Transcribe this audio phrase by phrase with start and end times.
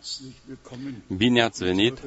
[0.00, 1.02] Herzlich willkommen.
[1.16, 2.00] Bine ați venit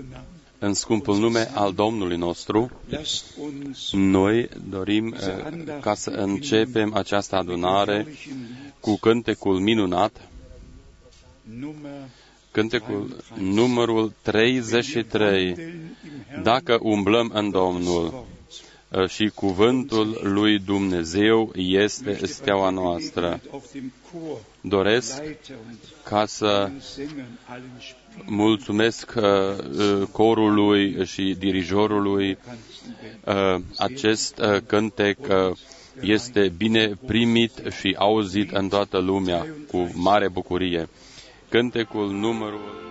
[0.59, 2.71] în scumpul nume al Domnului nostru.
[2.90, 8.07] Lasst uns Noi dorim eh, ca să începem această adunare
[8.79, 10.21] cu cântecul minunat,
[11.60, 11.92] Nummer
[12.52, 15.56] cântecul numărul 33.
[16.44, 18.27] Dacă umblăm în Domnul eh,
[19.08, 23.40] și cuvântul lui Dumnezeu este steaua noastră.
[23.52, 30.08] auf dem Chor, Doresc Leiter und ca să den Sängern, allen Sp- mulțumesc uh, uh,
[30.12, 32.38] corului și dirijorului.
[32.45, 33.58] ganzen Welt.
[33.59, 35.58] Uh, Acest uh, cântec uh,
[36.02, 40.90] este bine primit și auzit în toată lumea cu mare bucurie.
[41.50, 42.87] Cântecul numărul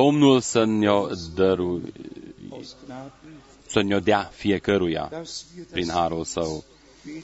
[0.00, 1.80] Domnul să ne-o dăru,
[2.50, 3.10] aus Gnaden,
[3.66, 6.64] să ne-o dea fiecăruia dass wir prin das harul său.
[7.04, 7.22] beten,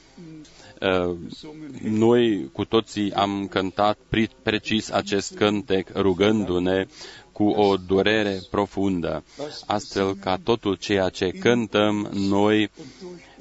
[0.82, 1.98] Uh, gesungen hätten.
[1.98, 6.86] Noi cu toții am cântat pri- precis acest cântec rugându-ne
[7.32, 9.24] cu o durere profundă,
[9.66, 12.70] astfel ca totul ceea ce cântăm noi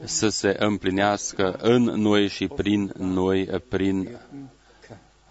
[0.03, 4.17] să se împlinească în noi și prin noi, prin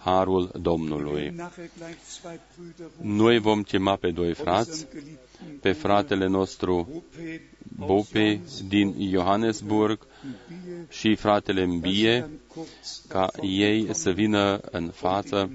[0.09, 1.33] harul Domnului.
[1.37, 6.89] Nachher gleich zwei Brüder Noi vom chema pe doi frați, unseren geliebten pe fratele nostru
[6.93, 7.43] Rupe
[7.77, 15.51] Bope din Johannesburg Bier, și fratele Mbie, dann kurz ca ei să vină în față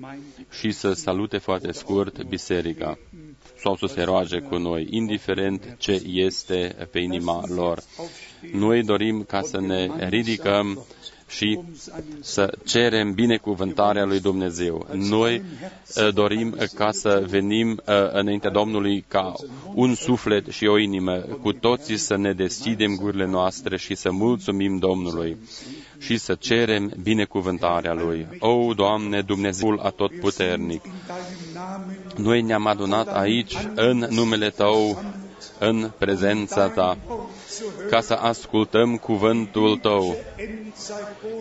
[0.59, 2.97] și să salute foarte scurt biserica
[3.63, 7.83] sau să se roage cu noi, indiferent ce este pe inima lor.
[8.51, 10.85] Noi dorim ca să ne ridicăm
[11.35, 11.59] și
[12.21, 14.87] să cerem binecuvântarea lui Dumnezeu.
[14.91, 15.41] Noi
[15.95, 19.33] uh, dorim ca să venim uh, înaintea Domnului ca
[19.73, 24.77] un suflet și o inimă, cu toții să ne deschidem gurile noastre și să mulțumim
[24.77, 25.37] Domnului
[25.99, 28.27] și să cerem binecuvântarea Lui.
[28.39, 35.03] O, Doamne, Dumnezeul Atotputernic, in deinem Namen noi ne-am adunat aici în numele Tău,
[35.59, 36.97] în prezența Ta,
[37.89, 40.15] ca să ascultăm cuvântul Tău,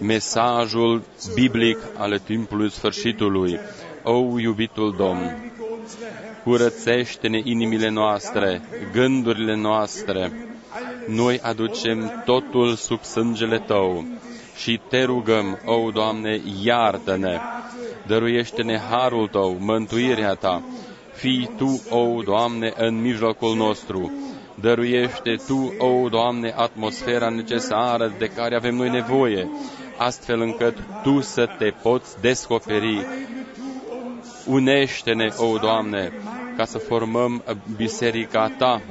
[0.01, 1.03] mesajul
[1.35, 3.59] biblic al timpului sfârșitului.
[4.03, 5.53] O, iubitul Domn,
[6.43, 8.63] curățește-ne inimile noastre,
[8.93, 10.33] gândurile noastre.
[11.09, 14.05] Noi aducem totul sub sângele Tău
[14.57, 17.39] și Te rugăm, o, Doamne, iartă-ne,
[18.07, 20.63] dăruiește-ne harul Tău, mântuirea Ta.
[21.13, 24.13] Fii Tu, o, Doamne, în mijlocul nostru.
[24.63, 29.49] Dăruiește Tu, o, Doamne, atmosfera necesară de care avem noi nevoie,
[29.97, 33.07] astfel încât Tu să Te poți descoperi.
[34.47, 36.13] Unește-ne, o, Doamne,
[36.57, 37.43] ca să formăm
[37.77, 38.83] biserica Ta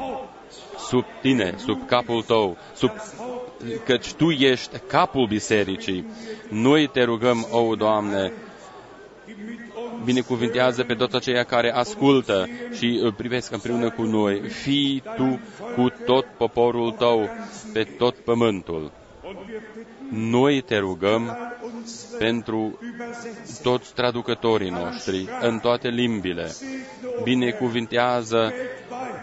[0.77, 2.91] sub Tine, sub capul Tău, sub
[3.85, 6.05] căci Tu ești capul bisericii.
[6.49, 8.31] Noi Te rugăm, o, Doamne,
[10.03, 14.39] binecuvintează pe toți aceia care ascultă și îl privesc împreună cu noi.
[14.49, 15.39] Fii Tu
[15.75, 17.29] cu tot poporul Tău
[17.73, 18.91] pe tot pământul.
[20.09, 21.37] Noi te rugăm
[22.17, 22.79] pentru
[23.61, 26.51] toți traducătorii noștri în toate limbile.
[27.23, 28.53] Binecuvintează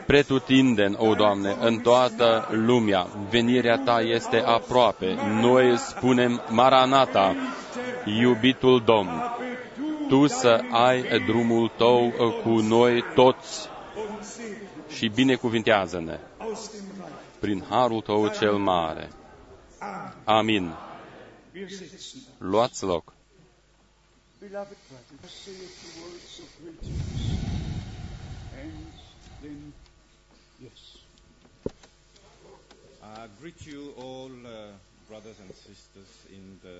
[0.06, 3.06] pretutindeni, o Doamne, în toată lumea.
[3.30, 5.16] Venirea Ta este aproape.
[5.40, 7.34] Noi spunem Maranata,
[8.04, 9.37] iubitul Domn.
[10.08, 12.10] Tu să ai drumul Tău
[12.42, 13.68] cu noi toți
[14.88, 16.20] și binecuvintează-ne
[17.38, 19.08] prin harul Tău cel mare.
[20.24, 20.74] Amin.
[21.54, 22.20] Wir sitzen.
[22.38, 23.12] Luați loc.
[24.38, 27.26] Beloved brethren, what saith the word so great to us?
[28.60, 28.72] And
[29.42, 29.72] then,
[30.62, 30.80] yes.
[33.02, 34.70] I greet you all, uh,
[35.08, 36.78] brothers and sisters, in the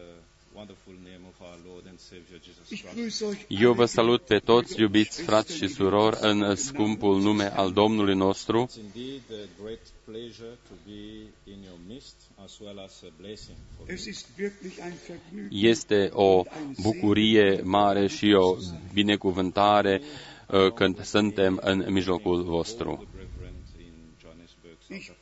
[0.55, 2.97] wonderful name of our Lord and Savior Jesus Ich Christ.
[2.97, 7.53] grüße euch Eu vă alle, salut pe toți, iubiți frați și surori, în scumpul nume
[7.57, 8.69] al Domnului nostru.
[8.71, 11.01] It's indeed a great pleasure to be
[11.53, 13.93] in your midst, as well as a blessing for me.
[13.93, 15.49] Es ist wirklich ein Vergnügen.
[15.71, 16.43] Este o
[16.83, 18.57] bucurie mare și o
[18.93, 20.01] binecuvântare
[20.49, 23.09] uh, când suntem în mijlocul vostru.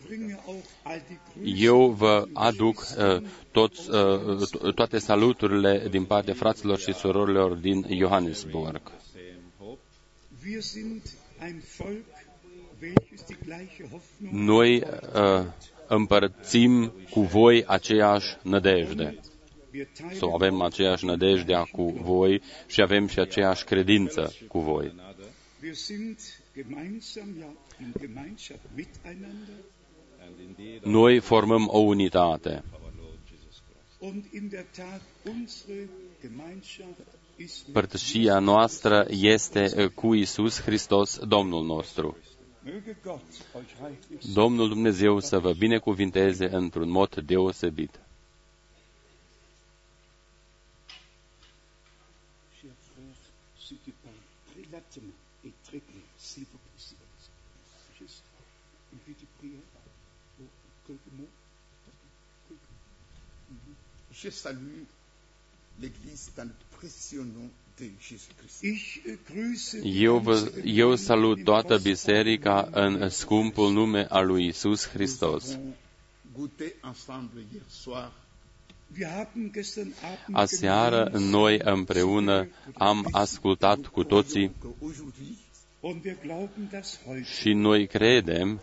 [0.08, 0.46] The Reverend in Johannesburg, South Ich Africa.
[0.46, 6.04] bringe auch all die Grüße Eu vă aduc uh, toți, uh, to- toate saluturile din
[6.04, 8.80] partea fraților și surorilor din Johannesburg.
[9.12, 9.78] Same hope.
[10.46, 11.02] Wir sind
[11.42, 12.04] ein Volk,
[12.80, 14.76] welches die gleiche Hoffnung Noi
[15.14, 15.44] uh,
[15.86, 19.18] împărțim cu voi aceeași nădejde.
[19.72, 24.92] wir teilen sau avem aceeași nădejdea cu voi și avem și aceeași credință cu voi.
[30.82, 34.12] Noi formăm o unitate our Lord Jesus Christ.
[34.12, 35.88] und in der Tat unsere
[36.20, 37.06] Gemeinschaft
[37.36, 42.16] ist mit Părtășia noastră este uh, cu Isus Hristos, Domnul nostru.
[42.64, 43.22] Möge Gott
[43.54, 48.00] euch reichlich Domnul Dumnezeu să vă binecuvinteze într-un mod deosebit.
[64.22, 64.84] Je salue
[65.78, 68.64] l'Église dans le précieux nom de Jésus-Christ.
[68.64, 74.88] Ich äh, grüße Eu, vă, eu salut toată biserica în scumpul nume al lui Isus
[74.88, 75.44] Hristos.
[75.44, 75.74] Nous avons
[76.36, 78.12] goûté ensemble hier soir
[78.96, 85.36] Wir haben gestern Abend Aseară gemeinsam noi împreună am ascultat cu toții qu'aujourd'hui,
[85.80, 88.60] Und wir glauben, dass heute Și noi credem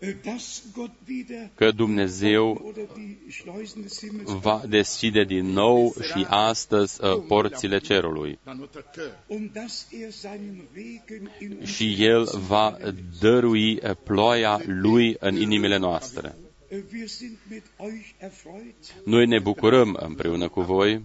[0.00, 3.16] Dieu ouvrira encore les écluses du ciel äh, dass Gott wieder că Dumnezeu oder die
[3.30, 8.38] Schleusen des Himmels va deschide din nou și astăzi uh, porțile cerului.
[8.44, 9.24] dans notre cœur.
[9.26, 12.76] und dass er seinen Regen in uns Și El va
[13.20, 16.34] dărui uh, ploaia Lui în inimile noastre.
[16.68, 18.74] Äh, Wir sind mit euch erfreut
[19.04, 21.02] Noi ne bucurăm împreună cu voi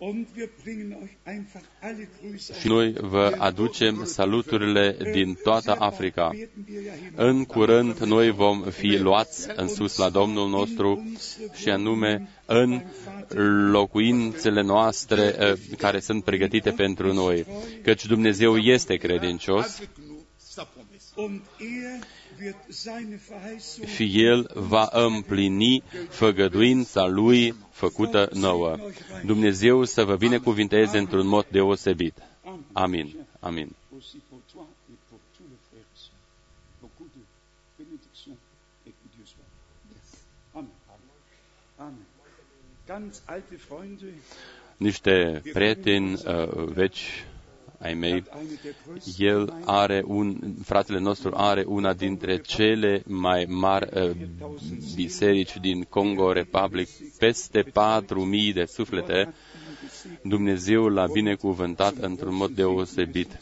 [0.00, 0.08] Et vos salutations en Afrique.
[0.08, 6.30] und wir bringen euch einfach alle Grüße și noi vă aducem saluturile din toată Africa.
[6.34, 7.12] werden wir ja hin.
[7.16, 11.12] În curând noi vom fi luați în sus la Domnul nostru
[11.54, 12.82] și anume în
[13.70, 17.46] locuințele noastre eh, care sunt pregătite pentru noi,
[17.82, 19.80] căci Dumnezeu este credincios
[22.40, 23.00] Avec nous sa promesse.
[23.00, 28.76] Und er wird seine Verheißung și El va împlini făgăduința Lui făcută nouă.
[29.24, 32.14] Dumnezeu să vă binecuvinteze într-un mod deosebit.
[32.72, 33.16] Amin.
[33.40, 33.74] Amin.
[34.00, 36.24] aussi pour toi et pour tous les frères et sœurs.
[36.80, 37.22] Beaucoup de
[37.78, 38.38] bénédictions
[38.86, 39.50] et que Dieu soit.
[40.58, 40.70] Amen.
[41.78, 42.04] Amen.
[42.86, 44.12] Ganz alte Freunde
[44.76, 47.24] Niște prieteni uh, veci
[47.82, 52.42] ai mei, hat eine der größten el Gemeinden are un, fratele nostru are una dintre
[52.42, 54.10] cele mai mari uh,
[54.94, 59.32] biserici din Congo Republic, peste 4.000 de suflete.
[60.22, 63.38] Dumnezeu l-a binecuvântat într-un mod deosebit.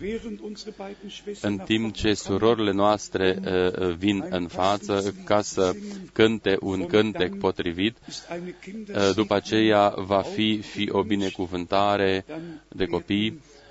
[0.00, 4.46] Während unsere beiden Schwestern În nach timp vorne ce kommen, surorile noastre uh, vin în
[4.46, 5.72] față ca să
[6.12, 8.54] cânte un cântec potrivit, ist eine
[8.94, 12.24] uh, după aceea va fi, fi o binecuvântare
[12.68, 13.61] de copii, die Eltern nach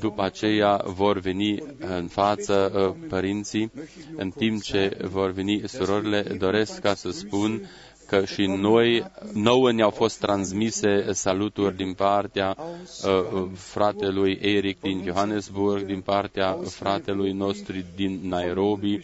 [0.00, 3.70] după aceea vor veni în față uh, părinții,
[4.16, 7.68] în timp ce vor veni surorile, doresc ca să spun
[8.08, 15.02] că și noi, nouă ne-au fost transmise saluturi din partea uh, uh, fratelui Eric din
[15.06, 19.00] Johannesburg, din partea fratelui nostru din Nairobi,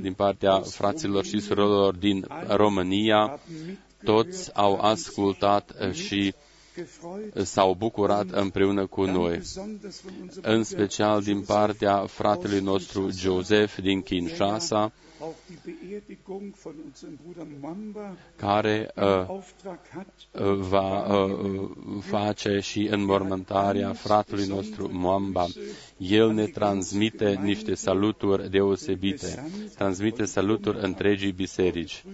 [0.00, 3.38] din partea fraților și surorilor din România.
[4.04, 6.48] Toți au ascultat uh, și gefreut,
[7.44, 13.74] s-au bucurat împreună cu noi besonders von unserem în special din partea fratelui nostru Joseph
[13.82, 20.06] din Kinshasa, auch die Beerdigung von unserem Bruder Mwamba care im uh, Auftrag hat.
[20.32, 21.68] uh, va uh,
[22.00, 25.46] face și înmormântarea fratelui nostru Mwamba.
[25.98, 32.04] El ne transmite niște saluturi deosebite, transmite saluturi întregii biserici.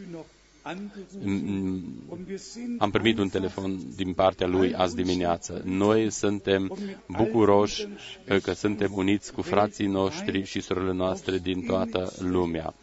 [0.66, 4.94] Früh noch angerufen Mm, und wir sind Am primit un telefon din partea lui azi
[4.96, 5.62] dimineață.
[5.64, 6.76] Noi suntem
[7.08, 7.86] bucuroși
[8.30, 12.74] uh, că suntem uniți cu frații noștri și surorile noastre din toată lumea.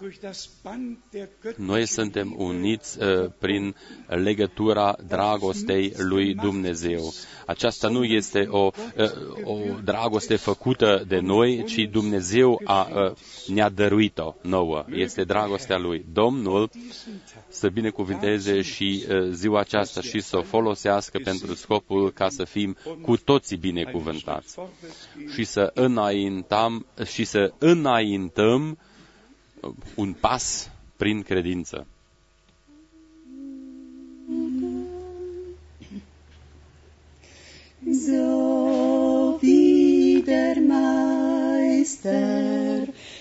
[0.00, 3.74] Durch das Band der Noi suntem uniți uh, prin
[4.06, 7.12] legătura dragostei lui Dumnezeu.
[7.46, 9.10] Aceasta nu este o, uh,
[9.44, 13.12] o dragoste făcută de noi, ci Dumnezeu a, uh,
[13.46, 14.84] ne-a dăruit-o nouă.
[14.90, 16.04] Este dragostea lui.
[16.12, 16.70] Domnul
[17.48, 22.76] să binecuvinteze și uh, ziua aceasta și să o folosească pentru scopul ca să fim
[23.02, 24.56] cu toții binecuvântați
[25.34, 28.88] și să înaintăm și să înaintăm uh,
[29.96, 31.86] un pas prin credință.
[37.90, 42.12] So wie der Meister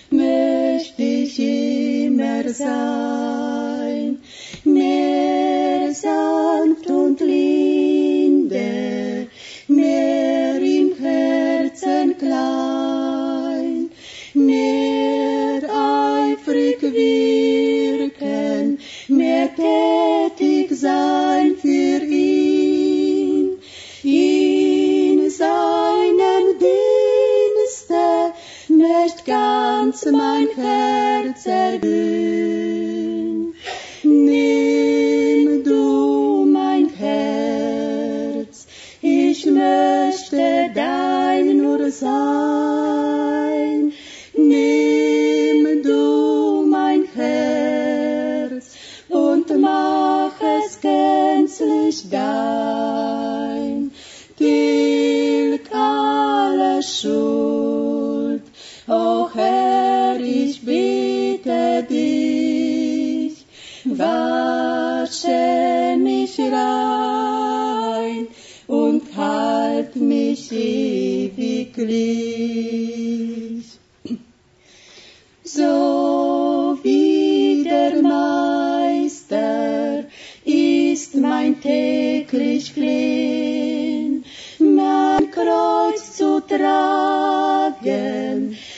[0.09, 4.19] möchte ich immer sein,
[4.63, 8.69] mehr sanft und linde,
[9.67, 12.98] mehr im Herzen klein,
[20.79, 23.59] sein für ihn.
[24.03, 28.33] In seinem Dienste
[28.69, 33.53] möcht ganz mein Herz erglühen.
[34.03, 38.67] Nimm du mein Herz,
[39.01, 42.78] ich möchte dein nur sein.
[52.11, 53.91] Dein.
[54.37, 58.43] Tilg alle Schuld,
[58.87, 63.45] o Herr, ich bitte dich,
[63.83, 65.27] wasche
[65.97, 68.27] mich rein
[68.67, 71.79] und halt mich ewiglich.
[75.43, 75.98] So
[81.61, 84.23] täglich flehn,
[84.59, 87.87] mein Kreuz zu tragen,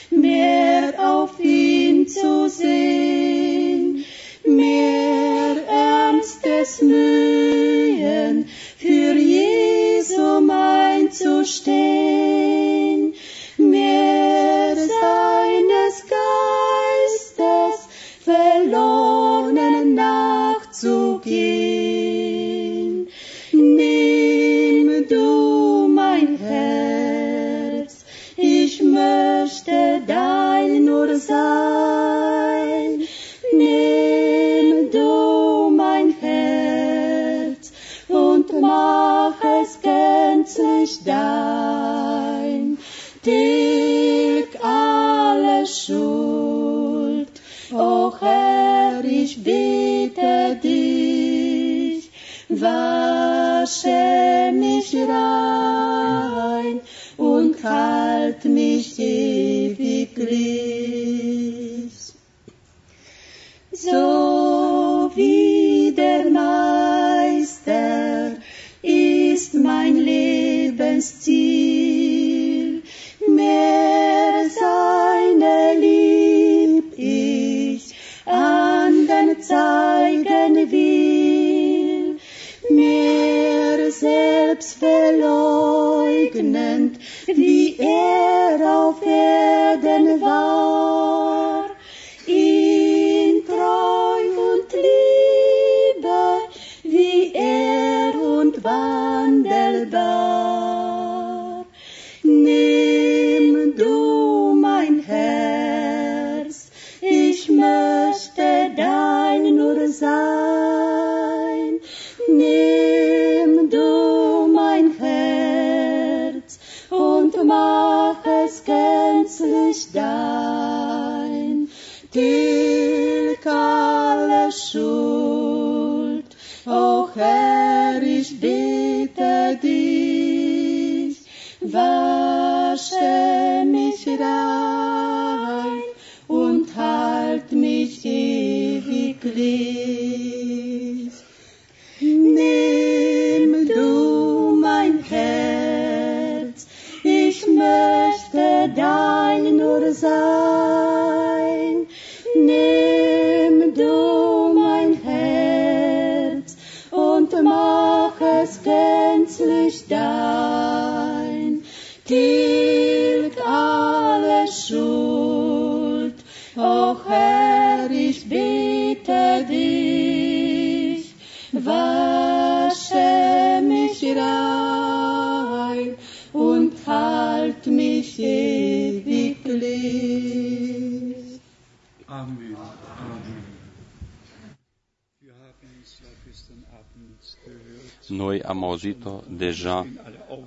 [0.09, 4.03] mehr auf ihn zu sehen,
[4.45, 8.47] mehr ernstes Mühen
[8.77, 13.13] für Jesu mein zu stehen,
[13.57, 17.87] mehr seines Geistes
[18.23, 21.60] verlorenen nachzugehen.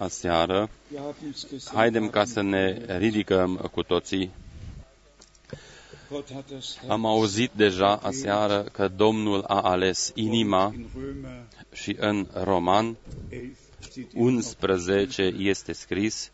[0.05, 0.71] Aseară.
[0.91, 4.31] Wir haben es gestern Haidem ca Abend să ne ridicăm cu toții.
[6.11, 11.73] Gott hat das Herz Am auzit deja aseară că Domnul a ales inima in Römer
[11.73, 16.31] și în Roman 11 steht eben noch 11 este scris,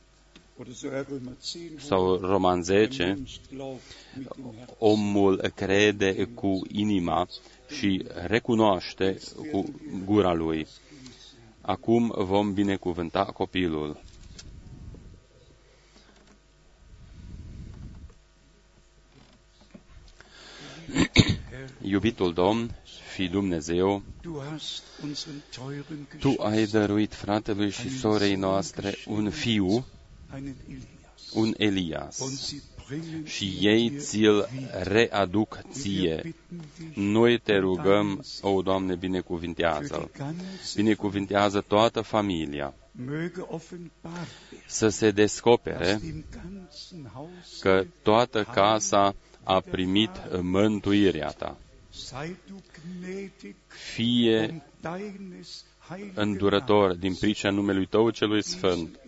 [0.58, 3.82] oder sogar Römer 10, wo sau Roman der 10, Mensch glaubt
[4.16, 4.74] mit dem Herzen.
[4.78, 7.28] omul crede cu inima
[7.78, 9.18] și recunoaște
[9.52, 9.64] cu
[10.04, 10.66] gura lui.
[11.70, 14.02] Acum vom binecuvânta copilul.
[21.82, 22.74] Iubitul Domn
[23.12, 29.30] și Dumnezeu, Du hast unseren teuren Tu ai Geschwister dăruit fratelui și sorei noastre un
[29.30, 29.86] fiu,
[30.32, 31.32] einen Elias.
[31.32, 32.69] un Elias, Und sie bringen
[33.24, 34.86] și ihn ei dir ți-l wieder.
[34.86, 36.20] readuc Und wir ție.
[36.22, 40.10] bitten dich, Noi te rugăm, deinen o Doamne, für binecuvintează-l.
[40.12, 42.74] die ganze Binecuvintează toată familia,
[43.06, 50.10] möge offenbar werden, să se descopere dass im ganzen Haus că toată casa a primit
[50.40, 51.56] mântuirea ta.
[51.90, 53.54] sei du gnädig
[53.94, 58.98] Fie um deines heiligen îndurător din pricina numelui Tău celui Sfânt.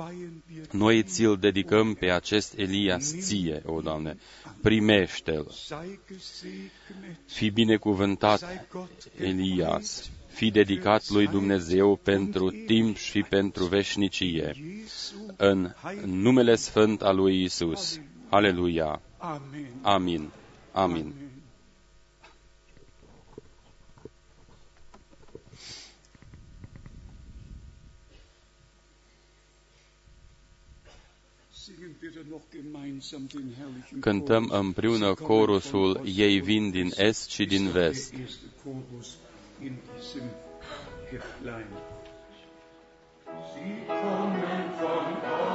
[0.00, 4.16] Namens Elias weihen wir Noi ți-l dedicăm pe acest Elias ție, o Doamne.
[4.62, 5.46] Primește-l.
[5.50, 10.10] sei gesegnet, Fi binecuvântat, sei Gott Elias.
[10.26, 14.52] Fi dedicat lui Dumnezeu pentru timp și pentru veșnicie.
[14.54, 15.34] Jesu.
[15.36, 15.72] În
[16.04, 18.00] numele sfânt al lui Isus.
[18.28, 19.00] Aleluia.
[19.18, 19.70] Amen.
[19.82, 20.30] Amin.
[20.72, 21.29] Amin.
[34.00, 34.64] Cântăm Chorus.
[34.64, 36.98] împreună Sie kommen chorusul von Ost Ei und vin din West.
[36.98, 38.12] est și din Ist der vest.
[38.20, 39.08] erste Chorus
[39.62, 40.22] in diesem
[41.10, 41.66] Heftlein.
[43.54, 45.49] Sie kommen von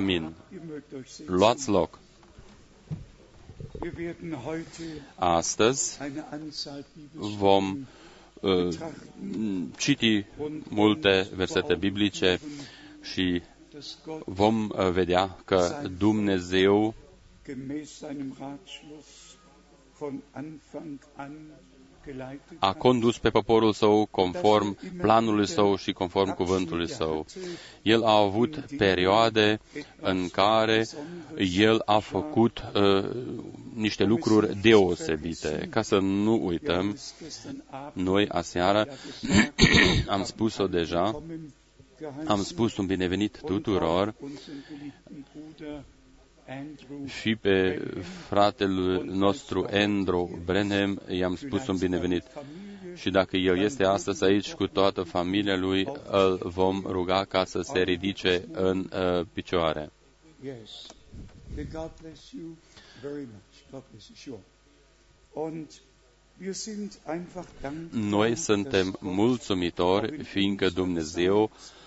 [0.00, 0.34] Amin.
[0.50, 1.34] Ihr mögt euch setzen.
[1.34, 1.98] Luați loc.
[3.80, 4.82] Wir werden heute
[5.16, 7.86] Astăzi eine Anzahl Bibelstellen vom
[8.40, 12.66] uh, betrachten citi und multe uns versete vor Augen biblice führen,
[13.02, 16.94] și dass Gott vom uh, vedea că Dumnezeu
[22.04, 22.78] gemäß seinem Ratschluss von Anfang an geleitet a hat.
[22.78, 27.26] condus pe poporul său conform planului său și conform cuvântului său.
[27.82, 29.60] El a avut perioade
[30.00, 30.86] în care
[31.36, 33.10] el a făcut uh,
[33.74, 35.66] niște lucruri deosebite.
[35.70, 40.66] Ca să nu Wir haben uităm, es gestern Abend noi aseară ja gesagt, am spus-o
[40.66, 41.52] deja, willkommen
[42.00, 44.14] geheißen am spus un binevenit und tuturor
[47.20, 47.82] și pe
[48.28, 52.24] fratele nostru Andrew Brenham i-am spus un binevenit.
[52.94, 57.60] Și dacă el este astăzi aici cu toată familia lui, îl vom ruga ca să
[57.60, 59.90] se ridice în uh, picioare.
[60.44, 60.86] Yes.
[61.54, 62.56] May God bless you
[63.02, 63.70] very much.
[63.70, 64.16] God bless you.
[64.16, 64.42] Sure.
[65.46, 65.70] Und
[66.40, 71.79] wir sind einfach dankbar, Noi suntem dass Gott mulțumitori, fiindcă Dumnezeu ein Sprachrohr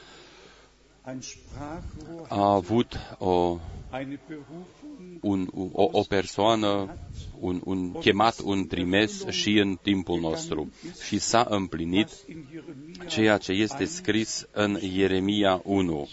[2.30, 3.60] a avut o,
[3.92, 4.74] eine Berufung
[5.22, 6.98] un, o, o persoană,
[7.39, 10.72] un, un chemat, un trimes și în timpul nostru.
[11.06, 16.08] Și s-a împlinit was in Jeremia ceea ce este scris în Ieremia 1.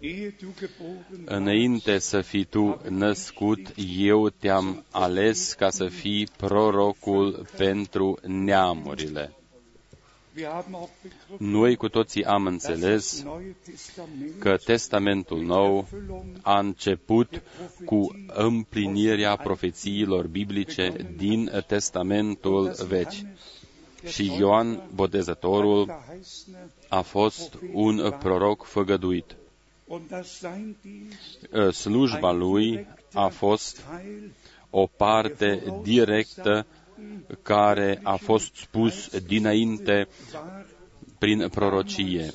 [0.00, 7.46] ehe du geboren Înainte să fii tu născut, eu te-am ales ca să fii prorocul
[7.56, 9.32] pentru neamurile.
[9.32, 9.40] warst.
[9.40, 10.21] Wir haben auch begriffen,
[11.38, 15.88] Noi cu toții am dass das înțeles Neue Testament că Testamentul Nou
[16.42, 17.42] a început
[17.84, 23.12] cu împlinirea profețiilor biblice din Testamentul vechi.
[24.06, 29.36] Și Ioan Botezătorul verheißene a fost un proroc făgăduit.
[29.92, 34.30] und dass sein Dienst Slujba lui a fost Teil
[34.70, 36.66] o parte directă
[37.42, 40.66] care a fost spus dinainte war
[41.18, 42.32] prin prorocie.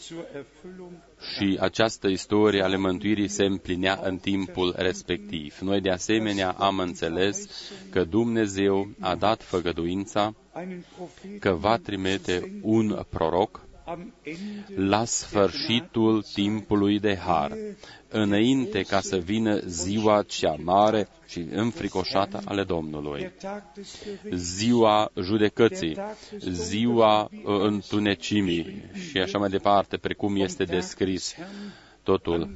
[0.00, 0.92] zur Erfüllung
[1.36, 5.58] Și această istorie ale mântuirii se împlinea în timpul respectiv.
[5.60, 7.48] Noi de asemenea am înțeles
[7.90, 13.73] că Dumnezeu a dat făgăduința einen Propheten că va trimite un proroc am Ende
[14.76, 17.52] la sfârșitul timpului de har,
[18.08, 24.38] înainte ca să vină ziua cea mare și înfricoșată ale Domnului, der Tag des Gerichts,
[24.38, 25.96] ziua judecății,
[26.38, 31.34] ziua uh, întunecimii și așa mai departe, precum este descris
[32.02, 32.50] totul.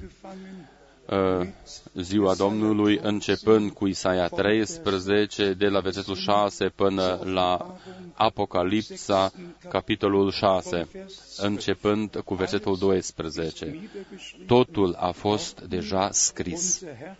[1.08, 1.46] Angefangen Uh,
[1.94, 7.76] ziua Domnului, începând cu Isaia 13, de la versetul 6 până la
[8.14, 9.32] Apocalipsa,
[9.68, 10.88] capitolul 6,
[11.36, 13.64] începând cu versetul 12.
[13.64, 14.46] niedergeschrieben.
[14.46, 16.80] Totul a fost deja scris.
[16.80, 17.16] Unser Herr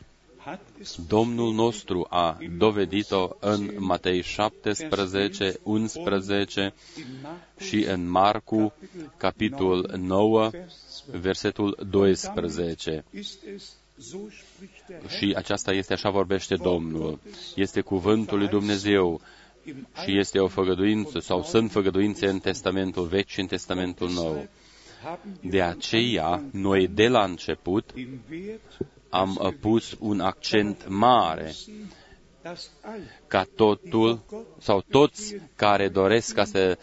[0.48, 8.72] hat es Domnul nostru a dovedit-o în Matei 17, 11 in Markus și în Marcu,
[9.16, 10.51] capitol 9,
[11.20, 13.05] versetul 12.
[13.99, 17.19] Ist es, so spricht der Herr Și aceasta este așa vorbește Domnul.
[17.55, 19.21] Este cuvântul lui Dumnezeu
[19.65, 24.49] im și este o făgăduință sau sunt făgăduințe în Testamentul Vechi și în Testamentul Nou.
[25.03, 28.61] haben wir De aceea, noi de la început den Wert,
[29.09, 31.55] am uh, pus un accent mare
[32.43, 34.21] dass alle ca totul
[34.59, 36.79] sau toți care doresc ca să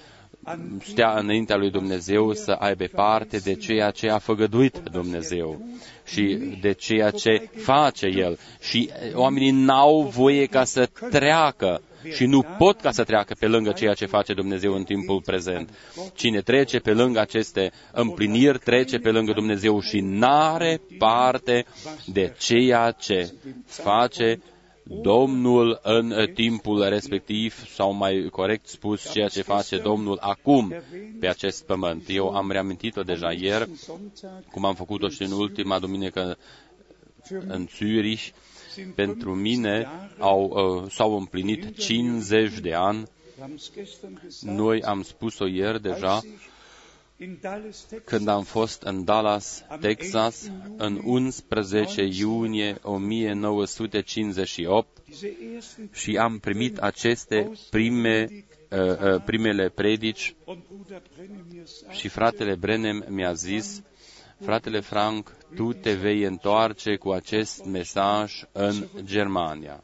[0.82, 5.62] stea înaintea lui Dumnezeu să aibă parte de ceea ce a făgăduit Dumnezeu
[6.06, 8.40] și de ceea ce face El.
[8.62, 11.82] Și oamenii n-au voie ca să treacă
[12.14, 15.70] și nu pot ca să treacă pe lângă ceea ce face Dumnezeu în timpul prezent.
[16.14, 21.66] Cine trece pe lângă aceste împliniri, trece pe lângă Dumnezeu și n-are parte
[22.06, 23.34] de ceea ce
[23.66, 24.40] face
[24.88, 30.74] Domnul în timpul respectiv, sau mai corect spus, ceea ce face Domnul acum
[31.20, 32.04] pe acest pământ.
[32.08, 36.38] Eu am reamintit-o deja ieri, Sonntag cum am făcut-o și în ultima duminică
[37.48, 38.34] în Zürich.
[38.96, 39.88] Pentru mine
[40.20, 40.44] au,
[40.84, 43.08] uh, s-au împlinit 50 de ani.
[43.38, 46.22] wir haben es gestern gesagt, Noi am spus-o ieri deja,
[48.06, 56.78] când am fost în Dallas, Texas, în 11 iunie 1958 diese ersten și am primit
[56.78, 58.28] aceste prime,
[58.72, 60.36] uh, uh, primele predici.
[60.46, 63.82] und Bruder Brenner mir sagt, și fratele Brenem mi-a zis,
[64.44, 69.84] fratele Frank, tu te vei întoarce cu acest mesaj în Germania.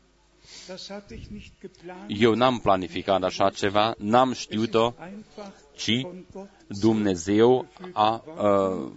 [0.68, 6.26] das hatte ich nicht geplant, Eu n-am planificat așa ceva, n-am știut-o, einfach ci von
[6.34, 8.92] Gott Dumnezeu a uh,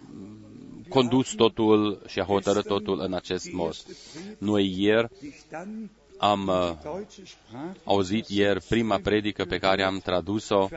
[0.88, 3.74] condus totul și a hotărât totul în acest mod.
[4.38, 5.08] Noi ieri
[6.18, 6.72] am uh,
[7.84, 10.68] auzit ieri prima predică pe care am tradus-o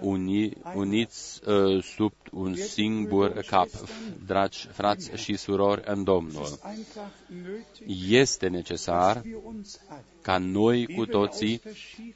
[0.00, 3.68] uni, uniți uh, sub un singur cap,
[4.26, 6.58] dragi frați și surori în Domnul.
[8.08, 9.22] Este necesar
[10.22, 11.60] ca noi cu toții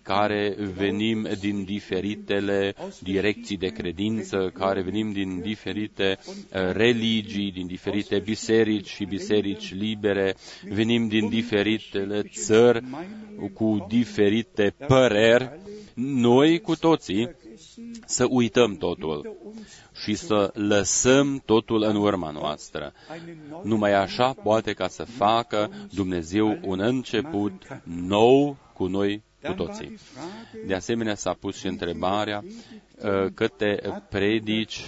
[0.03, 8.19] care venim din diferitele direcții de credință, care venim din diferite uh, religii, din diferite
[8.19, 10.35] biserici și biserici libere,
[10.69, 12.85] venim din diferitele țări
[13.53, 15.51] cu diferite păreri,
[15.95, 17.29] noi cu toții
[18.05, 19.37] să uităm totul
[20.03, 22.93] și să lăsăm totul în urma noastră.
[23.63, 27.53] Numai așa poate ca să facă Dumnezeu un început
[27.85, 29.99] nou cu noi cu toții.
[30.67, 34.85] De asemenea, s-a pus și întrebarea uh, câte predici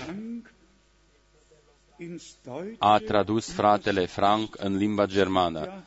[2.78, 5.84] a tradus fratele Frank în limba germană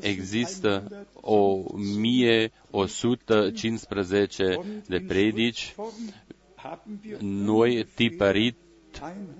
[0.00, 5.74] există o 1115 de predici.
[7.20, 8.56] Noi tipărit,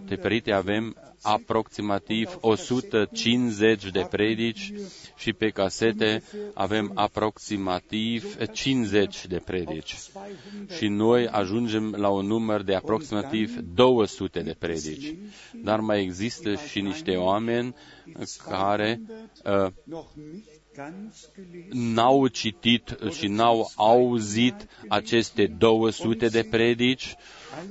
[0.07, 4.73] tipărite avem aproximativ 150 de predici
[5.17, 6.23] și pe casete
[6.55, 9.97] avem aproximativ 50 de predici.
[10.77, 15.15] Și noi ajungem la un număr de aproximativ 200 de predici.
[15.63, 17.75] Dar mai există și niște oameni
[18.49, 19.01] care
[19.45, 19.67] uh,
[21.71, 27.15] n-au citit și n-au auzit aceste 200 de predici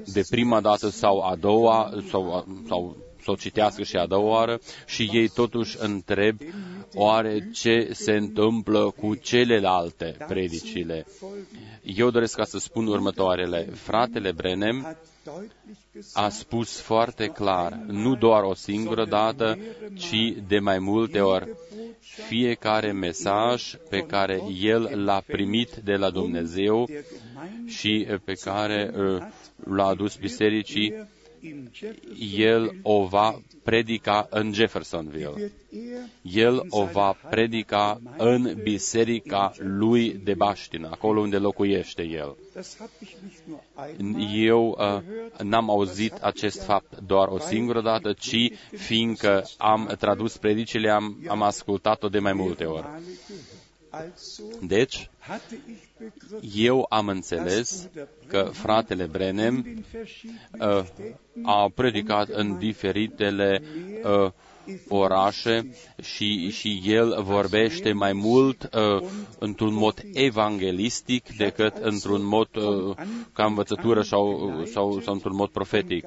[0.06, 4.60] de prima dată sau a doua sau, sau să o citească și a doua oară
[4.86, 6.38] și ei totuși întreb
[6.94, 11.06] oare ce se întâmplă cu celelalte predicile.
[11.84, 13.70] Eu doresc ca să spun următoarele.
[13.74, 14.98] Fratele Brenem
[16.14, 19.58] a spus foarte clar, nu doar o singură dată,
[19.98, 21.50] ci de mai multe ori,
[22.00, 26.90] fiecare mesaj pe care el l-a primit de la Dumnezeu
[27.66, 29.18] și pe care uh,
[29.66, 30.94] l-a adus bisericii,
[32.38, 35.52] el o va predica în Jeffersonville.
[36.22, 42.36] El o va predica în biserica lui de baștină, acolo unde locuiește el.
[44.34, 50.90] Eu uh, n-am auzit acest fapt doar o singură dată, ci fiindcă am tradus predicile,
[50.90, 52.86] am, am ascultat-o de mai multe ori.
[54.62, 55.10] Deci,
[56.56, 57.90] eu am înțeles
[58.28, 59.84] că fratele Brenem
[60.60, 60.84] uh,
[61.44, 63.62] a predicat în diferitele
[64.04, 64.32] uh,
[64.88, 69.08] orașe și, și el vorbește mai mult uh,
[69.40, 72.96] într-un mod evanghelistic decât într-un mod uh,
[73.34, 76.06] ca învățătură sau, sau, sau într-un mod profetic.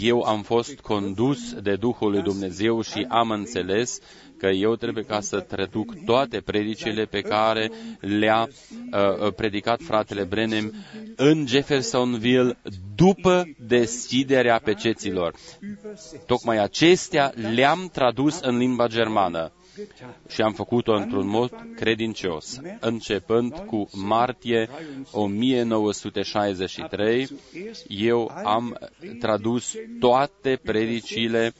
[0.00, 3.98] Eu am fost condus de Duhul lui Dumnezeu și am înțeles
[4.42, 10.22] că eu trebuie ca să traduc toate predicile pe care le-a uh, uh, predicat fratele
[10.24, 10.72] Brenem
[11.16, 12.58] în Jeffersonville
[12.94, 15.34] după deschiderea peceților.
[16.26, 19.52] Tocmai acestea le-am tradus în limba germană
[20.28, 22.60] și am făcut-o într-un mod credincios.
[22.80, 24.68] Începând cu martie
[25.12, 27.28] 1963,
[27.88, 28.78] eu am
[29.18, 31.52] tradus toate predicile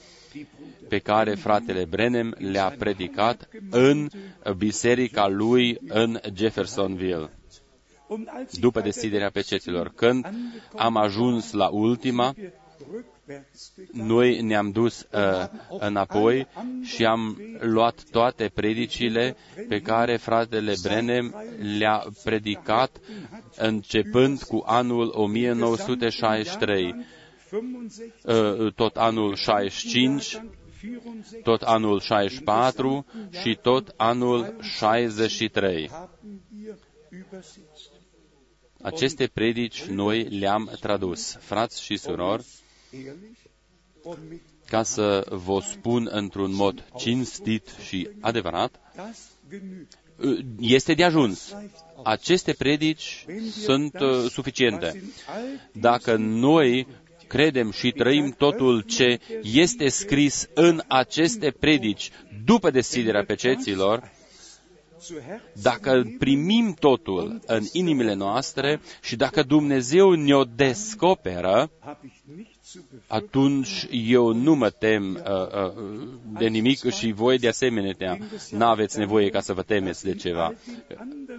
[0.88, 4.08] pe care fratele Brenem le-a predicat în
[4.56, 7.30] biserica lui în Jeffersonville
[8.60, 9.92] după deschiderea peceților.
[9.94, 10.28] Când
[10.76, 12.34] am ajuns la ultima,
[13.92, 15.46] noi ne-am dus uh,
[15.78, 16.46] înapoi
[16.82, 19.36] și am luat toate predicile
[19.68, 21.34] pe care fratele Brenem
[21.78, 23.00] le-a predicat
[23.56, 26.94] începând cu anul 1963, uh,
[28.74, 30.40] tot anul 65,
[31.42, 33.06] tot anul 64
[33.42, 35.90] și tot anul 63.
[38.82, 42.44] Aceste predici noi le-am tradus, frați și surori,
[44.68, 48.80] ca să vă spun într-un mod cinstit și adevărat,
[50.60, 51.54] este de ajuns.
[52.04, 55.02] Aceste predici sunt uh, suficiente.
[55.72, 56.86] Dacă noi
[57.32, 62.10] credem și trăim totul ce este scris în aceste predici
[62.44, 64.10] după deschiderea peceților,
[65.62, 71.70] dacă primim totul în inimile noastre și dacă Dumnezeu ne-o descoperă,
[73.06, 78.18] atunci eu nu mă tem uh, uh, de nimic și voi de asemenea
[78.50, 80.54] nu aveți nevoie ca să vă temeți de ceva,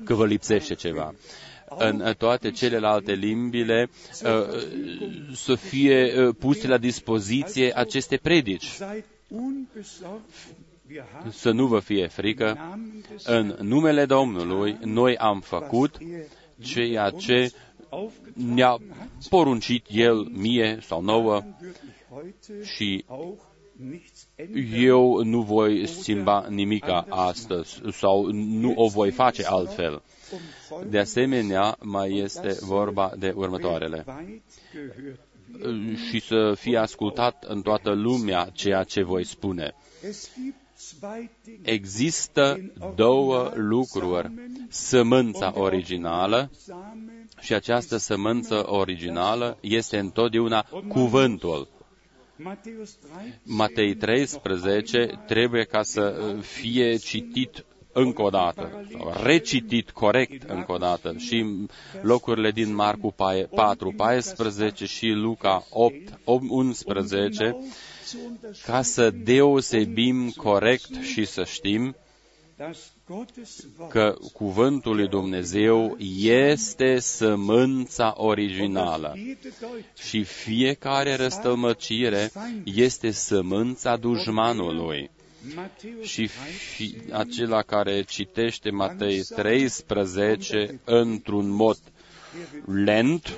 [0.03, 1.13] că vă lipsește ceva.
[1.77, 3.89] În toate celelalte limbile
[4.23, 4.29] uh,
[5.33, 8.65] să fie uh, puse la dispoziție aceste predici.
[8.65, 10.29] Seid unbesorgt.
[10.89, 12.53] Wir haben Să nu vă fie frică.
[12.57, 15.97] Namen des În numele Domnului, noi am făcut
[16.61, 17.51] ceea ce
[18.33, 18.77] ne-a
[19.29, 23.39] poruncit El mie sau nouă würde ich heute și auch
[23.75, 24.12] nichts ändern.
[24.73, 30.01] Eu nu voi schimba nimica astăzi sau nu o voi face altfel.
[30.71, 34.03] Um De asemenea, mai este vorba de următoarele.
[34.07, 35.19] weit gehört.
[36.09, 39.75] Și să fie ascultat în toată lumea ceea ce voi spune.
[40.07, 41.71] Es gibt zwei Dinge.
[41.71, 44.31] Există două lucruri.
[44.69, 51.67] Sămânța originală Same și această sămânță originală este întotdeauna cuvântul.
[52.43, 60.49] Matthäus 13 Matei 13 trebuie ca să fie citit încă o dată, sau recitit corect
[60.49, 61.15] încă o dată.
[61.17, 61.45] Și
[62.01, 63.13] locurile din Marcu
[63.55, 67.55] 4, 14 și Luca 8, 11,
[68.07, 71.95] zu unterscheiden, ca să deosebim corect și să știm
[72.57, 73.02] dass Gottes Wort
[73.89, 82.31] că cuvântul lui Dumnezeu este sămânța originală jede Deutung și fiecare răstălmăcire
[82.63, 85.09] este sămânța dușmanului.
[85.55, 91.77] Matthäus Și fi, acela care citește Matei 13 într-un mod
[92.65, 93.37] lent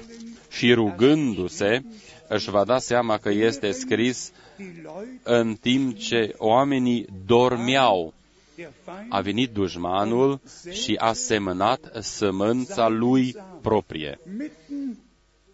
[0.49, 1.83] și rugându-se,
[2.27, 8.13] își va da seama că este scris die Leute în timp ce oamenii dormeau.
[8.55, 10.41] Der Feind A venit dușmanul
[10.71, 14.19] și a semănat sămânța lui proprie.
[14.37, 14.97] mitten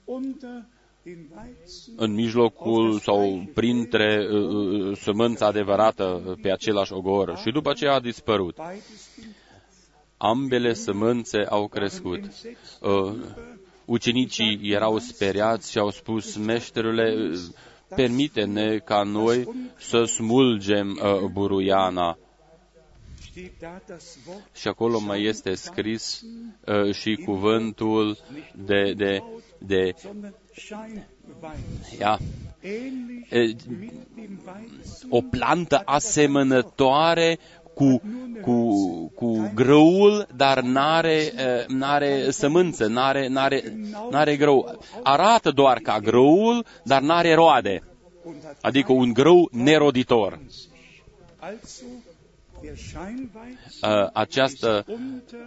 [0.06, 0.66] unter
[1.04, 7.70] den Weizen În mijlocul sau printre uh, uh, sămânța adevărată pe același ogor și după
[7.70, 8.56] aceea a dispărut.
[8.56, 9.36] beides im
[10.18, 12.20] Ambele sămânțe au crescut.
[12.82, 13.14] Uh,
[13.86, 17.40] ucenicii erau speriați și au spus, meșterule, uh,
[17.96, 22.18] permite-ne ca noi să smulgem uh, buruiana.
[24.54, 26.22] Și acolo mai este scris
[26.66, 28.18] uh, și cuvântul
[28.66, 29.24] de, de,
[29.58, 31.06] de sondern Scheinweizen.
[32.00, 32.18] ja,
[32.64, 37.40] Ähnlich äh, mit dem Weizen o plantă asemănătoare
[37.74, 38.02] cu,
[38.42, 38.76] cu,
[39.16, 43.64] cu grăul, dar n-are, uh, n-are sămânță, n-are, n-are,
[44.10, 44.80] n-are grâu.
[45.04, 47.84] Arată doar ca grăul, dar n-are roade,
[48.24, 50.40] und hat adică un grâu neroditor.
[54.14, 55.40] Această, unter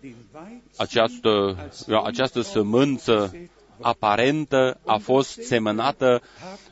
[0.00, 1.56] den Weizen această,
[2.04, 3.34] această sămânță
[3.80, 6.22] aparentă a fost semănată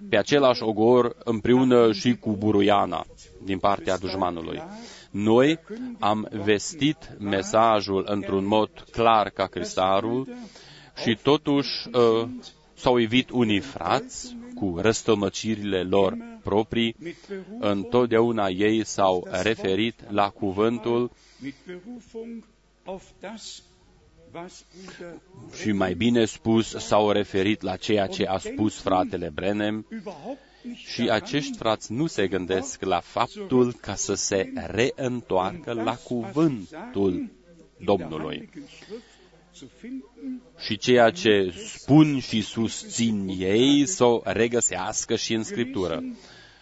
[0.09, 3.07] pe același ogor împreună și cu buruiana
[3.45, 4.63] din partea dușmanului.
[5.11, 5.59] Noi
[5.99, 10.29] am vestit mesajul într-un mod clar ca cristarul
[11.03, 12.29] și totuși uh,
[12.75, 16.17] s-au evit unii frați cu răstămăcirile lor
[16.49, 16.95] proprii.
[16.99, 22.45] mit Berufung, Întotdeauna ei s-au referit la cuvântul mit Berufung
[22.85, 23.63] auf das,
[24.35, 25.13] was Bruder
[25.63, 30.87] și mai bine spus s-au referit la ceea ce a spus fratele Brenem überhaupt nicht
[30.87, 37.31] și acești frați nu se gândesc la faptul ca să se reîntoarcă la cuvântul
[37.85, 38.49] Domnului.
[39.59, 46.03] zu finden, Și ceea ce spun și susțin ei să o regăsească și în Scriptură.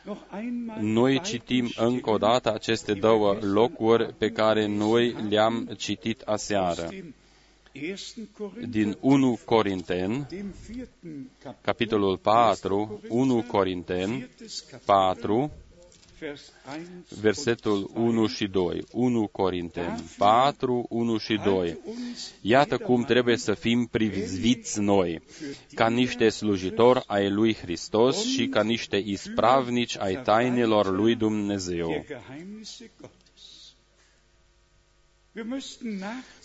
[0.06, 6.20] Noch einmal Noi citim încă o dată aceste două locuri pe care noi le-am citit
[6.20, 6.86] aseară.
[6.90, 7.14] dem
[7.72, 15.36] ersten Korinther, Din 1 Corinteni, dem vierten Kapitel, capitolul 4, 1 Corinteni viertes Kapitel, 4,
[15.36, 15.65] Vers 1
[17.20, 18.84] versetul 1 și 2.
[18.92, 21.78] 1 Corinteni 4, 1 și 2.
[22.40, 25.22] Iată cum trebuie să fim priviți noi,
[25.74, 32.04] ca niște slujitori ai lui Hristos și ca niște ispravnici ai tainelor lui Dumnezeu.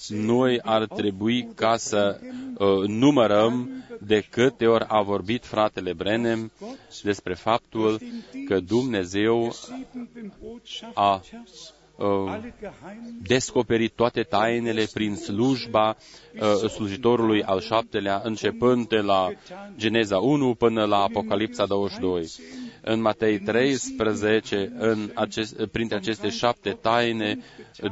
[0.09, 2.19] Noi ar trebui ca să
[2.57, 6.51] uh, numărăm de câte ori a vorbit fratele Brenem
[7.03, 7.99] despre faptul
[8.47, 15.95] că Dumnezeu siebenten Botschaft a Gottes, uh, alle Geheimnisse descoperit toate tainele prin slujba
[16.35, 19.31] uh, slujitorului al șaptelea, începând de la
[19.77, 22.29] Geneza 1 până la Apocalipsa 22.
[22.81, 27.37] În Matei 13, în acest, printre aceste șapte taine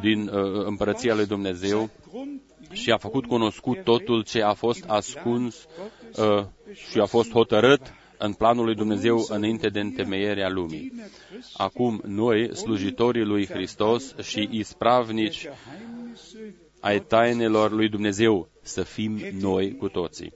[0.02, 5.68] din uh, împărăția lui Dumnezeu, Grund și a făcut cunoscut totul ce a fost ascuns
[6.18, 7.82] uh, și a fost hotărât
[8.18, 10.94] în planul lui Dumnezeu înainte de întemeierea lumii.
[11.54, 19.76] Acum noi, slujitorii lui Hristos și ispravnici Geheimnisse ai tainelor lui Dumnezeu să fim noi
[19.76, 20.34] cu toții.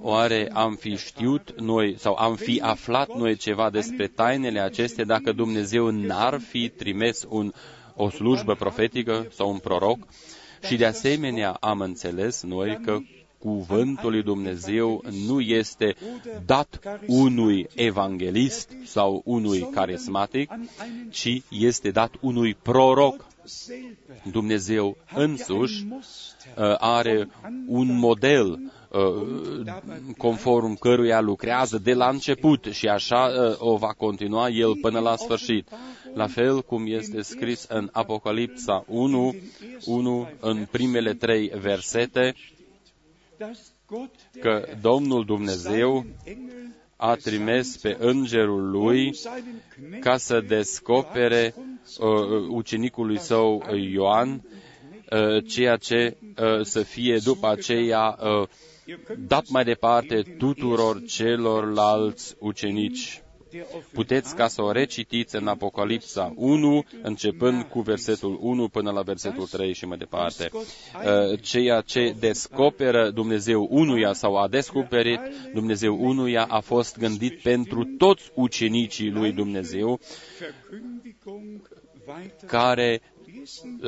[0.00, 5.32] Oare am fi știut noi sau am fi aflat noi ceva despre tainele acestea dacă
[5.32, 7.52] Dumnezeu n-ar fi trimis un,
[7.94, 9.98] o slujbă profetică sau un proroc?
[10.66, 12.98] Și de asemenea am înțeles noi că
[13.38, 15.96] cuvântul lui Dumnezeu nu este
[16.46, 20.50] dat unui evanghelist sau unui carismatic,
[21.10, 23.26] ci este dat unui proroc.
[23.44, 27.28] selber Dumnezeu hat ja însuși ein Muster uh, are
[27.66, 28.58] un model uh,
[30.16, 35.16] conform căruia lucrează de la început și așa uh, o va continua el până la
[35.16, 35.68] sfârșit.
[36.14, 39.34] La fel cum este scris în Apocalipsa 1,
[39.84, 42.34] 1 în primele trei versete,
[43.38, 49.62] dass Gott der că Herr Domnul Dumnezeu Engel a trimis pe îngerul lui um seinen
[49.74, 54.42] Knecht ca să descopere uh, ucenicului său uh, Ioan
[55.10, 58.48] uh, ceea ce uh, să fie după aceea uh,
[59.18, 63.22] dat mai departe tuturor celorlalți ucenici.
[63.50, 69.02] der Puteți ca să o recitiți în Apocalipsa 1, începând cu versetul 1 până la
[69.02, 70.50] versetul 3 și mai departe.
[70.52, 75.20] Uh, Ceea ce descoperă Dumnezeu unuia sau a descoperit
[75.54, 80.00] Dumnezeu unuia a fost gândit pentru toți ucenicii lui Dumnezeu
[80.38, 81.68] Verkündigung
[82.06, 83.17] weiter care lesen uh,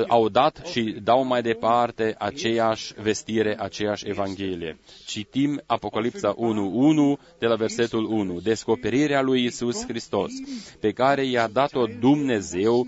[0.09, 4.79] au dat și dau mai departe aceeași vestire, aceeași Evanghelie.
[5.07, 8.41] Citim Apocalipsa 1.1 de la versetul 1.
[8.41, 10.31] Descoperirea lui Isus Hristos,
[10.81, 12.87] pe care i-a dat-o Dumnezeu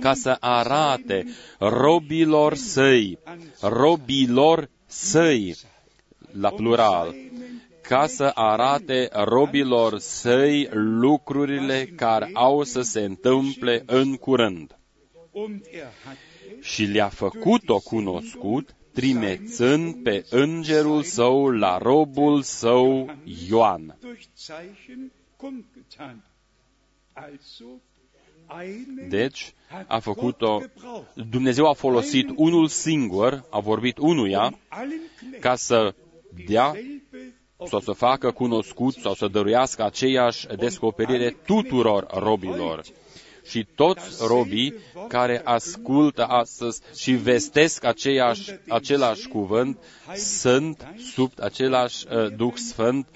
[0.00, 1.24] ca să arate
[1.58, 3.18] robilor săi,
[3.60, 5.56] robilor săi,
[6.32, 7.14] la plural,
[7.82, 14.76] ca să arate robilor săi lucrurile care au să se întâmple în curând und er
[14.76, 14.77] hat
[16.60, 23.10] și le-a făcut-o cunoscut, trimețând pe îngerul său la robul său
[23.48, 23.96] Ioan.
[24.00, 26.24] durch Zeichen kundgetan.
[27.12, 27.64] Also
[28.60, 34.44] einen Deci, hat a făcut-o, Gott gebraucht, Dumnezeu a folosit unul singur, a vorbit unuia,
[34.44, 35.94] um allen Knechten ca să
[36.46, 37.34] dea dieselbe
[37.66, 42.82] sau să facă cunoscut sau să dăruiască aceeași descoperire tuturor robilor.
[43.48, 44.74] Și toți robii
[45.08, 49.78] care ascultă astăzi și vestesc aceeași, același cuvânt
[50.16, 53.06] sunt sub același uh, Duh Sfânt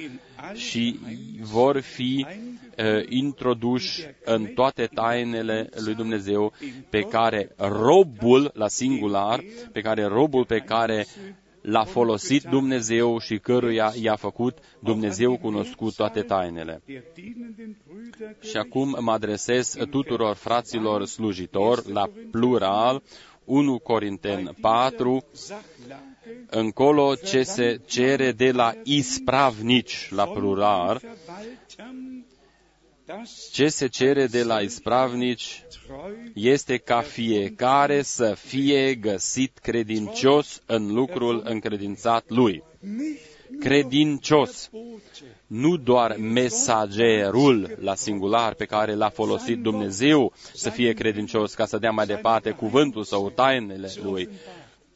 [0.55, 0.99] și
[1.41, 6.53] vor fi uh, introduși în toate tainele lui Dumnezeu
[6.91, 11.07] pe care robul la singular, pe care robul pe care
[11.63, 16.83] l-a folosit Dumnezeu și căruia i-a făcut Dumnezeu cunoscut toate tainele.
[16.87, 23.03] der dienenden Brüder Și acum mă adresez tuturor fraților slujitori la plural,
[23.45, 26.11] 1 Corinteni 4, Sachlage
[26.51, 32.32] încolo ce se cere de la ispravnici la plural, Verwaltern, das
[33.53, 40.93] ce se cere de la ispravnici treu este ca fiecare să fie găsit credincios în
[40.95, 42.63] lucrul încredințat lui.
[42.81, 50.93] nicht Credincios, Bote, nu doar mesagerul la singular pe care l-a folosit Dumnezeu să fie
[50.93, 54.29] credincios ca să dea mai departe cuvântul sau tainele lui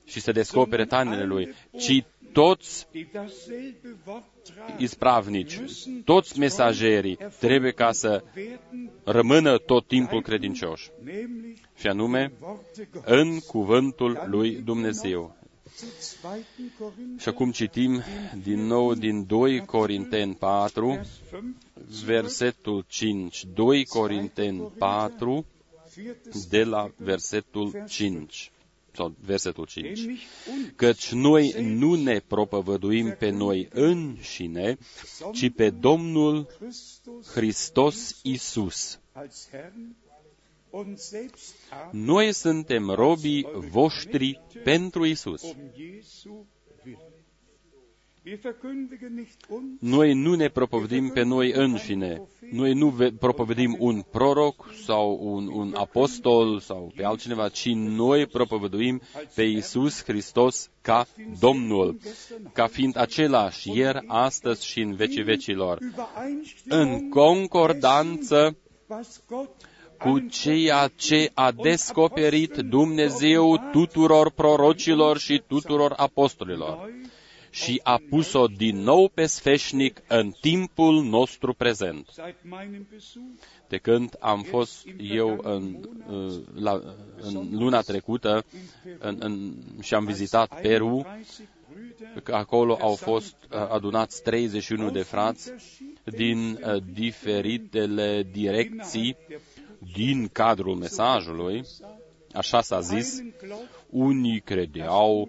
[0.05, 2.05] și să descopere tainele lui, ci
[2.43, 5.61] toți die dasselbe Wort tragen, ispravnici,
[6.05, 13.13] toți mesagerii trebuie ca să werden rămână tot timpul credincioși, nämlich și anume Worte Gottes.
[13.19, 15.37] în cuvântul lui Dumnezeu.
[15.77, 15.85] Zu
[16.23, 16.45] 2.
[16.79, 18.03] Korinther, Și acum citim
[18.43, 23.45] din nou din 2 Corinteni 4, Vers 5, versetul 5.
[23.55, 25.47] 2 Corinteni 4,
[25.95, 28.51] viertes de la versetul 5.
[28.97, 29.99] Sau versetul 5.
[29.99, 34.79] nämlich uns, Căci noi nu ne propovăduim pe noi înșine,
[35.33, 39.01] ci pe Domnul Christus Hristos Isus.
[39.13, 39.97] als Herrn
[40.71, 45.43] und selbst aber Noi suntem robii voștri pentru Isus.
[49.81, 52.23] Noi nu ne propovădim pe noi înșine.
[52.51, 58.27] Noi nu ve- propovădim un proroc sau un, un apostol sau pe altcineva, ci noi
[58.27, 59.01] propovăduim
[59.35, 61.07] pe Isus Hristos ca
[61.41, 61.99] Domnul,
[62.53, 65.79] ca fiind același ieri, astăzi și în vecii vecilor,
[66.69, 68.57] în concordanță
[68.87, 69.69] was Gott
[69.99, 76.91] cu ceea ce a descoperit Dumnezeu tuturor prorocilor și tuturor apostolilor.
[77.63, 82.09] Și a pus-o din nou pe sfeșnic în timpul nostru prezent.
[82.13, 83.25] Seit meinem Besuch
[83.69, 85.77] De când am fost eu în,
[86.11, 86.81] uh, la,
[87.21, 88.45] în luna trecută
[88.99, 89.53] în, în,
[89.83, 95.51] și am vizitat Peru, 31 Brüder că acolo au fost uh, adunați 31 de frați
[96.05, 99.17] din uh, diferitele direcții
[99.95, 101.63] din cadrul mesajului,
[102.37, 105.29] așa s-a zis, einen glaubt, unii credeau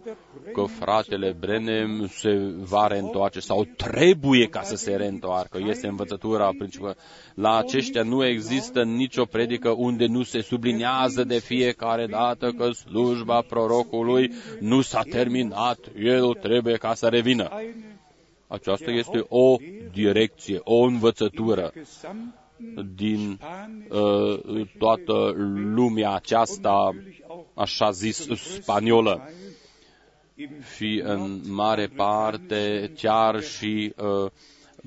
[0.54, 5.58] că fratele Brenem se va reîntoarce sau trebuie ca să se reîntoarcă.
[5.68, 6.96] Este învățătura principală.
[7.34, 13.42] La aceștia nu există nicio predică unde nu se subliniază de fiecare dată că slujba
[13.42, 15.80] prorocului nu s-a terminat.
[16.00, 17.50] El trebuie ca să revină.
[17.60, 17.96] eine
[18.48, 19.56] Aceasta este o
[19.94, 22.34] direcție, o învățătură gesamten
[22.96, 23.40] din
[23.90, 25.34] uh, toată
[25.74, 26.96] lumea aceasta,
[27.54, 28.28] așa zis,
[28.62, 29.30] spaniolă
[30.76, 34.32] și în mare parte chiar și uh,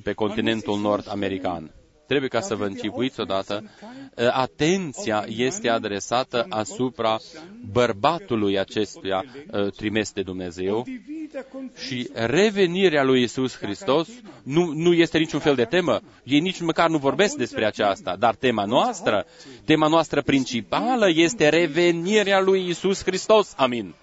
[0.03, 1.71] pe continentul nord-american.
[2.11, 3.65] Trebuie ca să vă închipuiți odată,
[4.15, 7.17] uh, atenția este adresată asupra
[7.73, 14.09] bărbatului acestuia uh, trimeste Dumnezeu die Wiederkunft și revenirea lui Isus Hristos
[14.43, 16.01] nu, nu este niciun fel de temă.
[16.25, 18.17] Ei nici măcar nu vorbesc despre aceasta.
[18.19, 19.27] Dar tema noastră,
[19.65, 23.53] tema noastră principală este revenirea lui Isus Hristos.
[23.57, 23.95] Amin.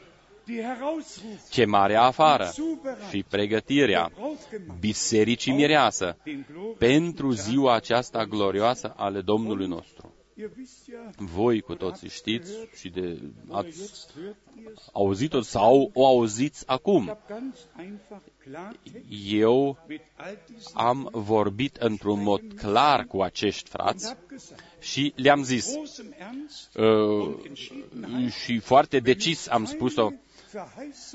[0.48, 1.50] Die Herausruf.
[1.50, 2.50] Chemarea afară.
[2.54, 4.12] Zubereitung și pregătirea.
[4.16, 6.18] Brautgemacht bisericii mireasă.
[6.24, 10.12] den Glorien pentru ziua aceasta glorioasă ale Domnului nostru.
[10.40, 13.18] Ihr wisst ja, Voi cu toții știți și de
[13.52, 14.90] ați jetzt hört ihr es.
[14.94, 17.06] auzit-o sau o auziți Ich acum.
[17.08, 23.70] habe ganz einfach Klartext Eu mit all diesen am vorbit într-un mod clar cu acești
[23.74, 29.48] und frați habe gesagt, și le-am zis großem Ernst uh, und Entschiedenheit, și foarte decis
[29.50, 30.27] am spus-o, Verheißung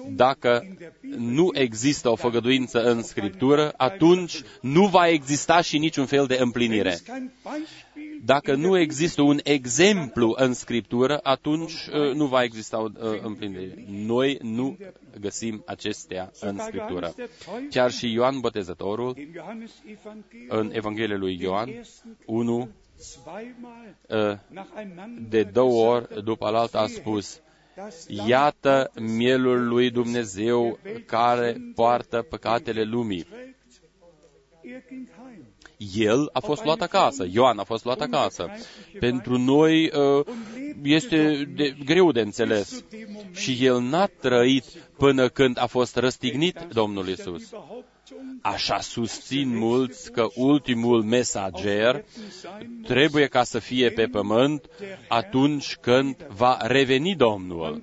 [0.08, 5.78] dacă in der Bibel nu există o făgăduință în Scriptură, atunci nu va exista și
[5.78, 6.88] niciun fel de Wenn împlinire.
[6.90, 12.14] es kein Beispiel Dacă in der nu Bibel există un exemplu în Scriptură, atunci uh,
[12.14, 13.84] nu va exista o uh, împlinire.
[13.88, 14.76] Noi nu
[15.20, 17.06] găsim acestea în Sogar Scriptură.
[17.06, 22.16] Johannes der Täufer Chiar și Ioan Botezătorul, im Johannesevangelium în Evanghelia lui Ioan, im ersten
[22.26, 22.68] 1,
[22.98, 27.51] zweimal uh, nacheinander de două gesagt ori hat, după alaltă a "Siehe, spus, das Lamm
[28.08, 33.26] Iată Gottes, mielul lui Dumnezeu care poartă păcatele lumii.
[35.82, 36.12] Trägt." Er ging heim.
[36.12, 38.50] El a fost luat acasă, Ioan a fost luat acasă.
[39.00, 40.26] Pentru noi uh,
[40.82, 42.84] este de, greu de înțeles.
[43.32, 44.64] Și el n-a trăit
[44.96, 47.50] până când a fost răstignit Domnul Isus.
[48.42, 52.04] Așa susțin mulți că ultimul mesager
[52.86, 54.68] trebuie ca să fie pe pământ
[55.08, 57.82] atunci când va reveni Domnul.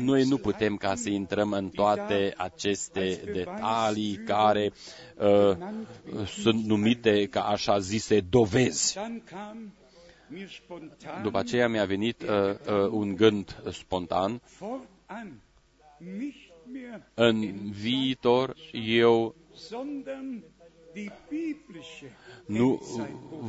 [0.00, 4.72] Noi nu putem ca să intrăm în toate aceste detalii care
[5.18, 5.56] uh,
[6.26, 8.98] sunt numite ca așa zise dovezi.
[11.22, 14.40] După aceea mi-a venit uh, uh, un gând spontan.
[17.14, 19.34] În viitor eu
[22.46, 22.82] nu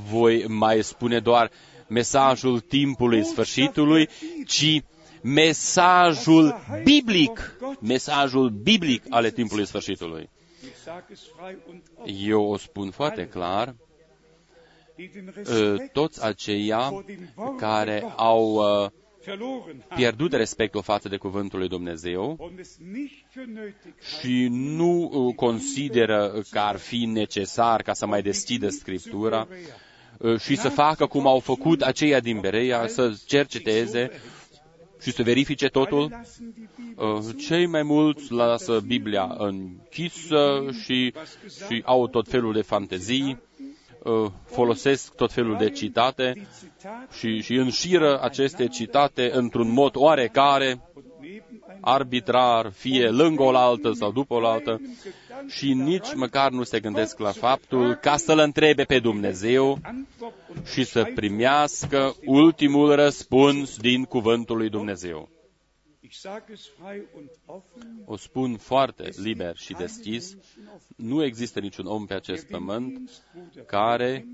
[0.10, 1.52] voi mai spune doar
[1.88, 4.10] mesajul timpului sfârșitului,
[4.48, 4.84] ci
[5.24, 10.30] mesajul biblic, mesajul biblic ale timpului sfârșitului.
[12.06, 13.76] Eu o spun foarte clar,
[15.92, 17.04] toți aceia
[17.58, 18.90] care au uh,
[19.96, 22.52] pierdut respectul față de cuvântul lui Dumnezeu
[24.20, 29.48] și nu uh, consideră că ar fi necesar ca să mai deschidă Scriptura
[30.18, 34.10] uh, și să facă cum au făcut aceia din Bereia, să cerceteze
[35.04, 36.22] și să verifice totul.
[37.48, 41.14] Cei mai mulți lasă Biblia închisă și,
[41.68, 43.38] și au tot felul de fantezii,
[44.46, 46.48] folosesc tot felul de citate
[47.18, 50.82] și, și înșiră aceste citate într-un mod oarecare,
[51.82, 54.82] arbitrar, fie lângă o altă sau după o altă,
[55.48, 59.80] și nici măcar nu se gândesc la faptul ca să-L întrebe pe Dumnezeu
[60.74, 65.33] și să primească ultimul răspuns din cuvântul lui Dumnezeu.
[68.06, 70.38] O spun foarte liber și deschis,
[70.96, 73.24] nu există niciun om pe acest pământ
[73.66, 74.28] care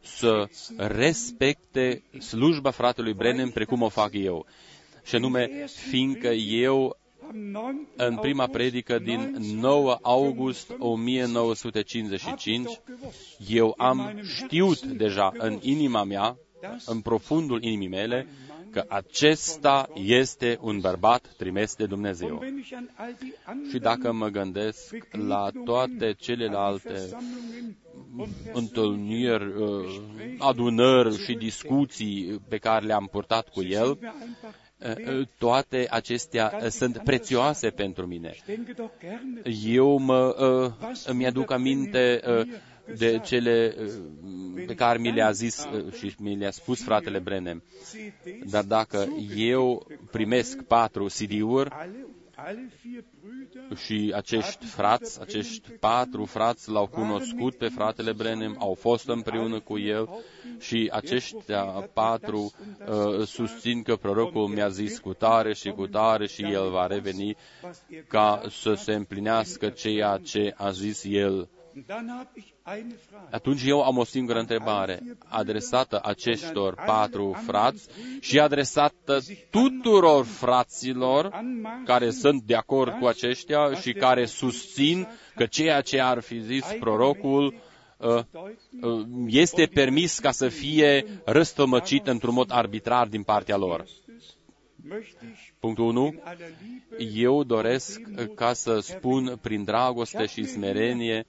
[0.00, 4.46] să respecte slujba fratelui Brenem precum o fac eu.
[5.04, 6.96] Și anume, fiindcă eu
[7.96, 12.80] în prima predică din 9 august 1955,
[13.48, 16.36] eu am știut deja în inima mea,
[16.86, 18.26] în profundul inimii mele,
[18.72, 22.28] că acesta este un bărbat trimis de Dumnezeu.
[22.30, 23.32] Und wenn ich an all die
[23.70, 27.76] Și dacă anderen mă gândesc la toate celelalte Versammlungen
[28.16, 29.84] und întâlniri, uh,
[30.38, 35.86] adunări și discuții pe care le-am purtat cu el, sind wir einfach, uh, uh, toate
[35.90, 38.30] acestea uh, sunt prețioase pentru mine.
[38.34, 40.36] ich denke doch gerne Eu mă,
[40.80, 42.46] uh, îmi aduc aminte uh,
[42.96, 47.62] de cele uh, pe care mi le-a zis uh, și mi le-a spus fratele Brenem.
[47.90, 49.06] CDs, Dar dacă
[49.36, 52.06] eu primesc patru CD-uri alle,
[52.36, 58.74] alle vier Brüder și acești frați, acești patru frați l-au cunoscut pe fratele Brenem, au
[58.74, 60.08] fost împreună cu el
[60.58, 61.62] și aceștia
[61.92, 62.52] patru
[62.88, 67.36] uh, susțin că prorocul mi-a zis cu tare și cu tare și el va reveni
[67.64, 71.48] was er ca să se împlinească ceea ce a zis el.
[71.74, 73.28] Und dann habe ich eine Frage.
[73.30, 77.88] Atunci eu am o singură întrebare, adresată acestor patru frați
[78.20, 79.18] și adresată
[79.50, 81.30] tuturor fraților
[81.84, 86.64] care sunt de acord cu aceștia și care susțin că ceea ce ar fi zis
[86.80, 87.54] prorocul
[87.96, 88.08] uh,
[88.82, 93.84] uh, este permis ca să fie răstămăcit într-un mod arbitrar din partea lor.
[94.88, 96.06] Möchte ich Punctul 1.
[96.06, 96.48] in aller
[96.98, 101.26] Liebe Eu doresc uh, ca să spun prin dragoste și smerenie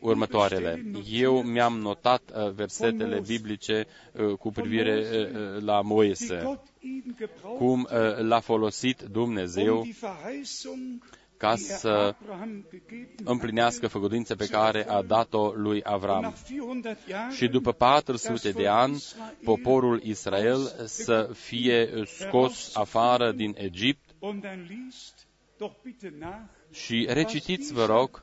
[0.00, 0.84] următoarele.
[1.10, 7.14] Eu mi-am notat uh, versetele biblice uh, cu privire uh, la die Moise, Gott ihn
[7.18, 11.02] gebraucht cum uh, l-a folosit um Dumnezeu die Verheißung,
[11.36, 16.20] ca die er să Abraham gegeben împlinească făgăduința pe care a dat-o lui Avram.
[16.20, 19.02] nach 400 Jahren Și după 400 de ani,
[19.44, 25.26] poporul Israel să fie scos afară din Egipt und dann liest
[25.58, 28.22] doch bitte nach și recitiți, vă rog,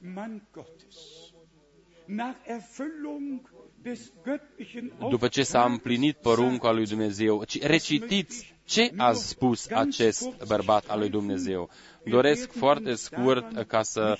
[5.09, 10.99] după ce s-a împlinit porunca lui Dumnezeu, ci recitiți ce a spus acest bărbat al
[10.99, 11.69] lui Dumnezeu.
[12.05, 14.17] Doresc foarte scurt ca să,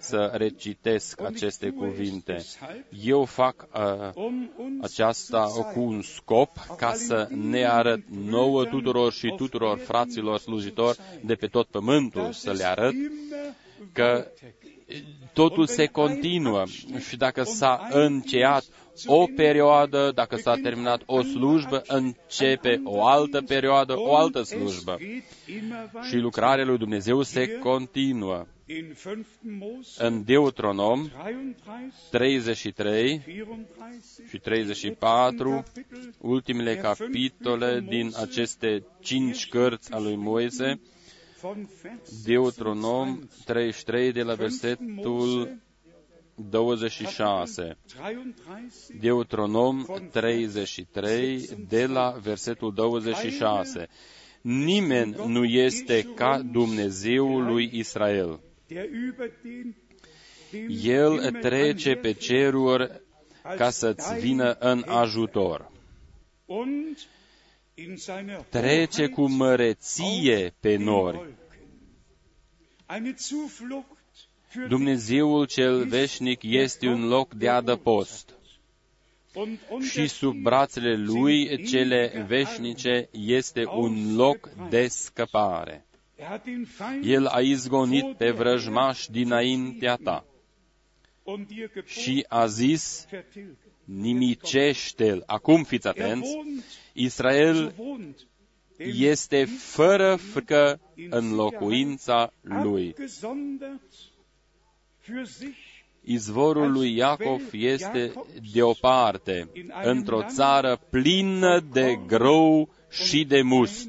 [0.00, 2.44] să recitesc aceste cuvinte.
[3.04, 9.12] Eu fac uh, um uns aceasta cu un scop ca să ne arăt nouă tuturor
[9.12, 13.54] și tuturor fraților slujitori de pe tot pământul, să le arăt immer
[13.92, 14.26] că
[15.32, 16.64] totul se continuă
[17.08, 18.64] și dacă s-a încheiat
[19.06, 24.98] o perioadă, dacă s-a terminat o slujbă, începe o altă perioadă, o altă slujbă.
[26.08, 28.46] Și lucrarea lui Dumnezeu se continuă.
[28.66, 29.26] in 5.
[29.40, 31.08] Mose În Deuteronom
[32.10, 35.62] 33, 33 34 și 34,
[36.20, 40.93] ultimele capitole din aceste cinci cărți a lui Moise, von Vers
[42.24, 45.56] Deuteronom 33 de la versetul
[46.34, 47.76] 26.
[47.86, 53.88] 33 Deuteronom 33 de la versetul 26.
[54.40, 58.40] Nimeni nu este ca Dumnezeul lui Israel.
[58.68, 59.74] der über den
[60.50, 63.00] dem El Himmel trece pe ceruri
[63.56, 65.70] ca să-ți vină în ajutor.
[67.76, 71.34] Und in seiner Trece cu măreție pe nori.
[72.86, 73.96] Eine Zuflucht
[74.48, 78.34] für Dumnezeul cel veșnic este un loc de adăpost.
[79.34, 85.86] Und unter și sub brațele lui cele veșnice este un loc de scăpare.
[86.16, 90.24] Er hat den Feind El a izgonit pe vrăjmaș dinaintea ta.
[91.22, 93.63] Und dir geboten, și a zis, vertilgen.
[93.84, 95.22] Nimicește-l.
[95.26, 98.26] Acum fiți Er atenți, wohnt, so Israel wohnt
[98.76, 100.80] dem este fără frică
[101.10, 102.88] în locuința lui.
[102.88, 103.92] abgesondert
[105.00, 105.72] für sich
[106.06, 108.12] Izvorul lui Iacov este
[108.52, 109.50] deoparte,
[109.82, 113.88] într-o țară plină de grâu și de must,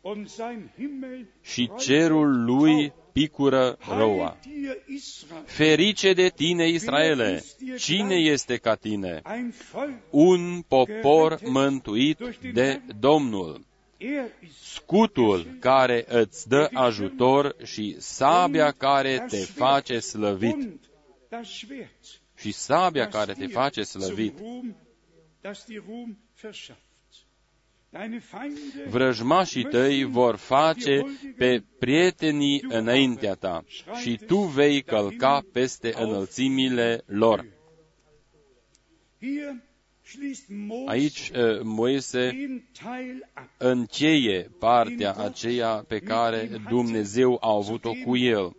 [0.00, 4.36] und sein Himmel și cerul lui picură roa.
[4.44, 7.44] Heil dir Israel, Ferice de tine, Israele!
[7.78, 9.22] Cine este ca tine?
[9.24, 12.18] ein Volk, Un popor mântuit
[12.52, 13.64] de Domnul.
[13.96, 20.52] er ist Scutul care îți dă ajutor și sabia care te face slăvit.
[20.52, 20.80] und
[21.28, 24.38] das Schwert, Și sabia das care te dir face zum slăvit.
[28.88, 31.02] Vrăjmașii tăi vor face
[31.36, 33.64] pe prietenii înaintea ta
[34.00, 37.46] și tu vei călca peste înălțimile lor.
[39.20, 39.66] Hier
[40.06, 43.48] schließt Mose Aici eh, Moise den Teil ab.
[43.58, 48.56] încheie partea aceea pe care Dumnezeu a avut-o cu el.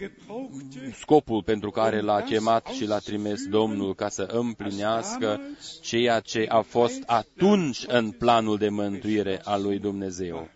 [0.00, 4.22] Der Herr ihn gebrauchte scopul pentru care l-a chemat și l-a trimis Domnul ca să
[4.22, 5.40] împlinească
[5.82, 10.48] ceea ce a fost atunci în planul de mântuire al lui Dumnezeu.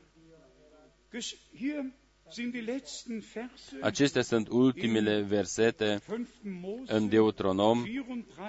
[1.16, 1.84] Gesch- Hier
[2.30, 6.26] sind die letzten Verse, Acestea sunt ultimele versete 5.
[6.42, 7.82] Mose în Deuteronom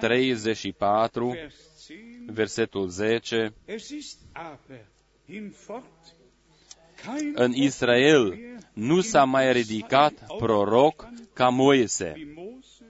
[0.00, 1.54] 34, Vers
[1.86, 2.32] 10.
[2.32, 3.52] versetul 10.
[7.34, 8.38] În Israel
[8.72, 12.84] nu s-a mai ridicat proroc ca Moise, wie Mose,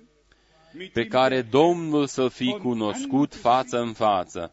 [0.73, 4.53] mit pe dem care der Domnul să fie cunoscut față în față.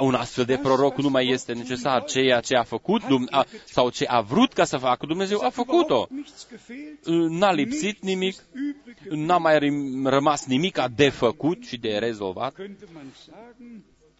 [0.00, 2.04] Un astfel de proroc nu mai este necesar.
[2.04, 5.42] Ceea ce a făcut Dum- a, sau ce a vrut ca să facă Dumnezeu, Es
[5.42, 5.84] a hat făcut-o.
[5.84, 7.06] überhaupt nichts gefehlt.
[7.30, 9.24] N-a lipsit nimic, Nichts ist übrig geblieben.
[9.26, 12.54] n-a mai rim- rămas nimic de făcut și de rezolvat.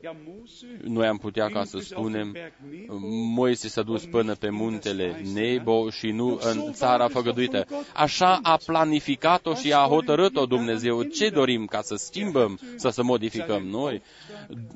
[0.00, 2.32] Könnte man sagen, ja, Mose Noi am putea ca ging să bis auf den spunem,
[2.32, 2.98] Berg Nebo,
[3.34, 7.66] Moise s-a dus până pe muntele Nebo și nu în țara făgăduită.
[7.94, 11.02] Așa a planificat-o și a hotărât-o Dumnezeu.
[11.02, 14.02] Ce dorim ca să schimbăm, să să modificăm noi?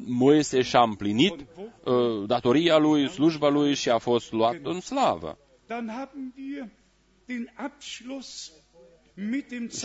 [0.07, 1.35] Moise și-a împlinit
[1.85, 5.39] uh, datoria lui, slujba lui și a fost luat în slavă.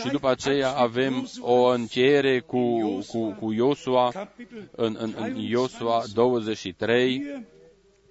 [0.02, 6.02] Și după aceea avem o încheiere cu, cu, cu Iosua, Kapitel în, în, în Iosua
[6.14, 7.42] 23, Hier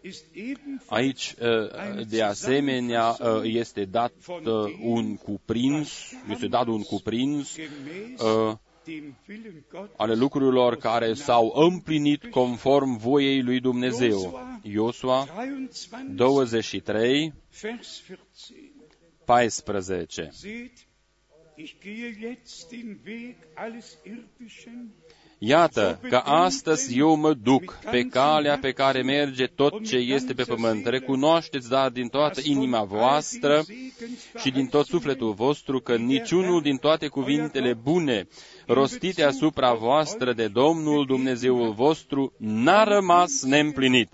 [0.02, 6.84] ist ebenfalls Aici, uh, de asemenea, uh, este dat uh, un cuprins, este dat un
[6.84, 8.54] cuprins gemäß uh,
[8.84, 14.40] dem Willen Gottes ale lucrurilor care s-au împlinit conform voiei lui Dumnezeu.
[14.62, 15.28] Iosua
[16.16, 18.04] 23, 23, Vers
[19.26, 20.30] 14.
[25.42, 30.44] Iată că astăzi eu mă duc pe calea pe care merge tot ce este pe
[30.44, 30.86] pământ.
[30.86, 33.64] Recunoașteți, dar din toată inima voastră
[34.38, 38.28] și din tot sufletul vostru că niciunul din toate cuvintele bune
[38.66, 44.12] rostite asupra voastră de Domnul Dumnezeul vostru n-a rămas neîmplinit.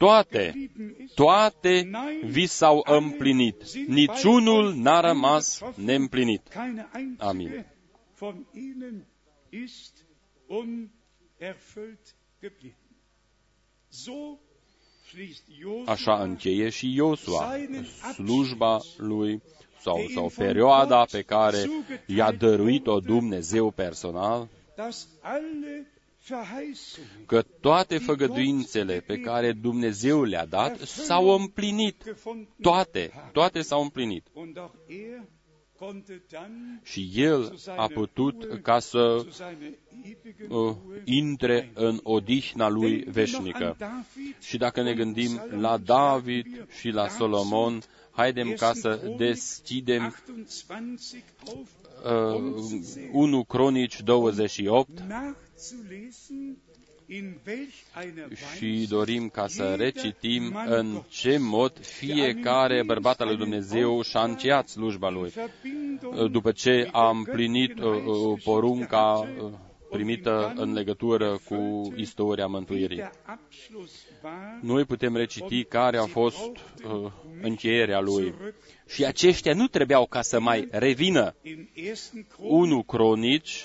[0.00, 1.14] Unerfüllt Toate, geblieben ist.
[1.14, 1.90] toate
[2.22, 3.74] vi s-au împlinit.
[3.86, 6.48] Niciunul n-a rămas neîmplinit.
[6.48, 7.66] Keine einzige Amen.
[8.18, 9.06] von ihnen
[9.48, 10.04] ist
[10.46, 12.76] unerfüllt geblieben.
[13.88, 14.38] So
[15.08, 17.56] schließt Josua Așa încheie și Iosua
[18.14, 19.42] slujba lui
[19.80, 21.70] sau, sau perioada pe care
[22.06, 25.99] i-a dăruit-o Dumnezeu personal, dass alle Verheißungen
[27.26, 32.04] că toate făgăduințele pe care Dumnezeu le-a dat s-au împlinit.
[32.04, 34.26] gefunden Toate, toate s-au împlinit.
[34.32, 35.22] und auch er
[35.80, 39.72] konnte dann Și el a putut ca să zu seiner
[40.04, 43.76] ewigen uh, Ruhe intre în odihna lui Denken wir noch an veșnică.
[43.78, 47.80] David Și dacă ne und gândim Salomon, la David schlagen wir și la dazu Solomon,
[48.10, 48.98] haidem ca să 1.
[48.98, 50.14] Chronik deschidem
[50.66, 51.68] 28 auf,
[52.04, 54.88] uh, 1 Cronici 28
[55.60, 56.56] nachzulesen,
[57.06, 61.78] in welch einer și Weise dorim ca să jeder recitim Mann în Gottes ce mod
[61.86, 65.28] fiecare bărbat al lui Dumnezeu și-a încheiat slujba in lui.
[65.30, 69.54] Verbindung După ce mit a der împlinit göttlichen uh, uh, Heilsgeschichte porunca hatte uh, und
[69.90, 72.96] primită ihm în dann legătură cu erfüllte, istoria wie mântuirii.
[72.96, 77.12] der Abschluss war Noi putem reciti care a fost uh,
[77.42, 78.34] încheierea lui.
[78.86, 81.34] Și aceștia nu trebuiau ca să mai revină.
[81.42, 81.68] in
[82.38, 82.60] 1.
[82.60, 83.62] 1 Cronici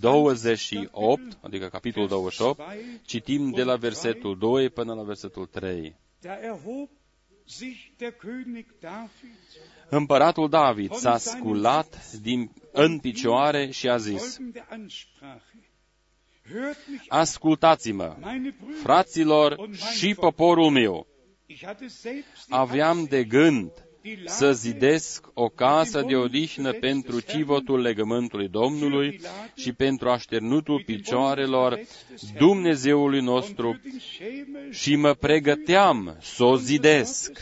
[0.00, 2.60] 28, 28, adică capitolul 28,
[3.02, 5.96] citim de la versetul 2 până la versetul 3.
[6.20, 6.88] Da erhob
[7.46, 9.34] sich der König David
[9.88, 15.68] Împăratul David s-a sculat din, în picioare și a zis, folgende Ansprache.
[16.52, 21.06] Hört mich Ascultați-mă, meine Brüder, fraților și poporul meu,
[21.46, 23.70] ich hatte selbst die aveam de gând
[24.26, 29.20] să zidesc o casă de odihnă pentru civotul legământului Domnului
[29.54, 31.78] și pentru așternutul picioarelor
[32.38, 33.80] Dumnezeului nostru.
[34.70, 37.40] și mă pregăteam să o zidesc.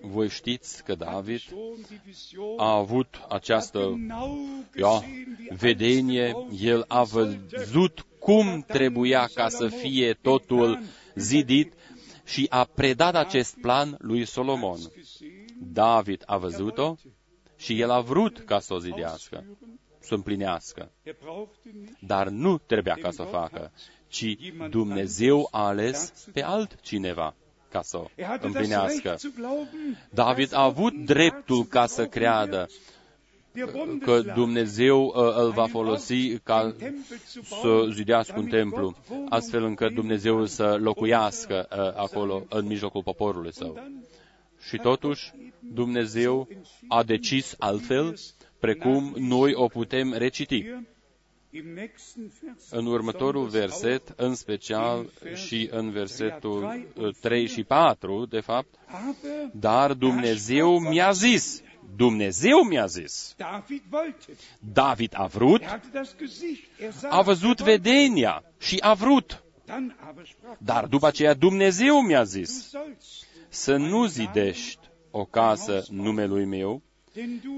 [0.00, 5.48] Voi știți că hatte David schon die Vision, a avut această genau ja, gesehen, wie
[5.48, 7.56] alles vedenie, gebaut el a werden sollte.
[7.56, 10.78] văzut cum trebuia ca să fie totul
[11.14, 11.72] zidit
[12.24, 14.78] și a predat acest plan lui Solomon.
[15.72, 16.96] David a văzut-o
[17.56, 19.44] și el a vrut ca să o zidească,
[19.98, 22.00] să împlinească, Er brauchte nicht.
[22.00, 23.72] Dar nu trebuia ca să o facă,
[24.08, 24.36] ci
[24.70, 27.34] Dumnezeu a ales pe altcineva.
[27.70, 29.08] ca să o Er hatte das împlinească.
[29.08, 32.68] Recht zu glauben, David a avut dreptul ca să creadă
[34.00, 36.74] că Dumnezeu uh, îl va folosi ca
[37.42, 38.96] să zidească un templu,
[39.28, 43.78] astfel încât Dumnezeu să locuiască uh, acolo, în mijlocul poporului său.
[44.68, 46.48] Și totuși, Dumnezeu
[46.88, 48.14] a decis altfel,
[48.58, 50.64] precum noi o putem reciti.
[52.70, 58.74] În următorul verset, în special și în versetul uh, 3 și 4, de fapt,
[59.52, 61.62] dar Dumnezeu mi-a zis,
[61.96, 64.32] Dumnezeu mi-a zis, David wollte.
[64.72, 66.80] David a vrut, Er hatte das Gesicht.
[66.80, 72.00] Er sah, a văzut vedenia și a vrut, Dann aber sprach dar după aceea Dumnezeu
[72.00, 76.87] mi-a du zis, sollst, să nu zidești o casă numelui meu, denn du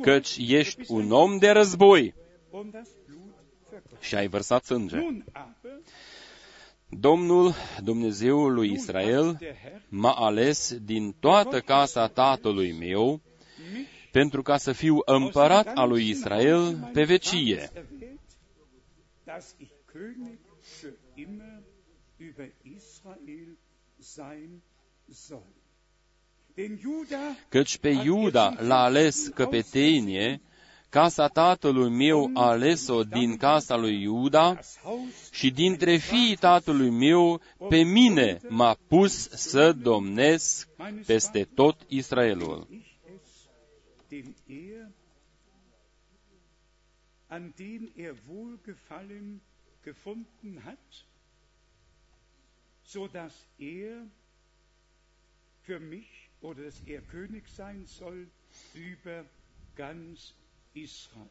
[0.03, 2.15] căci ești un om de război
[2.51, 3.35] um das Blut
[3.71, 3.99] vergossen.
[4.01, 4.97] și ai vărsat sânge.
[4.97, 5.81] Nun aber,
[6.89, 13.21] Domnul, Dumnezeul lui Israel, der Herr m-a ales din toată casa tatălui meu,
[13.73, 17.71] mich pentru ca să fiu împărat al lui Israel pe vecie.
[19.25, 21.63] dass ich König für immer
[22.19, 23.57] über Israel
[23.99, 24.63] sein
[25.11, 25.60] soll.
[26.55, 30.41] Denn Juda Căci pe Iuda l-a ales căpetenie,
[30.89, 36.91] casa tatălui meu a ales-o din casa lui Iuda das Haus și dintre fiii tatălui
[36.91, 40.69] meu pe mine m-a pus să domnesc
[41.07, 42.67] peste tot Israelul.
[42.71, 43.49] ich es,
[44.09, 44.89] dem er,
[47.27, 49.41] an dem er Wohlgefallen
[49.85, 51.07] gefunden hat,
[52.83, 53.97] so dass er
[55.67, 58.27] für mich oder dass er König sein soll
[58.75, 59.25] über
[59.77, 60.35] ganz
[60.75, 61.27] Israel.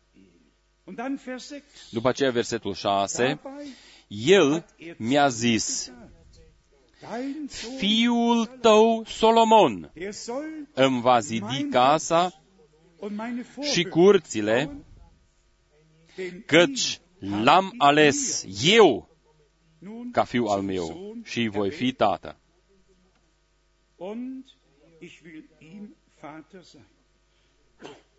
[0.86, 1.92] Und dann Vers 6.
[1.92, 3.68] După aceea, versetul 6, Dabei
[4.08, 6.20] El hat er mi-a zu zis, gesagt,
[7.02, 12.34] Dein Sohn, Fiul tău Solomon der soll îmi va zidi casa
[13.00, 14.86] und meine și Vorhöfe curțile, bauen,
[16.16, 19.10] denn căci ihn l-am hab ich ales dir eu
[19.80, 22.38] nun ca fiu al zum meu Sohn și îi voi fi erwählt, tată.
[25.00, 26.86] Und ich will ihm Vater sein.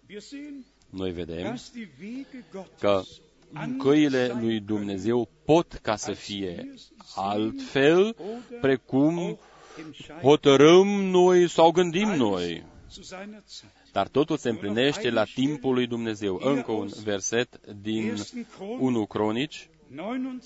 [0.08, 2.44] Wir sehen, Noi vedem dass die Wege
[2.80, 3.20] că Gottes
[3.52, 6.74] anders căile sein lui können, Dumnezeu pot ca să fie
[7.14, 8.16] altfel,
[8.60, 9.38] precum
[10.22, 12.64] hotărâm noi sau gândim noi.
[12.90, 13.70] zu seiner Zeit.
[13.92, 16.40] Dar totul se împlinește la timpul lui Dumnezeu.
[16.42, 18.14] Încă un verset din
[18.78, 20.38] 1 Cronici, 29,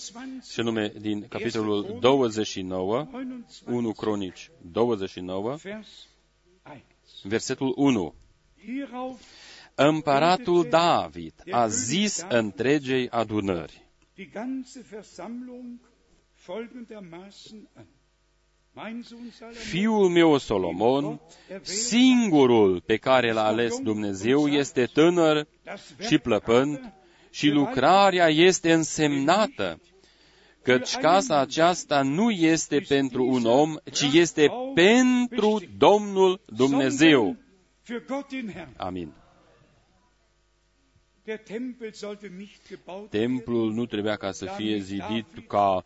[0.53, 6.14] și nume din capitolul 29, 29, 1 Cronici 29, Vers 1.
[7.25, 8.15] Versetul 1.
[8.65, 9.21] Hierauf
[9.75, 13.83] Împăratul David a zis întregei adunări,
[14.15, 15.79] die ganze Versammlung
[16.35, 17.87] folgendermaßen an.
[18.77, 21.21] Mein Sohn Salomo, Fiul meu Solomon,
[21.63, 26.93] singurul pe care l-a ales Dumnezeu, este tânăr das și plăpând
[27.31, 29.81] și lucrarea este însemnată,
[30.65, 37.37] căci casa aceasta nu este pentru un om, ci este pentru Domnul Dumnezeu.
[37.83, 38.75] Für Gott den Herrn.
[38.77, 39.13] Amin.
[41.25, 45.85] Der Tempel sollte nicht gebaut Templul nu trebuia ca să fie zidit ca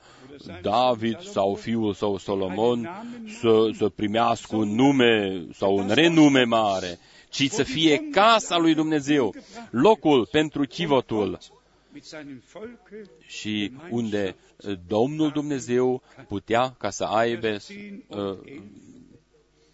[0.62, 2.88] David sau fiul său Solomon
[3.40, 6.98] să, să primească un nume sau un renume mare,
[7.30, 9.34] ci să fie casa lui Dumnezeu,
[9.70, 11.57] locul pentru chivotul mit seinem Volke
[13.26, 14.36] și unde
[14.86, 17.56] Domnul Dumnezeu putea ca să aibă
[18.08, 18.38] uh,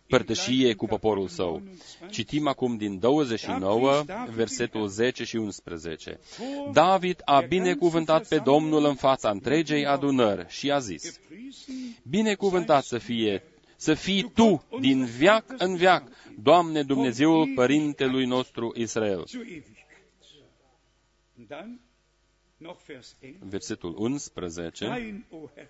[0.08, 1.62] părtășie cu poporul său.
[2.10, 4.04] Citim acum din 29,
[4.34, 6.20] versetul 10 și 11.
[6.72, 12.98] David a binecuvântat pe Domnul în fața întregei adunări și a zis, gepriesen Binecuvântat să
[12.98, 13.42] fie,
[13.76, 16.02] să fii Tu din veac în veac,
[16.42, 19.24] Doamne Dumnezeul Părintelui nostru Israel.
[23.38, 24.86] Versetul 11.
[24.86, 25.68] Dein, o Herr,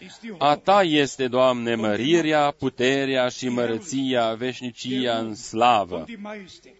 [0.00, 6.06] ist die A Hoheit, ta este, Doamne, mărirea, puterea și mărăția, veșnicia în slavă, und
[6.06, 6.74] die Majestät,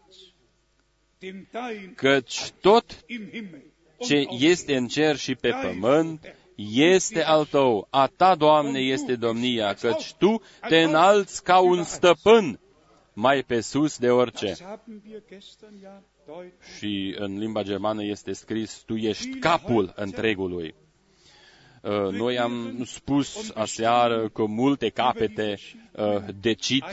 [1.18, 3.62] dem dein căci tot im Himmel
[3.98, 6.34] und ce auf este în cer și pe pământ
[6.72, 7.86] este al tău.
[7.90, 12.60] A ta, Doamne, este domnia, căci Tu te înalți ca un stăpân
[13.12, 14.56] mai pe sus de orice.
[16.28, 19.92] Das haben wir gestern ja deutlich Și în limba germană este scris, Tu ești capul
[19.96, 20.74] întregului.
[21.82, 25.58] Uh, Noi am spus aseară că multe capete
[25.92, 26.04] uh,
[26.40, 26.84] decid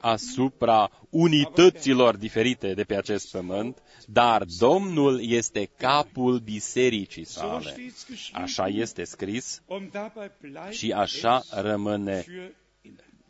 [0.00, 7.70] asupra unităților diferite de pe acest pământ, dar Domnul este capul bisericii So sale.
[7.70, 8.42] steht's geschrieben.
[8.42, 12.52] Așa este scris Und dabei bleibt și așa es rămâne für immer.
[12.84, 13.25] Wir können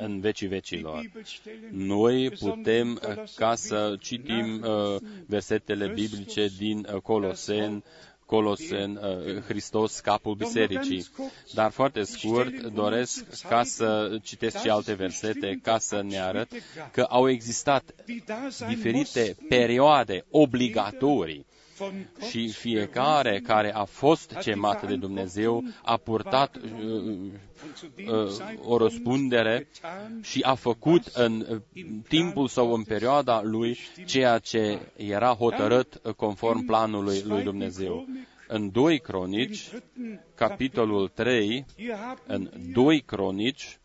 [0.00, 1.00] în vecii die vecilor.
[1.00, 7.84] Bibelstellen Noi putem uh, ca să citim uh, versetele biblice din uh, Coloseni,
[8.26, 11.06] Colosen, uh, Hristos, capul bisericii.
[11.54, 16.48] Dar foarte scurt doresc ca să citesc și alte versete ca să ne arăt
[16.92, 21.49] că au existat die da sein diferite mussten, perioade obligatorii von Gott
[22.30, 27.30] și fiecare care a fost chemat de Dumnezeu a purtat uh,
[27.64, 31.60] und zu dem uh, Zeitpunkt o răspundere getan, și a făcut în uh,
[32.08, 38.06] timpul sau în perioada lui ceea ce era hotărât uh, conform planului lui Dumnezeu.
[38.48, 43.78] În 2 Cronici, dritten capitolul 3, Hier haben în wir 2 Cronici,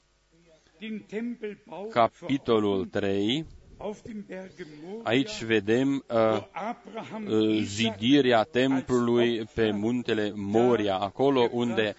[0.79, 3.45] den Tempelbau capitolul 3,
[3.77, 10.31] auf dem Berge Moria, aici vedem uh, wo Abraham uh, Isaac zidirea templului pe muntele
[10.35, 11.95] Moria, acolo unde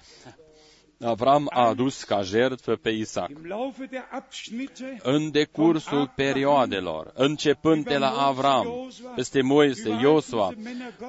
[1.01, 3.29] Avram a adus ca jertfă pe Isaac.
[3.31, 8.67] im Laufe der Abschnitte În decursul perioadelor, începând de la Avram,
[9.15, 10.55] peste Moise, Iosua,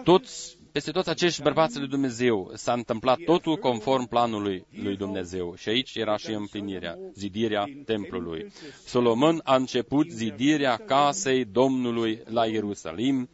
[0.03, 5.55] toți, peste toți acești bărbați lui Dumnezeu s-a întâmplat totul conform planului lui Dumnezeu.
[5.55, 8.51] Și aici era și împlinirea, zidirea templului.
[8.85, 13.29] Solomon a început zidirea casei Domnului la Ierusalim,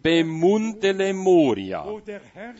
[0.00, 2.54] pe muntele Moria, wo der Herr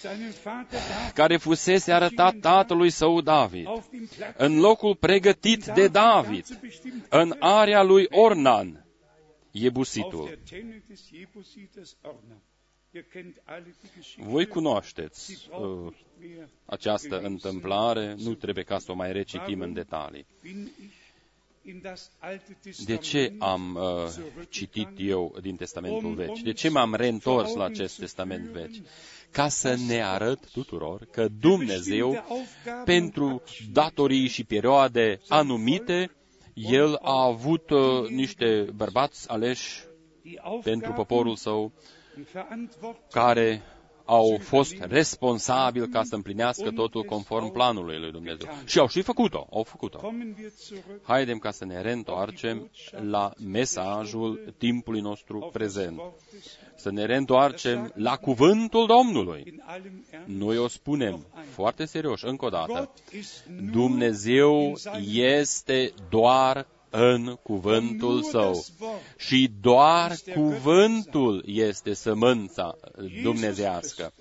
[0.00, 5.64] seinen Vater David care fusese arătat tatălui său David, auf dem Platz în locul pregătit
[5.64, 8.86] de David, dazu bestimmt în area lui Ornan,
[9.52, 10.28] auf
[12.96, 13.02] Iebusitul.
[13.02, 13.42] der Tenne des Jebusiters Orna.
[13.42, 14.30] Ihr kennt alle die Geschichte.
[14.30, 16.48] Voi cunoașteți Sie braucht uh, nicht mehr.
[16.64, 20.26] această întâmplare, nu trebuie ca să o mai recitim în detalii.
[20.42, 20.94] Bin ich
[21.68, 26.38] in das Alte De ce Testament am uh, citit eu din Testamentul Vechi?
[26.38, 28.74] De ce m-am reîntors la acest Testament vechi?
[29.30, 32.24] Ca să ne arăt tuturor că Dumnezeu,
[32.84, 33.42] pentru
[33.72, 36.10] datorii și perioade anumite,
[36.54, 39.95] El a avut uh, niște bărbați aleși die
[40.34, 41.72] pentru Aufgaben poporul său,
[42.16, 43.62] und Verantwortung care
[44.06, 48.48] au fost responsabili ca să împlinească totul conform planului lui Dumnezeu.
[48.64, 49.98] Și au și făcut-o, au făcut-o.
[49.98, 52.70] kommen wir zurück Haidem ca să ne reîntoarcem
[53.10, 55.98] la mesajul timpului nostru auf das prezent.
[55.98, 56.78] Wort des Herrn.
[56.78, 59.42] Să ne reîntoarcem la cuvântul Domnului.
[59.46, 60.28] In allem Ernst.
[60.38, 62.72] Noi o spunem foarte serios, încă o dată.
[62.72, 65.02] Gott ist nur Dumnezeu in seinem
[65.38, 68.52] este doar în cuvântul nur său.
[68.52, 72.76] das Wort Și doar cuvântul este sămânța
[73.22, 74.12] dumnezească.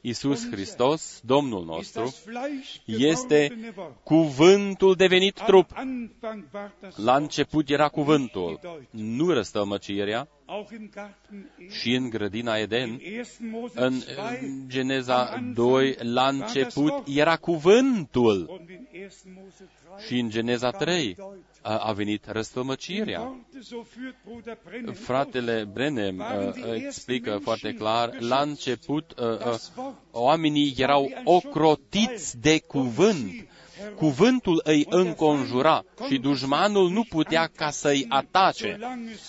[0.00, 3.94] Iisus Hristos, Domnul ist nostru, das Fleisch este gewordene Wort.
[4.02, 5.70] cuvântul devenit Am trup.
[5.74, 7.22] Anfang war das La Wort.
[7.22, 8.60] început era cuvântul,
[8.90, 11.70] nu răstălmăcirea, Auch im Garten Eden.
[11.70, 13.50] și în grădina Eden, In 1.
[13.50, 19.34] Mose în 2 în Geneza 2, la început era cuvântul und in 1.
[19.42, 22.36] Mose 3 și în Geneza 3 war die a, a venit Deutung.
[22.36, 23.20] răstălmăcirea.
[23.20, 24.98] Worte, so führt Bruder Brennan aus.
[24.98, 33.46] Fratele Brenem uh, explică foarte clar, la început uh, uh, oamenii erau ocrotiți de cuvânt.
[33.96, 38.78] Cuvântul îi înconjura și dușmanul nu putea ca să-i atace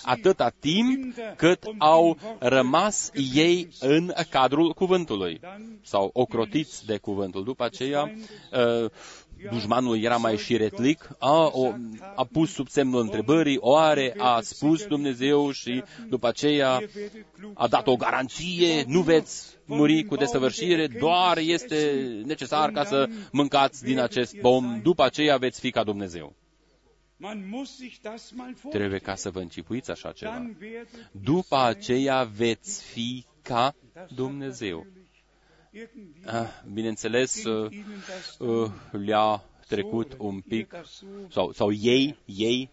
[0.02, 5.40] atâta timp cât au rămas ei în cadrul cuvântului
[5.82, 7.44] sau ocrotiți de cuvântul.
[7.44, 8.12] După aceea,
[8.52, 8.90] uh,
[9.50, 11.72] dușmanul era mai șiretlic, a, o,
[12.14, 16.80] a pus sub semnul întrebării, oare a spus Dumnezeu și după aceea
[17.54, 23.84] a dat o garanție, nu veți muri cu desăvârșire, doar este necesar ca să mâncați
[23.84, 26.34] din acest pom, după aceea veți fi ca Dumnezeu.
[27.18, 30.30] Man muss sich das mal Trebuie ca să vă închipuiți așa ceva.
[30.30, 33.74] Dann werdet După aceea veți fi ca
[34.14, 34.86] Dumnezeu.
[35.76, 40.74] Irgendwie Ah, bineînțeles, uh, Ihnen das uh, le-a trecut un pic,
[41.30, 42.70] sau, sau ei, ei,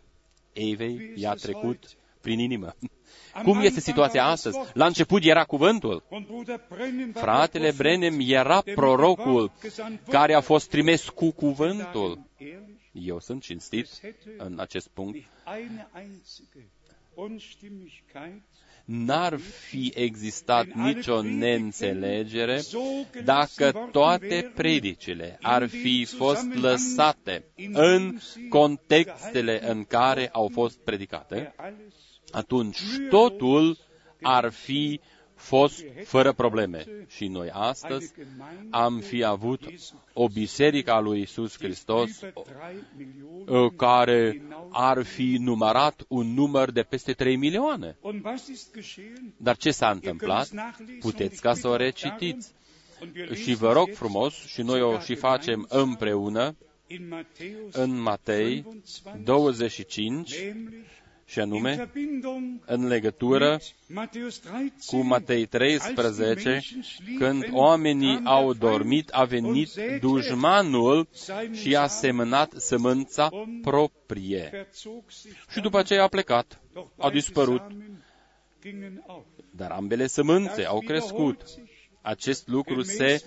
[0.53, 1.83] Evei, i-a trecut
[2.21, 2.75] prin inimă.
[3.43, 4.57] Cum este situația astăzi?
[4.73, 6.03] La început era cuvântul.
[6.09, 10.11] Und Bruder Brennan war Fratele der Prophet, Brenem era der mit prorocul Wort gesandt wurde.
[10.17, 12.11] care a fost trimis cu cuvântul.
[12.13, 13.87] Sagen ehrlich, Eu sunt cinstit
[14.37, 15.17] în acest punct.
[18.87, 22.61] Nicht eine einzige Unstimmigkeit N-ar fi existat nicio neînțelegere
[23.23, 28.17] dacă toate predicile ar fi fost lăsate în
[28.49, 31.93] contextele în care au fost predicate, der alles
[32.31, 32.79] atunci
[33.09, 33.77] totul
[34.21, 34.99] ar fi
[35.43, 36.85] fost fără probleme.
[37.07, 39.61] Și noi astăzi eine Gemeinde am fi avut
[40.13, 44.41] o biserică a lui Isus Hristos über drei Millionen uh, care
[44.71, 47.95] ar fi numărat un număr de peste 3 milioane.
[48.01, 49.33] Und was ist geschehen?
[49.37, 50.49] Dar ce s-a Ihr könnt es întâmplat?
[50.49, 52.51] nachlesen Puteți und ca ich să o bitte recitiți.
[52.51, 56.55] darum, und wir Și lesen vă rog jetzt frumos, și noi o și facem împreună,
[56.87, 58.65] in Matthäus în Matei
[59.23, 60.85] 25, 25, nämlich
[61.25, 66.61] și in anume Verbindung în legătură mit Matthäus 13, cu Matei 13,
[67.17, 69.69] când oamenii au dormit, a venit
[69.99, 71.07] dușmanul
[71.51, 73.29] și a semănat sămânța
[73.61, 74.49] proprie.
[74.51, 78.03] verzog sich Și după aceea a plecat, Doch a dispărut, Samen
[78.61, 79.23] gingen auf.
[79.51, 81.41] dar ambele sămânțe au crescut.
[82.01, 83.23] Acest lucru se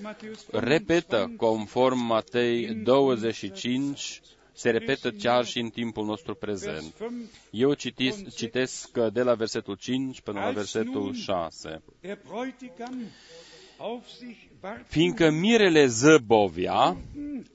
[0.51, 4.21] repetă conform Matei 25,
[4.57, 6.95] se repetă chiar și în timpul nostru prezent.
[7.51, 11.83] Eu citis, citesc de la versetul 5 până la versetul 6.
[12.01, 12.95] Der Bräutigam
[13.79, 16.97] auf sich warten Fiindcă mirele zăbovia,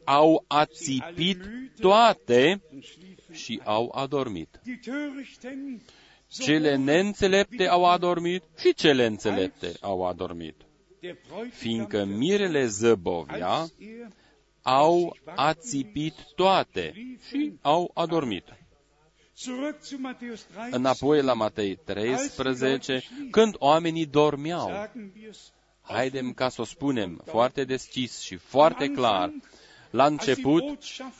[0.04, 1.40] au ațipit
[1.80, 3.36] toate und schliefen.
[3.36, 4.60] și au adormit.
[4.64, 5.82] Die Törichten
[6.28, 10.56] Cele sowohl neînțelepte au adormit și cele înțelepte au adormit.
[11.00, 14.08] der Bräutigam Fiindcă mirele zăbovia, als er
[14.62, 16.94] au ațipit toate
[17.28, 18.44] și au adormit.
[19.38, 23.02] zurück zu Matthäus 13 Înapoi la Matei 13,
[23.32, 24.68] când oamenii dormeau.
[24.68, 25.52] sagen wir es
[25.82, 29.32] Haidem ca să o spunem foarte deschis și foarte clar.
[29.90, 30.64] La început,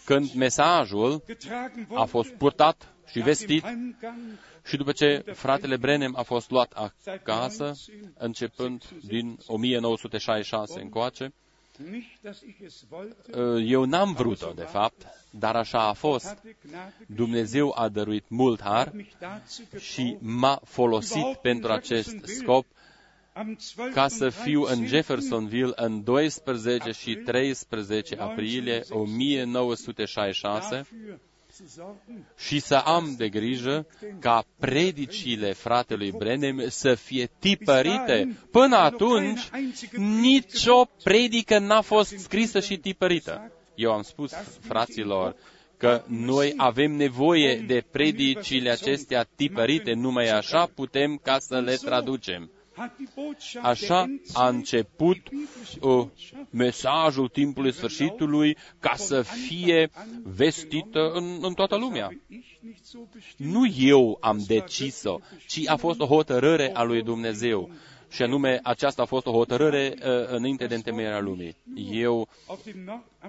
[0.06, 6.22] când mesajul getragen a fost purtat și vestit Heimgang și după ce fratele Brenem a
[6.22, 7.74] fost luat acasă,
[8.18, 11.34] începând din 1966 încoace,
[11.78, 16.26] nicht, dass ich es wollte, eu n-am vrut-o, de fapt, dar așa a fost.
[16.26, 22.16] hatte Gnade Dumnezeu a dăruit mult har mich dazu și gebracht, m-a folosit pentru acest
[22.26, 22.66] scop
[23.34, 30.84] am 12 ca să fiu în 13 Jeffersonville în 12 și 13 aprilie 1966 dafür
[30.84, 31.20] zu sorgen,
[32.38, 33.88] și să am de grijă
[34.20, 38.38] ca predicile fratelui Brenem să fie tipărite.
[38.52, 39.50] Până atunci,
[40.22, 43.52] nicio predică n-a fost scrisă și tipărită.
[43.76, 45.36] Eu am spus fraților
[45.78, 52.52] că noi avem nevoie de predicile acestea tipărite, numai așa putem ca să le traducem.
[52.74, 58.58] Hat die Botschaft Așa der a Endzeit, început die biblische uh, Botschaft, mesajul timpului sfârșitului
[58.80, 59.90] ca să fie
[60.24, 62.04] vestită în, în toată lumea.
[62.04, 63.52] habe ich nicht so bestimmt.
[63.54, 67.70] Nu eu am decis-o, ci a fost o hotărâre a lui Dumnezeu.
[68.10, 71.56] Și anume, aceasta a fost o hotărâre uh, înainte de întemeierea lumii.
[71.92, 73.21] Eu Auf dem nordamerikanischen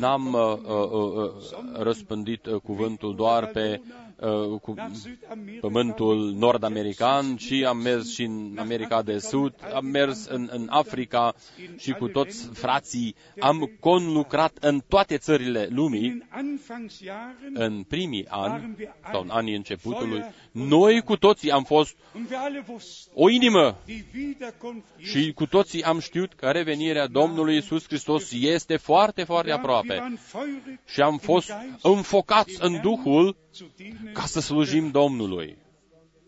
[0.00, 1.30] n-am uh, uh, uh,
[1.72, 3.80] răspândit uh, cuvântul doar pe
[4.16, 9.86] uh, cu, nach Südamerika pământul nord-american, ci am mers și în America de Sud, am
[9.86, 11.34] mers în, în Africa
[11.78, 18.26] și cu toți frații am conlucrat în toate țările in lumii den Anfangsjahren în primii
[18.28, 18.76] ani
[19.12, 20.24] sau în anii începutului.
[20.50, 25.46] Noi cu toții am fost und wir alle wussten, o inimă die Wiederkunft și cu
[25.46, 29.94] toții am știut că revenirea Domnului Isus Hristos este foarte, foarte Ja, wir aproape.
[29.94, 31.52] waren feurig Și am fost
[31.82, 34.12] înfocați în Duhul zu dienen.
[34.12, 35.56] ca să slujim Domnului.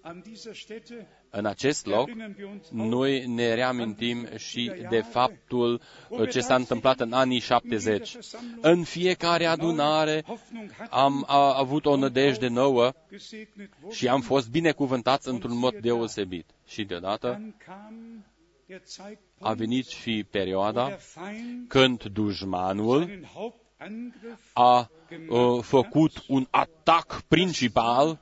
[0.02, 5.00] An dieser Stätte În acest loc, erinnern wir uns auch, noi ne reamintim și de
[5.00, 8.16] faptul uh, ce s-a întâmplat în anii 70.
[8.60, 13.94] În fiecare adunare Hoffnung hat am a, avut o nădejde nouă gesegnet wurde.
[13.94, 16.46] și am fost binecuvântați într-un mod deosebit.
[16.66, 17.40] Și deodată
[18.68, 24.50] Dann kam der Zeitpunkt, a venit și wo perioada der Feind când dușmanul seinen Hauptangriff,
[24.52, 24.90] a
[25.28, 28.18] uh, făcut un atac principal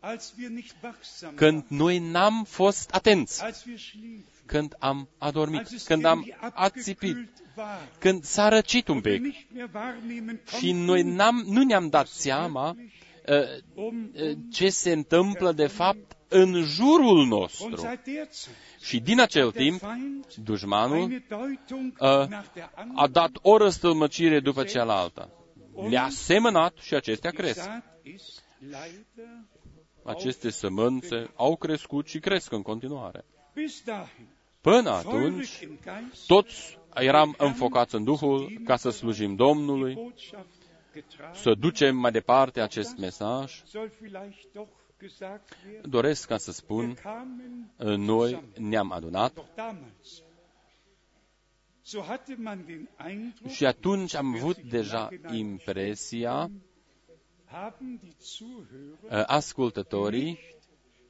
[0.00, 5.08] als wir nicht wachsam când waren, noi n-am fost atenți, als wir schliefen, când am
[5.18, 9.14] adormit, als es când am irgendwie ațipit, abgekühlt war, când s-a răcit un und wir
[9.14, 9.22] pic.
[9.22, 12.90] nicht mehr wahrnehmen și noi konnten, n-am, nu ne-am dat seama uh, um uh,
[14.52, 17.76] ce se întâmplă de fapt în jurul und nostru.
[17.76, 22.62] seit der Zeit Și din acel der timp, Feind dușmanul eine Deutung uh, nach der
[22.74, 25.28] a anderen dat o răstălmăcire după cealaltă.
[25.88, 27.60] Le-a semănat și acestea cresc.
[27.62, 29.26] Saat ist leider
[30.04, 33.24] Aceste sămânțe au crescut și cresc în continuare.
[33.54, 34.26] bis dahin
[34.60, 40.22] Până feurig atunci, im Geist toți eram înfocați în Duhul ca să slujim Domnului, Botschaft
[40.24, 40.61] getragen.
[41.34, 43.62] Să ducem mai departe acest mesaj.
[43.66, 47.70] Soll vielleicht doch gesagt werden, Doresc ca să wir spun, kamen
[48.04, 50.22] noi ne-am adunat doch damals.
[51.82, 56.50] So hatte man den Eindruck, și atunci am avut deja impresia,
[57.44, 60.38] haben die Zuhörer uh, ascultătorii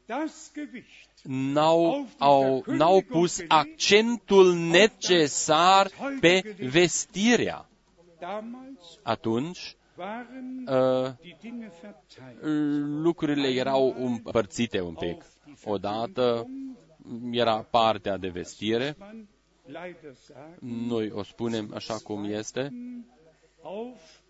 [0.07, 5.91] das Gewicht n-au, au, n-au pus accentul necesar
[6.21, 7.67] pe vestirea.
[8.23, 12.43] Damals Atunci waren uh, die Dinge verteilt.
[13.03, 15.23] lucrurile erau împărțite un pic.
[15.65, 16.47] Odată
[17.31, 19.29] era partea de vestire, Man
[19.67, 22.73] leider sagen, noi o spunem așa cum este,
[23.63, 24.22] auf die betätigung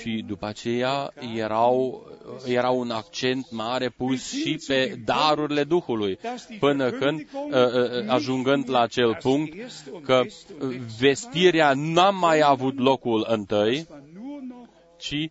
[0.00, 2.06] Și după aceea erau,
[2.46, 6.18] era un accent mare pus și pe darurile Duhului,
[6.58, 9.54] până când, uh, uh, ajungând la acel punct,
[10.02, 14.68] că uh, vestirea n-a mai avut locul întâi, war nur noch
[14.98, 15.30] ci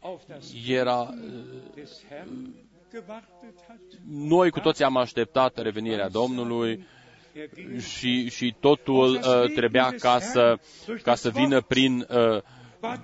[0.67, 1.15] era, uh,
[1.75, 2.53] des Herrn
[2.91, 3.79] gewartet hat.
[4.09, 6.85] noi cu toții am așteptat revenirea Domnului
[7.33, 10.57] Er ging și, și totul uh, trebuia ca să,
[11.03, 12.41] ca să vină prin, uh,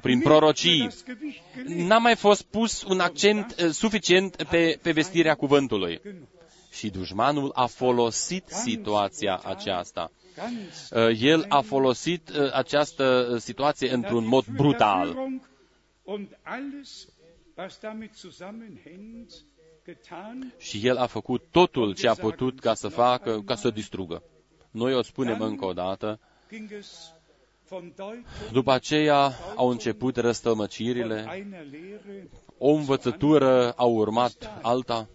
[0.01, 0.83] prin prorocii.
[0.83, 1.87] das Gewicht gelegt.
[1.87, 6.01] N-a mai fost pus un accent uh, suficient pe, pe vestirea cuvântului.
[6.71, 10.11] Și dușmanul a folosit situația aceasta.
[10.35, 15.05] Ganz Uh, El a folosit uh, această uh, situație într-un mod brutal.
[15.05, 15.41] Verführung
[16.09, 17.07] Und alles,
[17.57, 19.45] was damit zusammenhängt,
[19.85, 20.53] getan.
[20.57, 24.23] Și el a făcut totul ce a putut ca să facă, ca să distrugă.
[24.71, 26.19] Noi o spunem încă o dată.
[28.51, 32.29] După aceea au început von răstălmăcirile, einer Lehre.
[32.57, 35.07] o învățătură a urmat alta.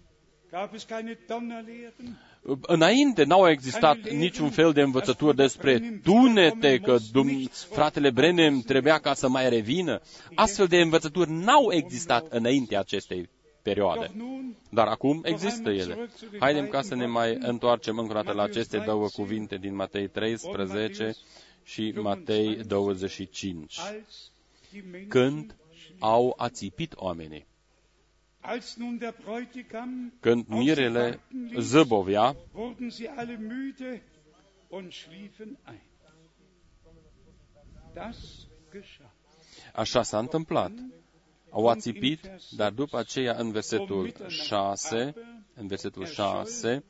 [0.51, 2.19] Gab es keine Donnerlehren?
[2.61, 9.15] Înainte n-au existat niciun fel de învățături despre tunete, că dum, fratele Brenem trebuia ca
[9.15, 10.01] să mai revină.
[10.35, 13.29] Astfel de învățături n-au existat înainte acestei
[13.63, 14.01] perioade.
[14.05, 16.09] Doch nun Dar acum există ele.
[16.39, 20.09] Haidem ca să ne mai întoarcem încă o dată la aceste două cuvinte din Matei
[20.09, 21.15] 13
[21.65, 23.79] și Matei 25.
[23.79, 24.31] als
[24.71, 25.57] die Menschen Când
[25.99, 27.47] au ațipit oamenii.
[28.41, 34.01] Als nun der Bräutigam Când auf sie mirele warten ließ, zăbovea, wurden sie alle müde
[34.69, 35.81] und schliefen ein.
[37.95, 38.17] Das
[38.71, 39.11] geschah.
[39.75, 40.73] așa s-a întâmplat.
[41.51, 45.15] Au ațipit, dar după aceea în versetul 6,
[45.55, 46.85] în versetul 6,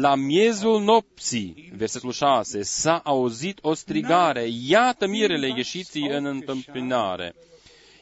[0.00, 7.34] La miezul nopții, versetul 6, s-a auzit o strigare, iată mirele ieșiții în întâmpinare.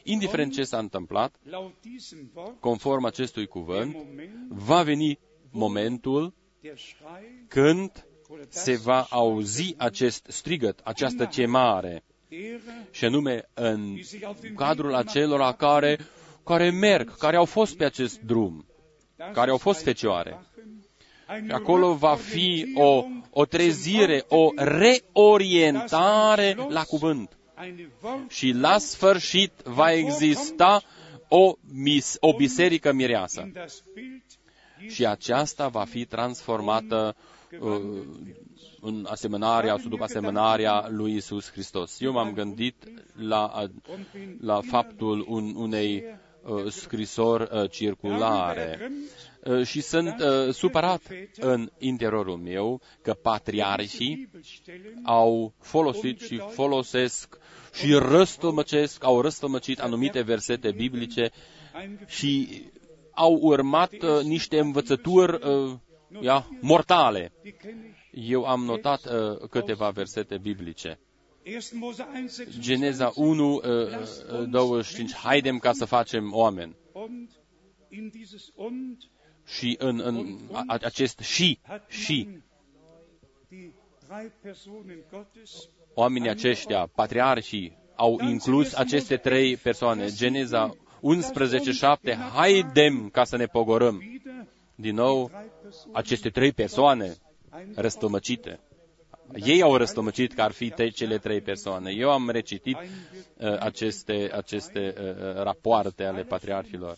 [0.03, 5.19] Indiferent ce s-a întâmplat, Laut diesem Wort, conform acestui der cuvânt, Moment, va veni
[5.51, 12.61] momentul der Schrei când oder das se va auzi acest strigăt, această chemare, derer,
[12.91, 15.97] și anume în die sich auf den cadrul Weg acelora care,
[16.47, 18.65] care merg, care au fost pe acest drum.
[19.17, 20.29] Das care au ist fost ein fecioare.
[20.29, 20.83] Erwachen,
[21.29, 27.37] eine Și acolo va fi o, o trezire, o reorientare la cuvânt.
[27.61, 30.81] eine Wort, Și la sfârșit va exista
[31.27, 33.41] o, mis, o biserică mireasă.
[33.41, 34.21] in das Bild
[34.91, 37.15] Și aceasta va fi transformată
[37.59, 37.81] uh,
[38.81, 41.99] în asemănarea sau după asemănarea lui Isus Hristos.
[41.99, 42.75] Eu m-am gândit
[43.15, 43.69] la,
[44.39, 46.11] la faptul un, unei uh,
[46.69, 48.91] scrisori uh, circulare
[49.43, 51.01] uh, și sunt uh, supărat
[51.35, 57.37] în interiorul meu că patriarhii Bibelstellen au folosit și folosesc
[57.73, 61.29] și răstălmăcesc, au răstălmăcit anumite versete biblice
[62.05, 62.61] și
[63.11, 65.73] au urmat uh, niște învățături uh,
[66.21, 67.31] ia, mortale.
[67.41, 68.29] die kenne ich.
[68.29, 70.99] Eu am notat uh, câteva versete biblice.
[71.47, 71.79] 1.
[71.79, 73.61] Mose 1, 26 Geneza 1, uh,
[74.41, 76.75] uh, 25, haidem ca să facem oameni.
[76.91, 77.29] und
[77.89, 78.97] in dieses und
[79.45, 82.41] Și în, în a, acest și, hat și, man
[83.49, 83.73] die
[84.07, 90.05] drei Personen Gottes oamenii aceștia, patriarhii, au inclus aceste trei persoane.
[90.15, 93.95] Geneza 11, 7, haidem ca să ne pogorâm.
[93.95, 94.45] wieder
[94.75, 97.15] Din nou, drei Personen aceste trei persoane
[97.75, 98.59] răstămăcite.
[99.35, 101.91] Ei au răstămăcit că ar fi te- cele trei persoane.
[101.91, 106.97] Eu am recitit uh, aceste, aceste uh, rapoarte ale patriarhilor.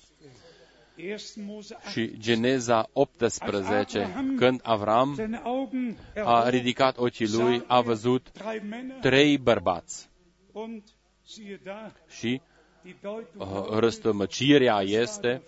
[0.97, 1.45] 1.
[1.45, 7.65] Mose 8 Și Geneza 18, când Avram seine Augen a erhob, ridicat ochii lui, sah
[7.67, 10.09] a er văzut drei Männer trei bărbați.
[10.51, 10.83] und
[11.25, 12.41] siehe da, Și
[12.81, 13.25] die Deutung
[13.67, 15.41] uh, răstămăcirea este,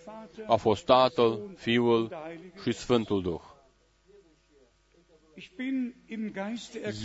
[0.46, 2.16] a fost Tatăl, Fiul
[2.62, 3.40] și Sfântul Duh.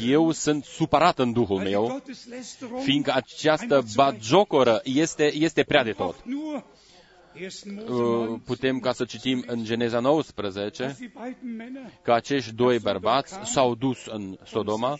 [0.08, 4.82] Eu sunt supărat în Duhul weil die meu, Gotteslästerung fiindcă această einfach zu weit batjocoră
[4.84, 6.16] este, este prea de tot.
[6.26, 6.64] braucht nur 1.
[7.40, 12.12] Mose Uh, 9, Putem ca să citim în Geneza 19 dass die beiden Männer, că
[12.14, 14.98] acești doi bărbați s-au dus în Sodoma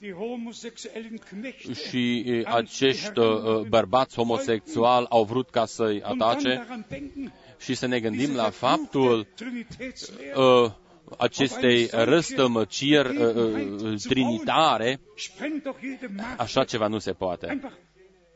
[0.00, 6.20] die homosexuellen Knechte, și uh, acești uh, bărbați homosexuali au vrut ca să-i und dann
[6.20, 10.70] atace daran denken, și să ne gândim diese la faptul Trinitätslehre uh,
[11.18, 17.46] acestei răstămăciri uh, uh, trinitare, sprengt doch jede Macht așa ceva nu se poate.
[17.46, 17.72] einfach.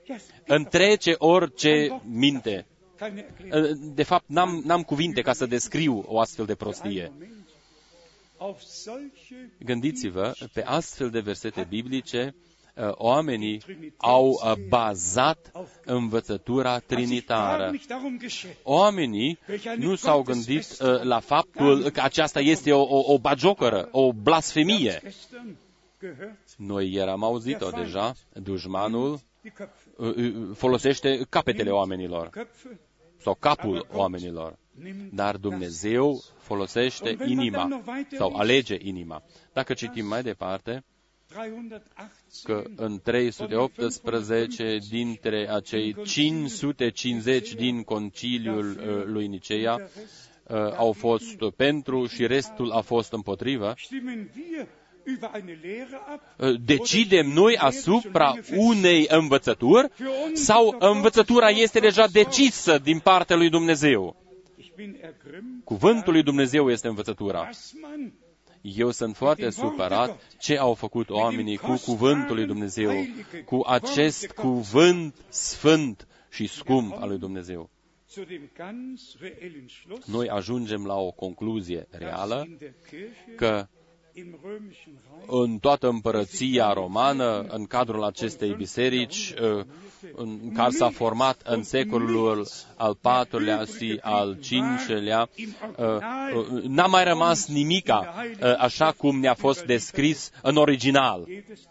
[0.09, 0.17] Ja,
[0.47, 2.67] Întrece orice minte.
[2.97, 3.71] keine Erklärung.
[3.71, 7.11] Uh, De fapt, n-am, n-am cuvinte ca să descriu o astfel de prostie.
[7.13, 7.31] Moment.
[8.37, 13.63] auf solche Gândiți-vă, pe astfel de versete biblice, uh, oamenii
[13.97, 15.51] au uh, bazat
[15.85, 17.71] învățătura hat sich gar trinitară.
[17.71, 18.57] nicht darum geschert.
[18.63, 19.39] Oamenii
[19.77, 25.01] nu s-au gândit uh, la faptul că aceasta este o, o, o bagiocoră, o blasfemie.
[25.05, 25.57] Gestern
[26.01, 29.89] gehört, Noi eram auzit-o deja, dușmanul die Köpfe.
[29.97, 32.79] uh, uh, folosește capetele oamenilor Köpfe
[33.23, 34.59] sau capul oamenilor.
[34.83, 37.83] nimmt Dar Dumnezeu folosește inima
[38.17, 39.23] sau alege inima.
[39.53, 40.92] Dacă citim mai departe, 318
[42.43, 52.07] că în 318 dintre acei 550 din conciliul uh, lui Nicea uh, au fost pentru
[52.07, 54.67] și restul a fost împotrivă, stimmen wir
[55.05, 59.89] über eine Lehre ab uh, decidem noi asupra unei învățături
[60.33, 64.17] sau învățătura este deja decisă din partea lui Dumnezeu?
[64.57, 67.49] Ich bin ergrimmt, Cuvântul lui Dumnezeu este învățătura.
[68.65, 72.91] Was man Eu sunt foarte supărat ce au făcut oamenii cu cuvântul lui Dumnezeu,
[73.45, 77.71] cu acest cuvânt sfânt și scump al lui Dumnezeu.
[78.09, 83.35] zu dem ganz reellen Schluss, Noi ajungem la o concluzie dass reală in der Kirche
[83.37, 83.82] că im römischen Reich
[85.27, 89.65] în toată împărăția romană, în cadrul acestei biserici, uh,
[90.15, 95.29] în care s-a format în secolul al patrulea și al cincelea,
[95.77, 101.27] uh, uh, n-a mai rămas nimica uh, așa cum ne-a fost descris în original,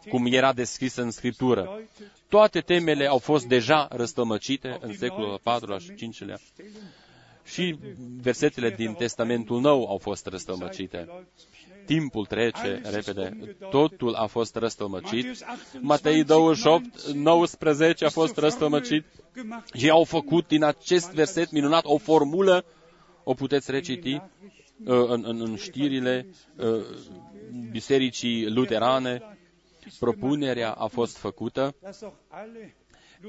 [0.09, 1.79] cum era descris în Scriptură.
[2.29, 6.37] Toate temele au fost deja răstămăcite în secolul al patrulea și cincelea.
[7.45, 7.75] Și
[8.21, 11.07] versetele din Testamentul Nou au fost răstămăcite.
[11.91, 15.25] Timpul trece repede, totul a fost răstămăcit.
[15.81, 19.05] Matei 28, 19 a fost răstămăcit.
[19.73, 22.65] Ei au făcut din acest verset minunat o formulă,
[23.23, 24.21] o puteți reciti uh,
[25.07, 26.27] în, în, în știrile
[26.57, 26.85] uh,
[27.71, 29.21] bisericii luterane.
[29.99, 32.75] Propunerea a fost făcută dass auch alle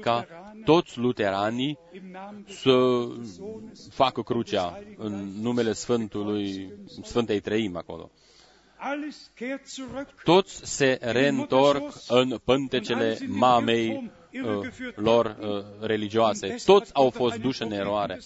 [0.01, 3.05] ca Lutheraner toți luteranii im Namen des să
[3.89, 6.71] facă crucea în numele Sfântului,
[7.03, 8.11] Sfântei Treimi acolo.
[8.83, 10.23] Alles kehrt zurück.
[10.23, 14.11] Toți se reîntorc în pântecele mamei
[14.43, 16.55] uh, lor uh, religioase.
[16.65, 18.19] Toți au fost duși în eroare.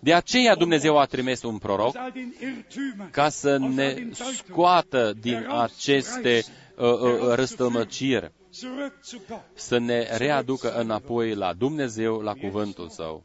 [0.00, 5.46] De aceea Dumnezeu a trimis un proroc all den Irrtümern, ca să ne scoată din
[5.48, 6.44] aceste
[6.76, 13.24] uh, uh, răstămăciri, zurück zu Gott, să ne readucă înapoi la Dumnezeu, la cuvântul Său.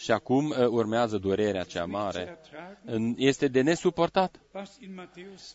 [0.00, 0.06] Zu dem großen Schmerz.
[0.06, 2.20] Și acum uh, urmează durerea cea Zu mare.
[2.20, 5.54] ertragen, Este de nesuportat was in Matthäus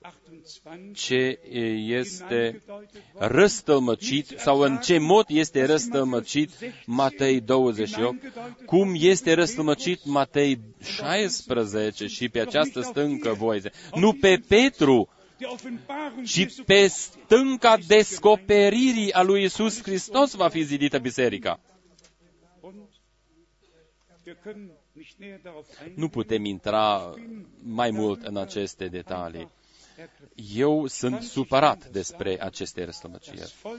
[0.00, 1.38] 28 ce
[1.98, 2.62] este
[3.18, 6.50] răstălmăcit sau în ce mod este răstălmăcit
[6.86, 8.32] Matei 28,
[8.66, 13.70] cum este răstălmăcit Matei 16 și pe această stâncă voize.
[13.94, 15.08] Nu pe Petru,
[15.38, 21.60] der Offenbarung ci Jesu pe stânca descoperirii a lui Isus Hristos va fi zidită biserica.
[25.94, 27.14] Nu putem intra
[27.62, 29.48] mai mult în aceste detalii.
[30.54, 33.36] Eu sunt supărat despre aceste răstămăciri.
[33.36, 33.78] Das Volk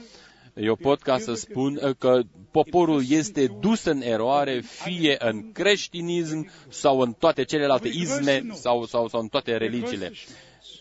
[0.54, 2.20] Eu pot ca să spun că
[2.50, 9.08] poporul este dus în eroare, fie în creștinism sau în toate celelalte izme sau, sau,
[9.08, 10.12] sau în toate religiile.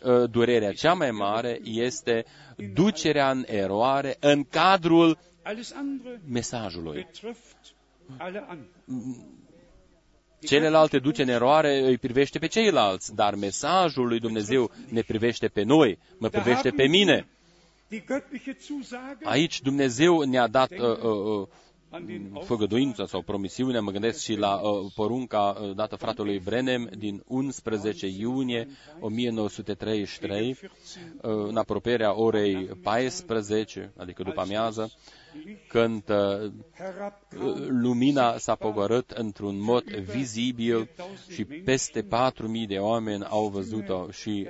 [0.03, 2.25] Uh, Durerea cea mai mare este
[2.73, 7.07] ducerea în eroare în cadrul alles andere mesajului.
[10.39, 10.89] Betrifft alle anderen.
[10.89, 15.63] Celelalte duce în eroare îi privește pe ceilalți, dar mesajul lui Dumnezeu ne privește pe
[15.63, 17.27] noi, mă privește pe mine.
[17.89, 21.47] Die göttliche Zusage Aici Dumnezeu ne-a dat uh, uh, uh,
[21.89, 26.89] an den făgăduința sau promisiunea, mă gândesc și la uh, porunca uh, dată fratelui Brenem
[26.97, 28.67] din 11 iunie
[28.99, 30.67] 1933, uh,
[31.21, 34.91] în apropierea orei 14, adică după amiază,
[35.67, 40.89] când uh, herabkam, lumina s-a pogorât într-un mod vizibil
[41.33, 42.07] și peste 4.000
[42.67, 44.47] de oameni au văzut-o și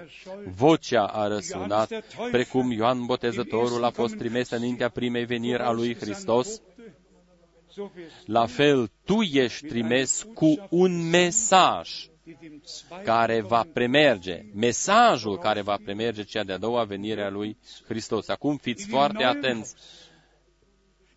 [0.55, 6.61] vocea a răsunat, precum Ioan Botezătorul a fost trimis înaintea primei veniri a lui Hristos,
[7.67, 11.89] so wirst la fel tu ești trimis cu un mesaj
[12.27, 17.29] du dem zweiten care va premerge, mesajul care va premerge cea de-a doua venire a
[17.29, 18.27] lui Hristos.
[18.27, 19.75] Acum fiți foarte atenți.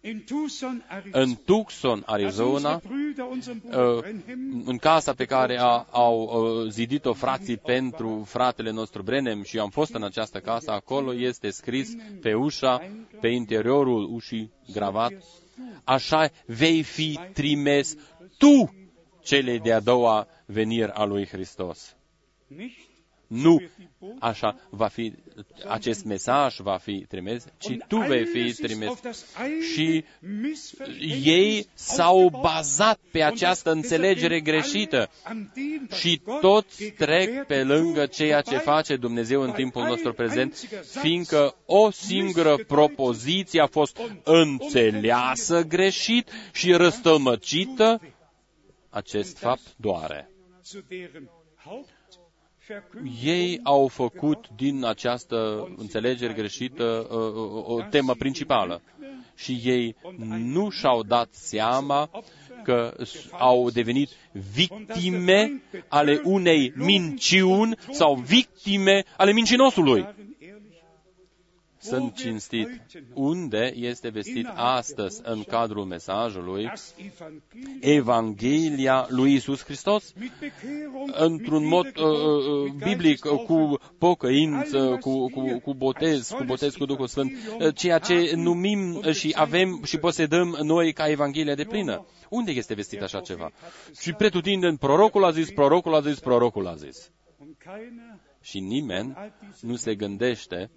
[0.02, 5.14] In Tucson, În Arizona, Tucson, als unsere Arizona, Brüder, unseren Bruder uh, Brenhem, în casa
[5.14, 9.94] pe care a, au uh, zidit-o frații pentru fratele nostru Brenem și eu am fost
[9.94, 12.90] în această casă, acolo este scris pe ușa,
[13.20, 15.12] pe interiorul ușii gravat,
[15.85, 17.97] așa vei fi trimis
[18.39, 18.74] tu
[19.22, 21.97] cele de-a doua veniri a lui Hristos.
[23.31, 23.61] Nicht Nu
[24.19, 25.12] așa va fi
[25.69, 28.90] acest mesaj va fi trimis, ci tu vei fi trimis.
[29.74, 30.05] Și
[31.24, 35.11] ei s-au bazat pe această înțelegere greșită.
[36.01, 40.55] și toți trec pe lângă ceea ce face Dumnezeu în timpul nostru prezent,
[41.01, 48.01] fiindcă o singură propoziție a fost înțeleasă greșit și răstălmăcită,
[48.90, 50.31] acest fapt doare
[53.24, 58.82] ei au făcut din această înțelegere greșită uh, uh, o temă principală.
[59.34, 59.96] Și ei
[60.28, 62.10] nu și-au dat seama
[62.64, 62.94] că
[63.38, 64.08] au devenit
[64.54, 70.06] victime ale unei minciuni sau victime ale mincinosului
[71.81, 72.69] sunt cinstit.
[73.15, 76.70] Unde este vestit astăzi în cadrul mesajului
[77.81, 80.15] Evanghelia lui Isus Hristos?
[81.07, 87.07] Într-un mod uh, uh, biblic, cu pocăință, cu, cu, cu botez, cu botez cu Duhul
[87.07, 92.07] Sfânt, uh, ceea ce numim și avem și posedăm noi ca Evanghelia de plină.
[92.28, 93.51] Unde este vestit așa ceva?
[94.01, 97.11] Și pretutindeni, prorocul a zis, prorocul a zis, prorocul a zis
[98.42, 99.16] și nimeni
[99.60, 100.70] nu se gândește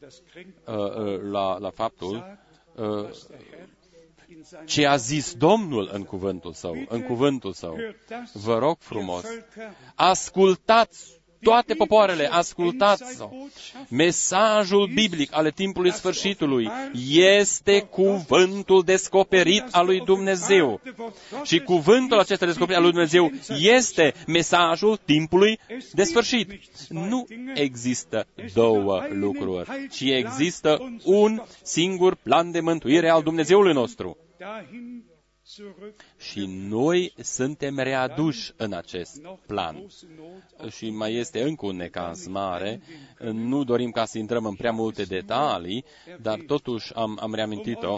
[0.68, 2.38] uh, uh, la, la faptul
[2.76, 3.10] uh,
[4.66, 7.78] ce a zis Domnul în cuvântul său, în cuvântul său.
[8.34, 9.24] Vă rog frumos,
[9.96, 13.30] ascultați toate popoarele, ascultați-o.
[13.90, 16.70] Mesajul biblic ale timpului sfârșitului
[17.12, 20.82] este cuvântul descoperit al lui Dumnezeu.
[21.44, 25.60] Și cuvântul acesta descoperit al lui Dumnezeu este mesajul timpului
[25.92, 26.50] de sfârșit.
[26.90, 34.18] Nu există două lucruri, ci există un singur plan de mântuire al Dumnezeului nostru.
[36.18, 39.86] Și noi suntem readuși în acest plan.
[40.70, 42.82] Și mai este încă un necaz mare.
[43.20, 45.86] Nu dorim ca să intrăm în prea multe detalii,
[46.22, 47.98] dar totuși am, am reamintit-o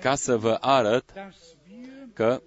[0.00, 1.12] ca să vă arăt
[2.12, 2.42] că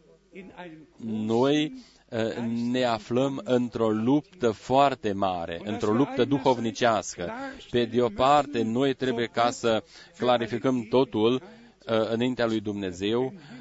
[1.05, 1.73] noi
[2.11, 2.33] ă,
[2.71, 7.31] ne aflăm într-o luptă foarte mare, într-o luptă duhovnicească.
[7.69, 9.83] Pe de o parte, noi trebuie ca să
[10.17, 11.41] clarificăm totul
[11.87, 13.52] ă, înaintea lui Dumnezeu, Uh,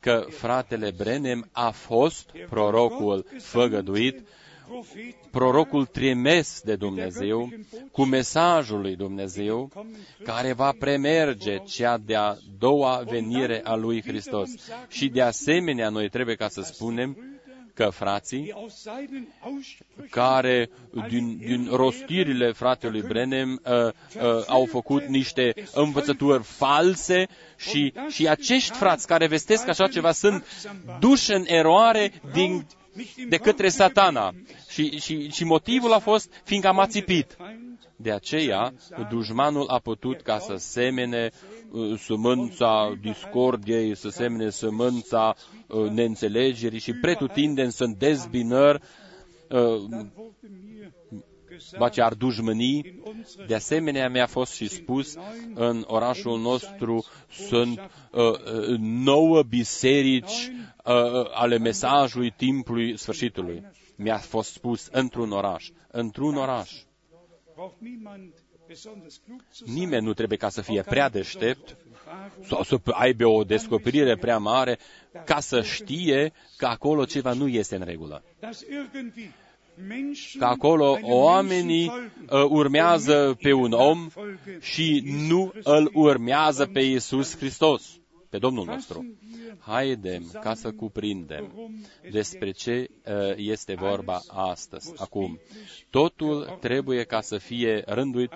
[0.00, 4.28] că fratele Brenem a fost prorocul făgăduit,
[5.30, 7.48] prorocul trimis de Dumnezeu,
[7.92, 9.70] cu mesajul lui Dumnezeu,
[10.24, 14.50] care va premerge cea de-a doua venire a lui Hristos.
[14.88, 17.37] Și de asemenea, noi trebuie ca să spunem
[17.78, 18.54] că frații
[20.10, 20.70] care
[21.08, 27.26] din, din rostirile fratelui Brenem uh, uh, au făcut niște învățături false
[27.56, 30.44] și, și acești frați care vestesc așa ceva sunt
[31.00, 32.66] duși în eroare din,
[33.28, 34.34] de către satana.
[34.68, 37.36] Și, și, și motivul a fost fiindcă am ațipit.
[38.00, 38.72] De aceea,
[39.10, 41.30] dușmanul a putut ca să semene
[41.70, 45.34] uh, sămânța discordiei, să semene sămânța
[45.66, 48.80] uh, neînțelegerii și pretutindeni sunt dezbinări,
[49.48, 50.06] uh,
[51.78, 53.02] ba ce ar dușmănii.
[53.46, 55.16] De asemenea, mi-a fost și spus,
[55.54, 57.80] în orașul nostru sunt
[58.12, 60.50] uh, nouă biserici
[60.84, 60.94] uh,
[61.32, 63.62] ale mesajului timpului sfârșitului.
[63.96, 66.70] Mi-a fost spus într-un oraș, într-un oraș.
[69.64, 71.76] Nimeni nu trebuie ca să fie prea deștept
[72.48, 74.78] sau să aibă o descoperire prea mare
[75.24, 78.22] ca să știe că acolo ceva nu este în regulă.
[80.38, 81.86] Că acolo oamenii
[82.30, 84.08] uh, urmează pe un om
[84.60, 87.98] și nu îl urmează pe Iisus Hristos,
[88.28, 89.06] pe Domnul nostru
[89.58, 91.52] haidem ca să cuprindem
[92.10, 95.38] despre ce uh, este vorba astăzi, acum.
[95.90, 98.30] Totul trebuie ca să fie rânduit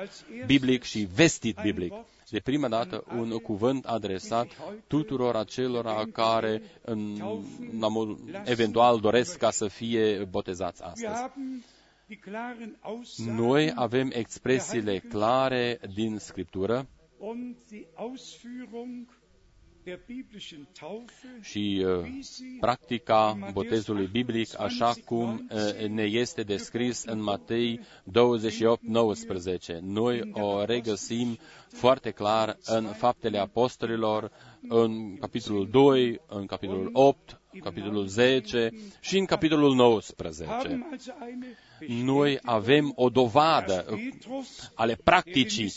[0.47, 1.93] biblic și vestit biblic.
[2.31, 4.47] De prima dată, un cuvânt adresat
[4.87, 7.17] tuturor acelora care în,
[8.45, 11.31] eventual doresc ca să fie botezați astăzi.
[13.27, 16.87] Noi avem expresiile clare din Scriptură
[21.41, 22.09] și uh,
[22.61, 29.79] practica botezului biblic așa cum uh, ne este descris în Matei 28:19.
[29.81, 31.39] Noi o regăsim
[31.69, 34.31] foarte clar în Faptele Apostolilor,
[34.69, 38.71] în capitolul 2, în capitolul 8, capitolul 10
[39.01, 40.45] și în capitolul 19.
[40.47, 41.47] haben also eine
[41.89, 43.99] Noi avem o dovadă uh,
[44.75, 45.73] ale practicii.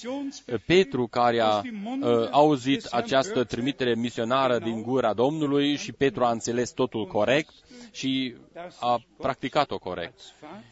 [0.65, 6.71] Petru, care a uh, auzit această trimitere misionară din gura Domnului și Petru a înțeles
[6.71, 7.53] totul corect
[7.91, 8.35] și
[8.79, 10.19] a practicat-o corect.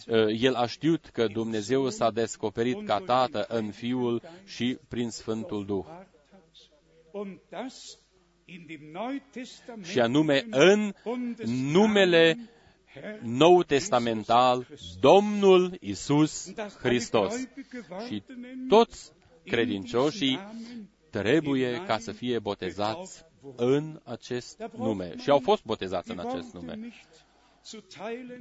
[0.08, 5.66] Uh, El a știut că Dumnezeu s-a descoperit ca Tată în Fiul și prin Sfântul
[5.66, 5.86] Duh.
[9.84, 10.94] Și anume în
[11.72, 12.38] numele
[13.22, 14.68] nou testamental,
[15.00, 17.36] Domnul Isus Hristos.
[18.08, 18.24] Și
[18.68, 19.12] toți
[19.46, 20.40] credincioșii
[21.10, 23.24] trebuie ca să fie botezați
[23.56, 25.14] în acest nume.
[25.18, 26.80] Și au fost botezați în acest nume.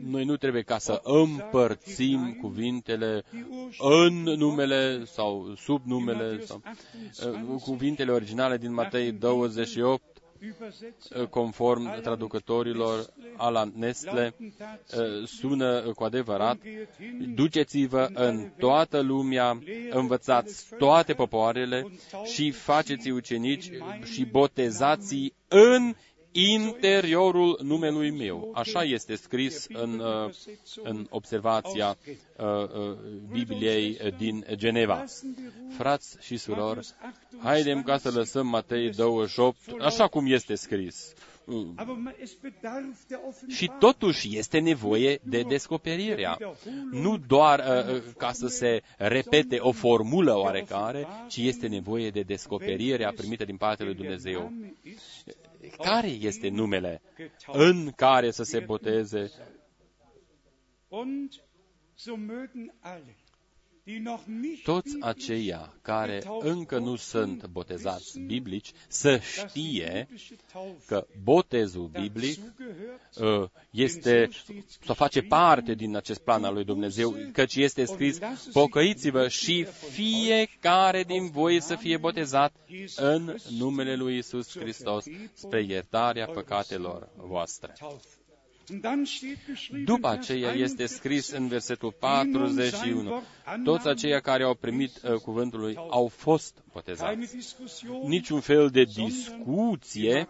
[0.00, 3.22] Noi nu trebuie ca să împărțim cuvintele
[3.78, 6.62] în numele sau sub numele sau
[7.26, 10.02] uh, cuvintele originale din Matei 28
[11.16, 16.58] uh, conform traducătorilor Alan Nestle, uh, sună cu adevărat,
[17.34, 19.58] duceți-vă în toată lumea,
[19.90, 21.86] învățați toate popoarele
[22.24, 23.70] și faceți ucenici
[24.04, 25.94] și botezați în
[26.32, 28.50] interiorul numelui meu.
[28.54, 30.30] Așa este scris în, uh,
[30.82, 31.96] în observația
[32.36, 32.96] uh, uh,
[33.30, 35.04] Bibliei din Geneva.
[35.76, 36.88] Frați și surori,
[37.42, 41.12] haidem ca să lăsăm Matei 28 așa cum este scris.
[43.48, 46.38] Și totuși este nevoie de descoperirea.
[46.90, 53.12] Nu doar uh, ca să se repete o formulă oarecare, ci este nevoie de descoperirea
[53.16, 54.52] primită din partea lui Dumnezeu
[55.70, 57.02] care este numele
[57.52, 59.30] în care să se boteze.
[64.62, 70.08] Toți aceia care încă nu sunt botezați biblici să știe
[70.86, 72.38] că botezul biblic
[73.20, 74.28] uh, este,
[74.84, 78.18] să face parte din acest plan al lui Dumnezeu, căci este scris,
[78.52, 82.52] pocăiți-vă și fiecare din voi să fie botezat
[82.96, 85.04] în numele lui Isus Hristos
[85.34, 87.72] spre iertarea păcatelor voastre.
[89.84, 93.22] După aceea este scris în versetul 41,
[93.64, 97.18] toți aceia care au primit uh, cuvântul lui au fost botezați.
[98.06, 100.28] Niciun fel de discuție,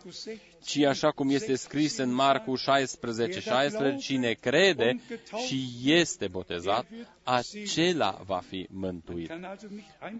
[0.65, 5.01] ci așa cum este scris în Marcu 16, 16, cine crede
[5.47, 6.87] și este botezat,
[7.23, 9.33] acela va fi mântuit.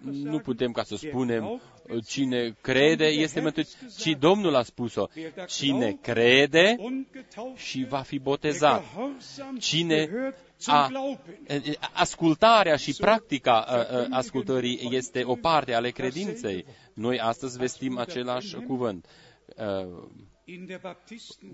[0.03, 1.61] Nu putem ca să spunem
[2.07, 5.07] cine crede este mântuit, ci Domnul a spus-o,
[5.49, 6.77] cine crede
[7.57, 8.85] și va fi botezat.
[9.59, 10.09] Cine
[10.67, 10.91] a,
[11.93, 13.59] ascultarea și practica
[14.11, 16.65] ascultării este o parte ale credinței.
[16.95, 19.07] Noi astăzi vestim același cuvânt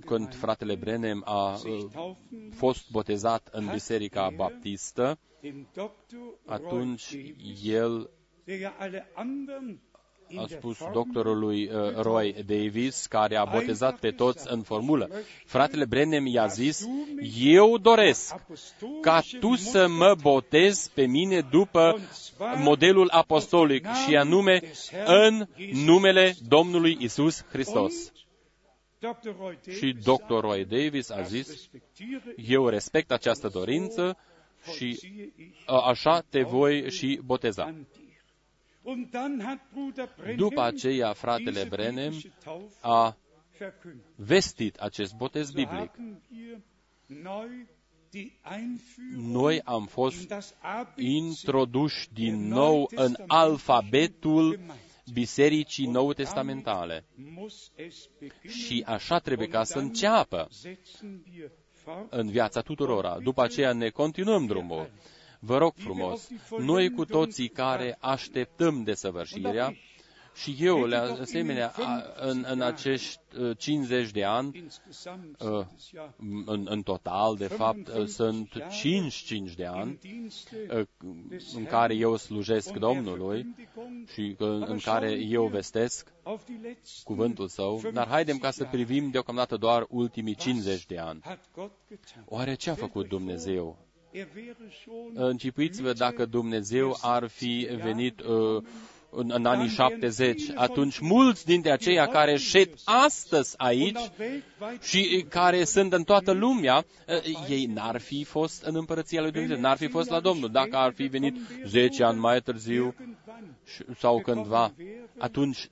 [0.04, 1.58] când fratele Brenem a
[2.54, 5.18] fost botezat în Biserica Baptistă,
[6.46, 7.16] atunci
[7.64, 8.10] el
[10.36, 15.10] a spus doctorului uh, Roy Davis, care a botezat pe toți în formulă.
[15.44, 16.86] Fratele Brenem i-a zis,
[17.42, 18.34] eu doresc
[19.00, 21.98] ca tu să mă botezi pe mine după
[22.56, 24.62] modelul apostolic și anume
[25.06, 25.46] în
[25.84, 28.12] numele Domnului Isus Hristos.
[29.78, 30.40] Și Dr.
[30.40, 31.68] Roy Davis a zis,
[32.36, 34.16] eu respect această dorință
[34.76, 35.00] și
[35.66, 37.74] așa te voi și boteza.
[40.36, 42.12] După aceea, fratele Brenem
[42.80, 43.16] a
[44.14, 45.90] vestit acest botez biblic.
[49.16, 50.34] Noi am fost
[50.96, 54.60] introduși din nou în alfabetul
[55.12, 57.04] Bisericii Nou Testamentale.
[58.48, 60.48] Și așa trebuie ca să înceapă
[62.10, 63.18] în viața tuturora.
[63.22, 64.90] După aceea ne continuăm drumul.
[65.40, 66.28] Vă rog frumos,
[66.58, 69.74] noi cu toții care așteptăm desăvârșirea,
[70.42, 71.72] și eu, la asemenea,
[72.20, 73.18] în, în acești
[73.56, 74.64] 50 de ani,
[76.44, 78.48] în, în total, de fapt, sunt
[79.50, 79.98] 5-5 de ani
[81.54, 83.46] în care eu slujesc Domnului
[84.12, 86.12] și în care eu vestesc
[87.04, 91.20] cuvântul Său, dar haidem ca să privim deocamdată doar ultimii 50 de ani.
[92.24, 93.76] Oare ce a făcut Dumnezeu?
[95.14, 98.62] Închipuiți-vă dacă Dumnezeu ar fi venit uh,
[99.10, 103.98] în, în anii 70, atunci mulți dintre aceia care șed astăzi aici
[104.82, 109.60] și care sunt în toată lumea, uh, ei n-ar fi fost în împărăția lui Dumnezeu,
[109.60, 110.50] n-ar fi fost la Domnul.
[110.50, 111.36] Dacă ar fi venit
[111.66, 112.94] 10 ani mai târziu
[113.98, 114.72] sau cândva,
[115.18, 115.70] atunci,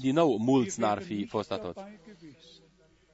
[0.00, 1.76] din nou, mulți n-ar fi fost atunci.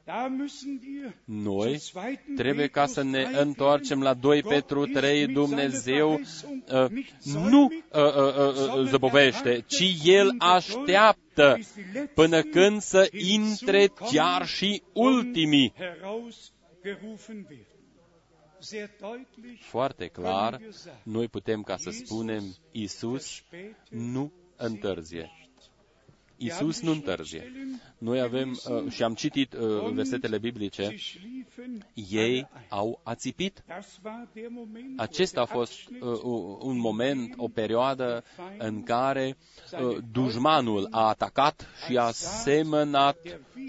[0.05, 4.41] Da müssen wir Noi zum zweiten trebuie ca să ne Petrus 3 întoarcem la 2
[4.41, 8.55] Gott Petru ist 3, mit Dumnezeu seiner uh, Verheißung nicht nu säumig, uh, uh, uh,
[8.55, 13.09] sondern zăbovește, er ci wartet El in Geduld, așteaptă bis die letzten până când să
[13.13, 15.73] intre hinzukommen chiar și und ultimii.
[15.77, 17.67] herausgerufen werden.
[18.59, 22.43] Sehr deutlich Foarte clar, können wir sagen, noi putem ca să spunem,
[22.73, 23.43] Isus
[23.89, 25.31] nu întârzie.
[26.45, 27.53] Isus nu întârzie.
[27.99, 32.67] Noi avem, uh, și am citit uh, versetele biblice, sie schliefen ei alle ein.
[32.69, 33.63] au ațipit.
[33.69, 38.25] Das war der Moment, wo Acesta a der fost Abschnitt, uh, un moment, o perioadă
[38.59, 39.37] în care
[39.73, 43.17] uh, dușmanul a atacat și a semănat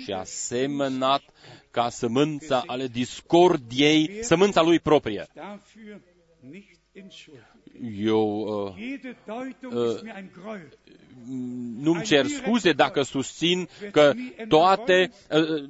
[0.03, 1.21] și a semănat
[1.71, 5.27] ca sămânța ale discordiei, sămânța lui proprie.
[7.73, 8.05] Dafür nicht entschuldigt.
[8.05, 10.69] Eu uh, Jede Deutung Äh, ist mir ein Gräuel.
[11.81, 14.13] nu-mi cer scuze dacă susțin că
[14.47, 15.63] toate uh,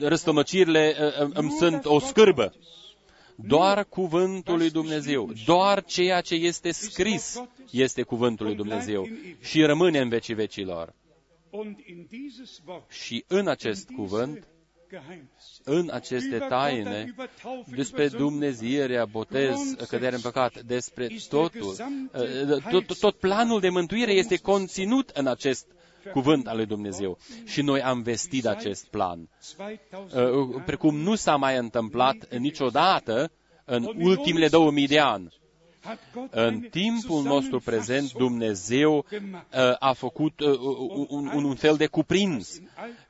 [0.00, 2.54] răstămăcirile uh, îmi sunt o scârbă.
[3.34, 9.08] Doar cuvântul lui Dumnezeu, doar ceea ce este scris este cuvântul lui Dumnezeu
[9.40, 10.94] și rămâne în vecii vecilor.
[11.50, 14.59] Und in dieses Wort, Și în acest in cuvânt, diese Geheimnisse,
[15.64, 20.62] în aceste über taine, Gott, über Taufe, despre über Sünde, Dumnezierea, botez, cădere în păcat,
[20.62, 21.74] despre totul,
[22.12, 25.66] uh, tot, tot planul de mântuire este conținut în acest
[26.12, 27.18] cuvânt al lui Dumnezeu.
[27.44, 29.28] Și noi am vestit acest plan.
[29.56, 29.80] 2000
[30.54, 33.30] Uh, precum nu s-a mai întâmplat niciodată
[33.64, 35.39] în ultimele 2000 de ani.
[35.80, 39.54] Hat Gott În eine timpul nostru prezent, Zusammenfassung Dumnezeu gemacht.
[39.54, 40.58] uh, a făcut uh,
[41.08, 42.60] un, un, un fel de cuprins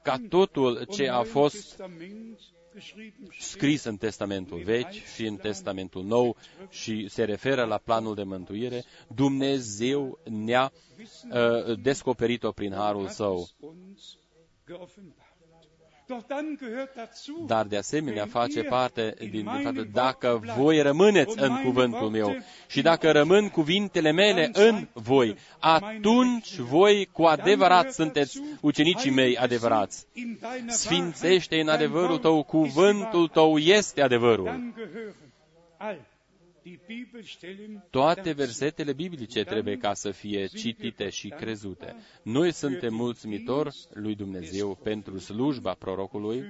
[0.03, 1.83] ca totul ce a fost
[3.39, 6.37] scris în Testamentul Vechi și în Testamentul Nou
[6.69, 8.85] și se referă la planul de mântuire,
[9.15, 10.73] Dumnezeu ne-a
[11.33, 13.49] uh, descoperit-o prin harul său.
[17.47, 22.83] Dar de asemenea face parte din, din faptul dacă voi rămâneți în cuvântul meu și
[22.83, 30.07] dacă rămân cuvintele mele în voi, atunci voi cu adevărat sunteți ucenicii mei adevărați.
[30.67, 34.73] Sfințește în adevărul tău, cuvântul tău este adevărul.
[37.91, 41.97] Toate versetele biblice trebuie ca să fie citite și crezute.
[42.23, 46.45] Noi suntem mulțumitori lui Dumnezeu pentru slujba prorocului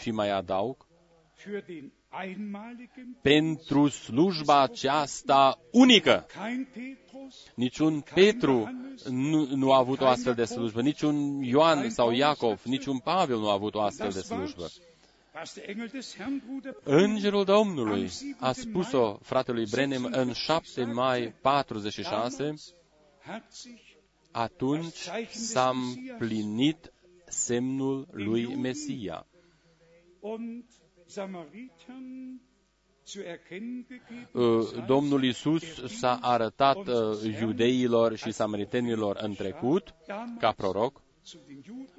[0.00, 0.86] și mai adaug,
[3.22, 6.26] pentru slujba aceasta unică.
[7.54, 8.70] Niciun Petru
[9.10, 13.48] nu, nu a avut o astfel de slujbă, niciun Ioan sau Iacov, niciun Pavel nu
[13.48, 14.70] a avut o astfel de slujbă.
[16.84, 22.54] Îngerul Domnului a spus-o fratelui Brenem în 7 mai 46,
[24.30, 26.92] atunci s-a împlinit
[27.26, 29.26] semnul lui Mesia.
[34.86, 35.62] Domnul Isus
[35.98, 36.76] s-a arătat
[37.40, 39.94] iudeilor și samaritenilor în trecut
[40.38, 41.02] ca proroc,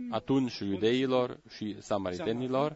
[0.10, 2.76] atunci iudeilor și samaritenilor,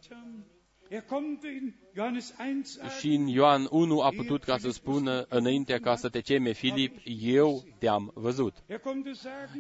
[3.00, 6.98] și în Ioan 1 a putut ca să spună înaintea ca să te cheme Filip,
[7.22, 8.54] eu te-am văzut.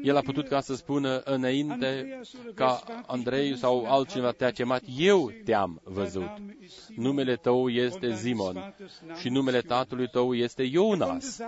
[0.03, 2.20] El a putut ca să spună înainte
[2.56, 6.30] ca Andrei sau altcineva te-a chemat, eu te-am văzut.
[6.95, 8.76] Numele tău este Zimon
[9.20, 11.40] și numele tatălui tău este Ionas.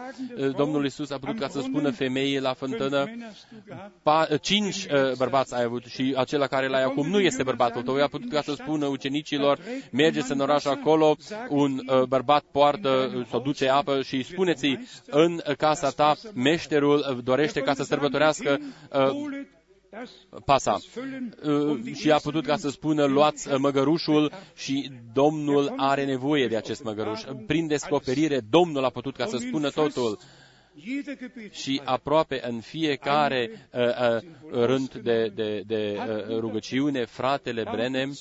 [0.56, 3.06] Domnul Isus a putut ca să spună femeii la fântână,
[4.04, 7.96] pa, cinci uh, bărbați ai avut și acela care l-ai acum nu este bărbatul tău.
[7.96, 9.60] El a putut ca să spună ucenicilor,
[9.92, 11.16] mergeți în oraș acolo,
[11.50, 17.62] un uh, bărbat poartă uh, sau duce apă și spuneți în casa ta, meșterul dorește
[17.62, 18.60] ca să sărbătorească
[18.94, 19.46] uh,
[20.46, 20.78] pasa.
[21.44, 26.84] Uh, și a putut ca să spună, luați măgărușul și Domnul are nevoie de acest
[26.84, 27.22] măgăruș.
[27.48, 30.20] Prin descoperire, Domnul a putut ca să spună totul
[31.52, 38.14] și aproape în fiecare uh, uh, rând de, de, de uh, rugăciune, fratele Brenem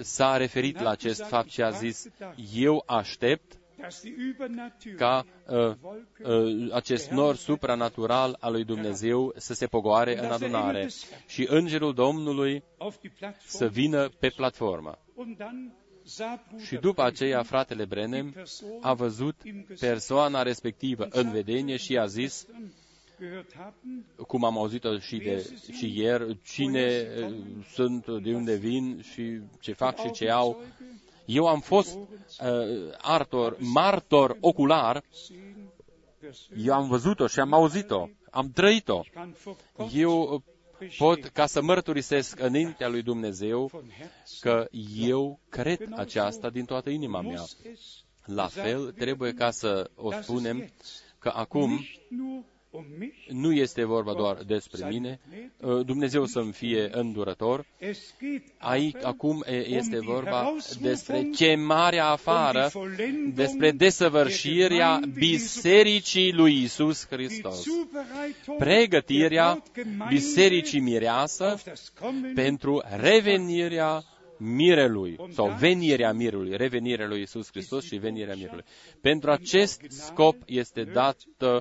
[0.00, 2.08] s-a referit la acest fapt și a zis,
[2.54, 3.56] eu aștept
[4.96, 5.74] ca uh,
[6.24, 10.88] uh, acest nor supranatural al lui Dumnezeu să se pogoare în adunare
[11.26, 12.62] și îngerul Domnului
[13.46, 14.98] să vină pe platformă.
[16.66, 18.34] Și după aceea, fratele Brenem
[18.80, 19.34] a văzut
[19.80, 22.46] persoana respectivă în vedenie și a zis,
[24.26, 27.06] cum am auzit-o și, de, și ieri, cine
[27.72, 30.62] sunt, de unde vin și ce fac și ce au.
[31.24, 32.06] Eu am fost uh,
[33.00, 35.02] artor, martor ocular,
[36.56, 39.00] eu am văzut-o și am auzit-o, am trăit-o.
[39.94, 40.42] Eu
[40.98, 44.10] pot ca să mărturisesc înaintea lui Dumnezeu von Herzen
[44.40, 44.68] că
[44.98, 47.30] eu cred aceasta din toată inima mea.
[47.40, 50.70] muss es La fel, trebuie ca să o spunem
[51.18, 51.84] că acum
[52.72, 55.20] nicht nur um mich, nu este vorba doar despre mine,
[55.60, 60.30] uh, Dumnezeu să-mi fie îndurător, es geht Aici, aber acum e- este um die vorba
[60.30, 67.16] Herausrufung, despre chemarea um afară, die Vollendung despre desăvârșirea der Gemeinde Bisericii lui Isus die
[67.16, 67.62] Hristos.
[67.62, 74.04] Zubereitung Pregătirea der Brautgemeinde Bisericii mireasă auf das Kommen pentru revenirea
[74.36, 78.64] mirelui sau venirea mirului, revenirea lui Isus Hristos și venirea mirului.
[79.00, 81.56] Pentru acest scop este dat, uh,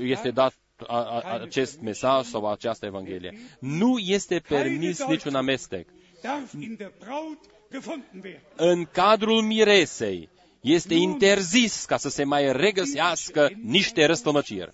[0.00, 0.54] este dat
[0.86, 3.38] a- a- acest mesaj sau această Evanghelie.
[3.60, 5.88] Nu este permis niciun amestec.
[6.22, 7.38] darf in der Braut
[7.72, 8.42] gefunden werden.
[8.56, 10.28] În cadrul miresei
[10.60, 14.72] este interzis ca să se mai regăsească niște răstămăciri.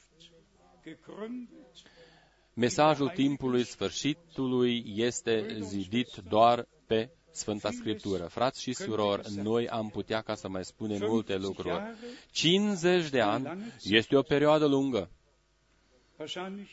[0.84, 1.56] Gegründet
[2.54, 8.24] Mesajul timpului sfârșitului este zidit doar pe Sfânta Scriptură.
[8.24, 11.82] Frați și surori, noi am putea ca să mai spunem multe lucruri.
[12.30, 15.08] 50 de ani este o perioadă lungă.
[16.18, 16.70] wahrscheinlich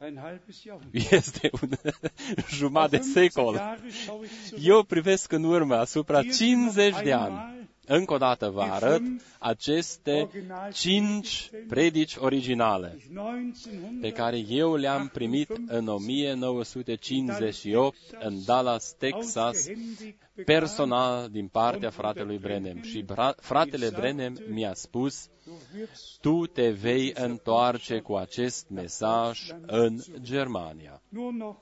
[0.00, 1.12] ein halbes Jahrhundert.
[1.12, 1.68] Este un
[2.58, 3.54] jumătate de 50 secol.
[3.54, 4.66] Jahre schaue ich zurück.
[4.66, 7.57] Eu privesc în urmă asupra Hier sind 50 noch de ani.
[7.88, 9.02] Einmal Încă o dată vă arăt
[9.38, 10.28] aceste
[10.72, 19.36] cinci predici originale ich 1900 pe care eu le-am primit în 1958 în Dallas, Texas,
[19.66, 22.82] ausgehändigt bekam, personal din partea fratelui Brenem.
[22.82, 29.40] Și bra- fratele Brenem mi-a spus, du wirst tu te vei întoarce cu acest mesaj
[29.66, 31.02] în Germania.
[31.08, 31.56] nur noch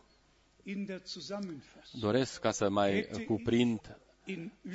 [0.63, 3.97] in der Zusammenfassung Doresc ca să mai cuprind in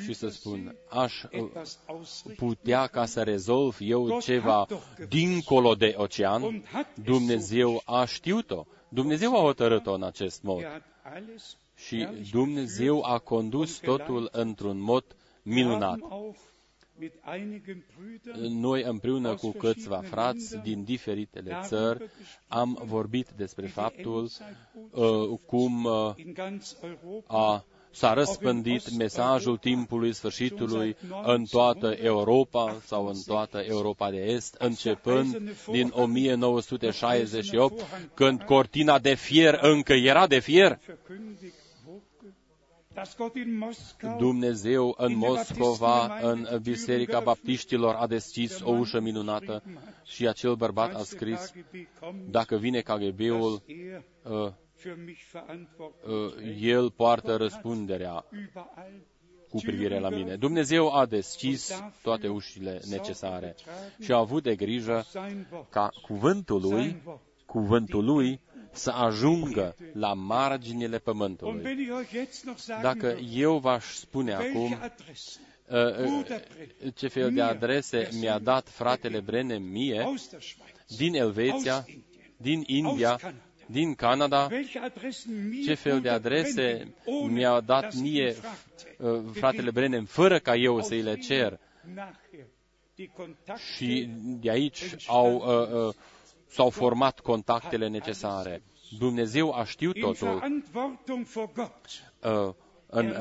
[0.04, 4.68] și să Übersee spun, aș uh, etwas ausrichten putea ca să rezolv eu ceva
[5.10, 8.66] dincolo de ocean, und hat es so Dumnezeu a știut-o.
[8.90, 10.60] Dumnezeu a hotărât-o în acest mod.
[10.60, 10.84] Er hat
[11.16, 15.04] alles Și herrlich Dumnezeu a condus totul într-un mod
[15.44, 16.00] Wir minunat.
[16.00, 16.38] haben auch
[17.00, 22.10] mit einigen Brüdern Noi împreună cu câțiva frați din diferitele țări
[22.48, 24.30] am vorbit despre faptul
[24.92, 32.82] uh, cum uh, in ganz Europa a s-a răspândit mesajul timpului sfârșitului în toată Europa
[32.86, 40.28] sau în toată Europa de Est, începând din 1968, când cortina de fier încă era
[40.28, 40.80] de fier.
[40.88, 41.54] verkündigt
[41.86, 42.34] wurde,
[42.96, 49.64] dass Gott in Moskau Dumnezeu în Moscova, în Biserica Baptiștilor, a deschis o ușă minunată
[50.04, 53.62] și acel bărbat a als der scris, KGB kommt, dacă vine KGB-ul,
[54.82, 59.02] dass er uh, für mich verantwortlich uh, el poartă răspunderea überall
[59.50, 60.36] cu privire la mine.
[60.36, 63.56] Dumnezeu a deschis toate ușile necesare
[64.00, 67.22] și a avut de grijă sein Wort, ca cuvântul lui, sein Wort.
[67.46, 68.40] cuvântul lui
[68.72, 71.62] să ajungă la marginile Und pământului.
[71.64, 76.86] wenn ich euch jetzt noch sagen Dacă würde, eu v-aș spune welche acum Adressen uh,
[76.86, 81.76] uh, ce fel de adrese mi-a dat fratele Brenem mie aus der Schweiz, din Elveția,
[81.76, 82.04] aus Indien,
[82.38, 86.94] din India, aus Kanada, din Canada, welche Adressen mir ce fel de Bruder adrese Brennan,
[87.06, 90.86] ohne mi-a dat dass ich mie ihn fragte, uh, fratele Brenem, fără ca eu aus
[90.88, 91.60] să îi le denen cer.
[91.96, 92.46] nachher
[92.96, 95.94] die Kontakte și de aici au, uh, uh,
[96.48, 98.62] s-au format contactele necesare.
[99.00, 101.86] Dumnezeu a știut in totul Verantwortung vor Gott.
[102.24, 102.54] uh,
[102.94, 103.16] în, uh,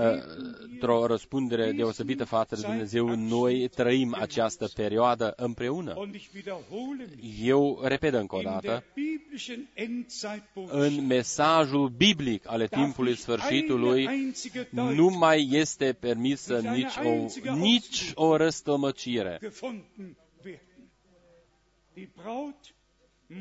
[0.72, 3.09] într-o răspundere deosebită față de Dumnezeu.
[3.14, 5.94] Noi trăim această perioadă împreună.
[5.97, 11.88] Und ich wiederhole mich, Eu repet încă o in dată, der biblischen Endzeitbotschaft în mesajul
[11.88, 17.55] biblic ale timpului darf ich eine sfârșitului einzige nu Deutung mai este permisă nici o,
[17.55, 19.38] nici o răstămăcire.
[19.40, 20.90] gefunden werden.
[21.94, 22.74] Die Braut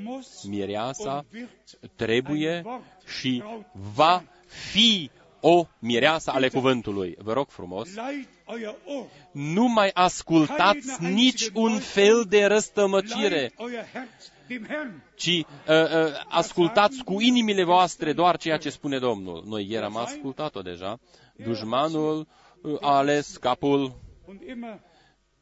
[0.04, 2.84] muss Mireasa und wird trebuie ein Wort
[3.20, 3.66] și Braut
[3.96, 4.24] va
[4.72, 5.10] fi
[5.42, 7.16] o mireasă ale cuvântului.
[7.20, 13.60] Vă rog frumos, Leiht euer Ohr, nu mai ascultați nici un fel de răstămăcire, leiht
[13.60, 15.04] euer Herz dem Herrn.
[15.16, 19.44] ci uh, uh, ascultați cu inimile voastre doar ceea ce spune Domnul.
[19.48, 21.00] Noi ieri am ascultat-o deja.
[21.36, 22.28] Dușmanul
[22.62, 23.94] uh, a ales capul,
[24.26, 24.80] Und immer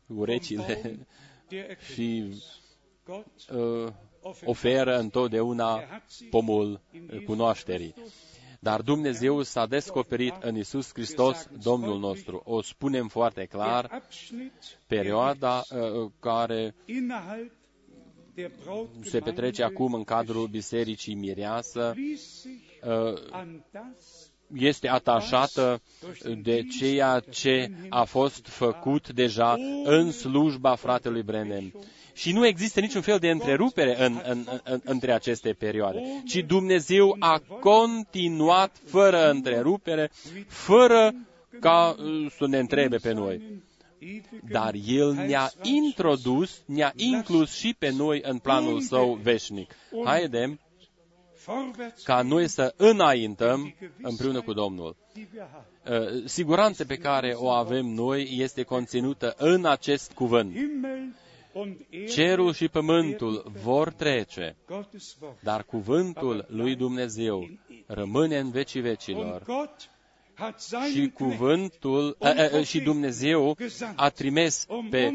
[0.07, 0.97] urechile
[1.49, 2.43] der și Erkenntnis.
[3.05, 3.91] Gott uh,
[4.45, 5.83] oferă întotdeauna
[6.29, 6.81] pomul
[7.13, 7.93] uh, cunoașterii.
[8.59, 12.41] Dar Dumnezeu s-a descoperit în Isus Hristos, Domnul nostru.
[12.45, 17.51] O spunem foarte clar, der Abschnitt perioada uh, care innerhalb
[18.33, 18.51] der
[19.03, 25.81] se petrece Brautgemeinde acum în cadrul Bisericii Mireasă schließt sich uh, an das, este atașată
[26.43, 31.73] de ceea ce a fost făcut deja în slujba fratelui Brenem.
[32.17, 37.15] Și nu există niciun fel de întrerupere în, în, în, între aceste perioade, ci Dumnezeu
[37.19, 40.11] a continuat fără întrerupere,
[40.47, 41.13] fără
[41.59, 43.41] ca uh, să ne întrebe pe noi.
[44.49, 49.75] Dar El ne-a introdus, ne-a inclus și pe noi în planul Său veșnic.
[50.05, 50.59] Haidem
[52.03, 54.95] ca noi să înaintăm împreună cu Domnul.
[55.15, 60.55] Uh, siguranța pe care o avem noi este conținută în acest cuvânt.
[62.09, 64.55] Cerul și pământul vor trece,
[65.43, 67.49] dar cuvântul lui Dumnezeu
[67.85, 69.43] rămâne în vecii vecilor.
[70.93, 73.57] Și cuvântul, a, a, și Dumnezeu
[73.95, 75.11] a trimis pe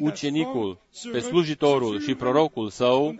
[0.00, 0.78] ucenicul,
[1.12, 3.14] pe slujitorul și prorocul său,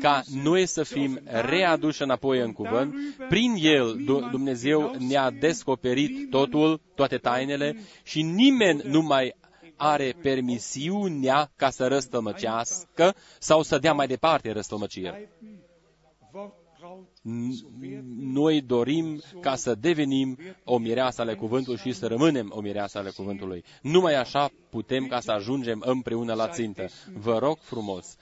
[0.00, 2.94] ca noi să fim readuși înapoi în cuvânt.
[3.28, 4.00] Prin el
[4.30, 9.34] Dumnezeu ne-a descoperit totul, toate tainele și nimeni nu mai
[9.78, 15.30] are permisiunea ca să răstălmăcească sau să dea mai departe răstălmăcire.
[18.18, 23.10] Noi dorim ca să devenim o mireasă ale cuvântului și să rămânem o mireasă ale
[23.10, 23.64] cuvântului.
[23.82, 26.88] Numai așa putem ca să ajungem împreună la țintă.
[27.14, 28.16] Vă rog frumos,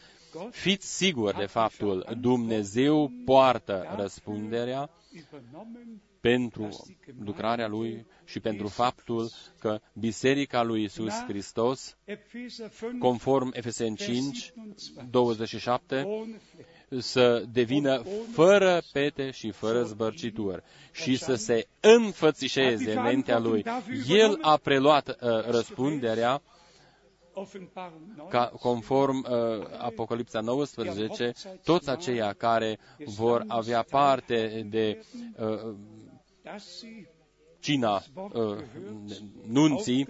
[0.50, 4.90] fiți siguri de faptul, Dumnezeu poartă răspunderea
[6.28, 6.68] pentru
[7.24, 11.96] lucrarea Lui și pentru faptul că Biserica lui Isus Hristos,
[12.98, 14.52] conform Efesen 5,
[15.10, 16.06] 27,
[16.98, 20.62] să devină fără pete și fără zbărcitură
[20.92, 23.64] și să se înfățișeze înaintea Lui.
[24.08, 25.16] El a preluat uh,
[25.48, 26.42] răspunderea
[28.28, 31.32] ca, conform uh, Apocalipsa 19,
[31.64, 35.04] toți aceia care vor avea parte de
[35.38, 35.74] uh,
[37.66, 38.56] cina uh,
[39.46, 40.06] nunții,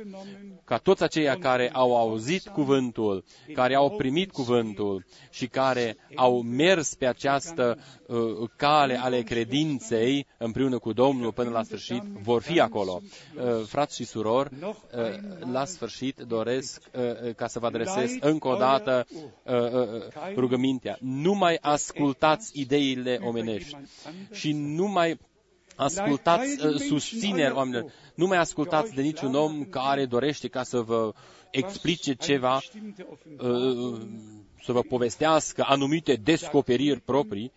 [0.64, 6.94] ca toți aceia care au auzit cuvântul, care au primit cuvântul și care au mers
[6.94, 13.00] pe această uh, cale ale credinței împreună cu Domnul până la sfârșit, vor fi acolo.
[13.36, 14.72] Uh, frați și surori, uh,
[15.52, 19.06] la sfârșit doresc uh, ca să vă adresez încă o dată
[19.42, 20.96] uh, uh, rugămintea.
[21.00, 23.76] Nu mai ascultați ideile omenești
[24.32, 25.18] și nu mai
[25.76, 27.92] ascultați uh, susțineri oamenilor.
[28.14, 31.12] Nu mai ascultați de niciun om care dorește ca să vă
[31.50, 32.60] explice ceva,
[33.38, 34.00] uh,
[34.62, 37.52] să vă povestească anumite descoperiri proprii,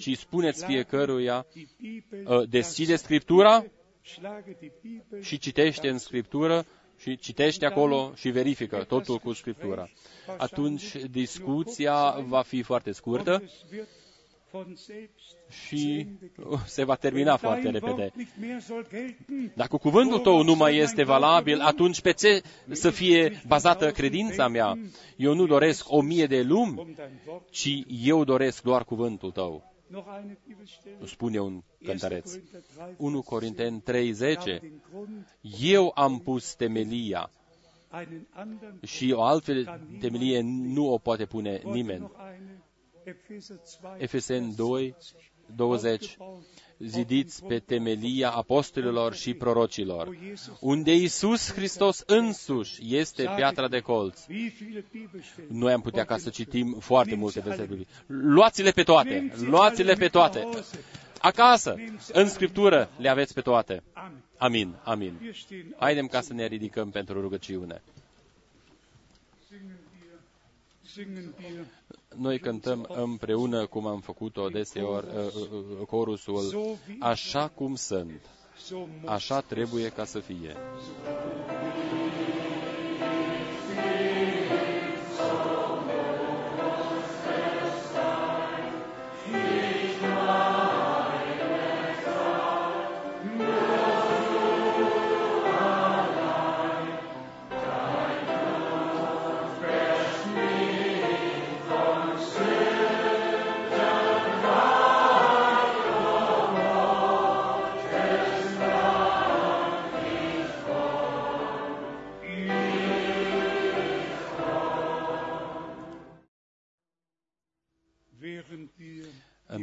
[0.00, 1.46] ci spuneți fiecăruia,
[2.26, 3.64] uh, deschide Scriptura
[5.20, 6.64] și citește în Scriptură
[6.98, 9.88] și citește acolo și verifică totul cu Scriptura.
[10.36, 13.42] Atunci discuția va fi foarte scurtă
[15.66, 16.06] și
[16.66, 18.12] se va termina foarte repede.
[19.54, 24.78] Dacă cuvântul tău nu mai este valabil, atunci pe ce să fie bazată credința mea?
[25.16, 26.94] Eu nu doresc o mie de lumi,
[27.50, 29.70] ci eu doresc doar cuvântul tău.
[31.04, 32.34] Spune un cântăreț.
[32.96, 34.38] 1 Corinteni 30.
[35.60, 37.30] Eu am pus temelia
[38.82, 42.10] și o altfel temelie nu o poate pune nimeni.
[43.98, 44.94] Efesen 2,
[45.56, 46.16] 20,
[46.78, 50.16] zidiți pe temelia apostolilor și prorocilor,
[50.60, 54.20] unde Isus Hristos însuși este piatra de colț.
[55.48, 57.86] Noi am putea ca să citim foarte multe versete.
[58.06, 60.48] Luați-le pe toate, luați-le pe toate.
[61.20, 61.74] Acasă,
[62.12, 63.82] în Scriptură, le aveți pe toate.
[64.36, 65.34] Amin, amin.
[65.78, 67.82] Haidem ca să ne ridicăm pentru rugăciune
[72.16, 75.48] noi cântăm împreună, cum am făcut-o deseori, uh, uh,
[75.80, 78.20] uh, corusul, așa cum sunt,
[79.06, 80.56] așa trebuie ca să fie.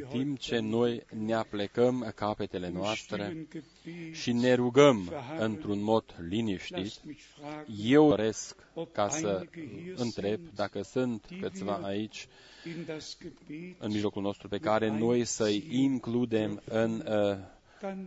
[0.10, 3.48] Timp ce noi ne aplecăm capetele noastre
[4.11, 6.94] și ne rugăm într-un mod liniștit,
[7.84, 8.56] eu doresc
[8.91, 9.45] ca să
[9.95, 12.27] întreb dacă sunt câțiva aici
[13.77, 17.38] în mijlocul nostru pe care noi să-i includem în uh,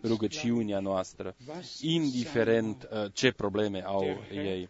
[0.02, 1.34] rugăciunea noastră,
[1.80, 4.68] indiferent uh, ce probleme au ei.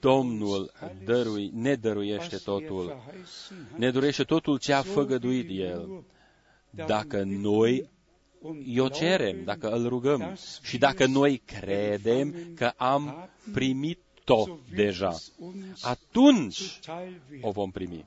[0.00, 0.72] Domnul
[1.04, 2.96] dărui, ne dăruiește totul,
[3.76, 6.04] ne dorește totul ce a făgăduit El.
[6.86, 7.88] Dacă noi
[8.64, 14.44] i-o cerem, dacă îl rugăm și dacă noi credem că am primit-o
[14.74, 15.16] deja,
[15.80, 16.80] atunci
[17.40, 18.04] o vom primi.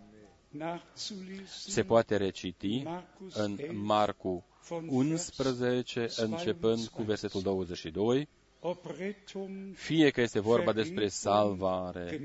[1.46, 2.84] Se poate reciti
[3.34, 4.44] în Marcu
[4.88, 8.28] 11, începând cu versetul 22,
[9.74, 12.20] fie că este vorba despre salvare,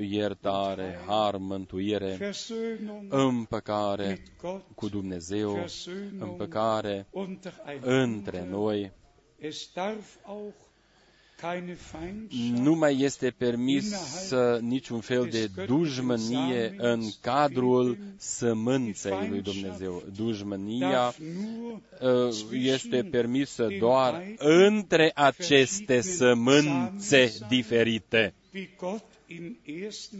[0.00, 2.32] iertare, har, mântuire,
[3.08, 4.22] împăcare
[4.74, 5.64] cu Dumnezeu,
[6.18, 7.06] împăcare
[7.80, 8.92] între noi,
[12.52, 13.94] nu mai este permis
[14.60, 20.02] niciun fel de dușmănie în cadrul sămânței lui Dumnezeu.
[20.16, 21.14] Dușmănia
[22.52, 28.34] este permisă doar între aceste sămânțe diferite.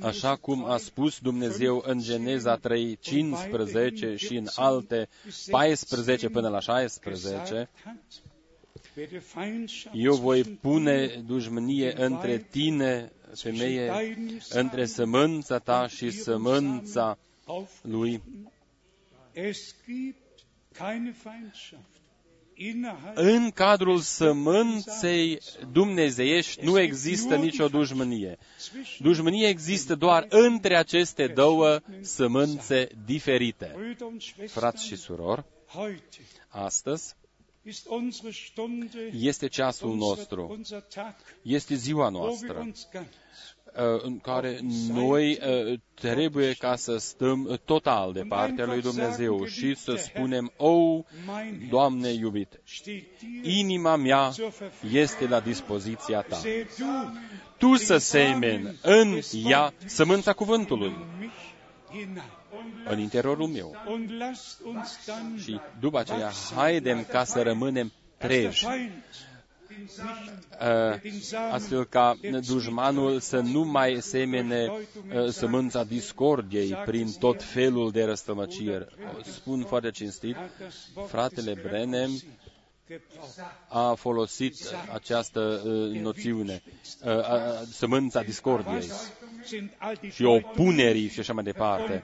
[0.01, 5.09] Așa cum a spus Dumnezeu în Geneza 3, 15 și în alte
[5.51, 7.69] 14 până la 16,
[9.93, 13.93] eu voi pune dușmănie între tine, femeie,
[14.49, 17.19] între sămânța ta și sămânța
[17.83, 18.23] lui.
[23.15, 25.39] În cadrul sămânței
[25.73, 28.39] dumnezeiești nu există nicio dușmănie.
[28.99, 33.97] Dușmănie există doar între aceste două sămânțe diferite.
[34.47, 35.45] Frați și surori,
[36.49, 37.15] astăzi
[39.13, 40.61] este ceasul nostru,
[41.43, 42.73] este ziua noastră.
[44.03, 45.39] în care noi
[45.95, 51.03] trebuie ca să stăm total de partea lui Dumnezeu și să spunem, O,
[51.71, 52.61] Doamne iubit,
[53.43, 54.33] inima mea
[54.93, 56.41] este la dispoziția Ta.
[57.59, 60.95] Tu să semeni în ea sămânța cuvântului
[62.89, 63.77] în interiorul meu.
[65.43, 68.67] Și după aceea, haidem ca să rămânem treji,
[71.51, 72.17] astfel ca
[72.47, 74.73] dușmanul să nu mai semene
[75.29, 78.87] sămânța discordiei prin tot felul de răstămăciri.
[79.25, 80.37] Spun foarte cinstit,
[81.07, 82.11] fratele Brenem
[83.69, 84.55] a folosit
[84.93, 85.63] această
[86.03, 86.63] noțiune,
[87.71, 88.89] sămânța discordiei
[90.11, 92.03] și opunerii și așa mai departe.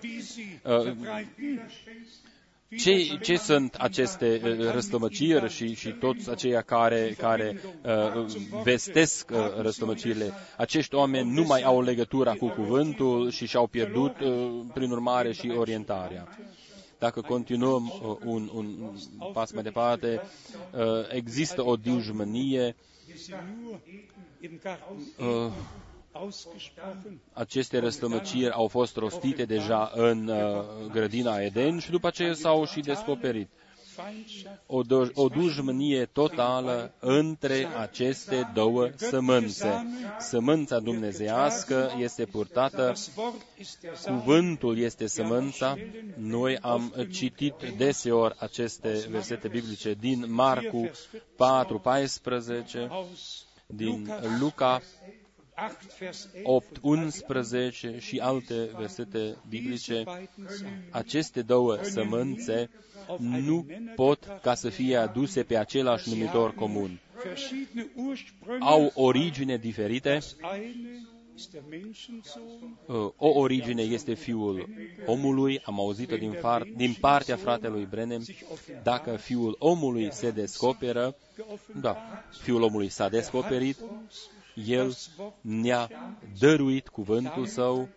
[2.77, 4.41] Ce, ce sunt aceste
[4.73, 8.25] răstămăciri și, și toți aceia care, care uh,
[8.63, 10.33] vestesc uh, răstămăcirile?
[10.57, 15.53] Acești oameni nu mai au legătura cu cuvântul și și-au pierdut, uh, prin urmare, și
[15.57, 16.29] orientarea.
[16.99, 18.93] Dacă continuăm uh, un, un
[19.33, 20.21] pas mai departe,
[20.75, 22.77] uh, există o dușmănie
[25.19, 25.53] uh,
[27.33, 32.81] aceste răstămăciri au fost rostite deja în uh, grădina Eden și după aceea s-au și
[32.81, 33.49] descoperit.
[34.67, 39.87] O, do- o dușmănie totală între aceste două sămânțe.
[40.19, 42.93] Sămânța dumnezeiască este purtată,
[44.05, 45.77] cuvântul este sămânța.
[46.17, 50.91] Noi am citit deseori aceste versete biblice din Marcu
[51.37, 52.89] 4, 14,
[53.67, 54.11] din
[54.41, 54.81] Luca
[56.43, 60.05] 8, 11 și alte versete biblice,
[60.91, 62.71] aceste două sămânțe
[63.19, 67.01] nu pot ca să fie aduse pe același numitor comun.
[68.61, 70.19] Au origine diferite.
[73.17, 74.69] O origine este fiul
[75.07, 78.25] omului, am auzit-o din, far, din partea fratelui Brenem,
[78.83, 81.17] dacă fiul omului se descoperă,
[81.81, 81.97] da,
[82.43, 83.77] fiul omului s-a descoperit,
[84.67, 84.97] el
[85.41, 85.89] ne-a
[86.39, 87.89] dăruit cuvântul Său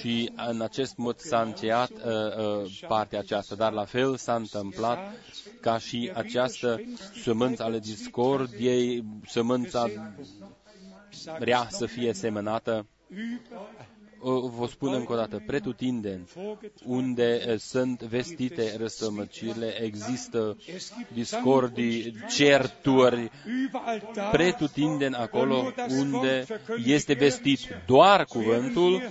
[0.00, 4.98] și în acest mod s-a încheiat uh, uh, partea aceasta, dar la fel s-a întâmplat
[5.60, 6.80] ca și această
[7.22, 9.86] sămânță ale discordiei, sămânța
[11.38, 12.86] rea să fie semănată
[14.30, 16.28] vă spun încă o dată, pretutindeni,
[16.84, 20.56] unde sunt vestite răstămăcirile, există
[21.12, 23.30] discordii, certuri,
[24.32, 26.44] pretutindeni acolo unde
[26.84, 29.02] este vestit doar cuvântul,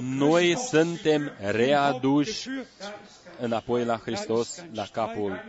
[0.00, 2.48] noi suntem readuși
[3.40, 5.40] înapoi la Hristos, la capul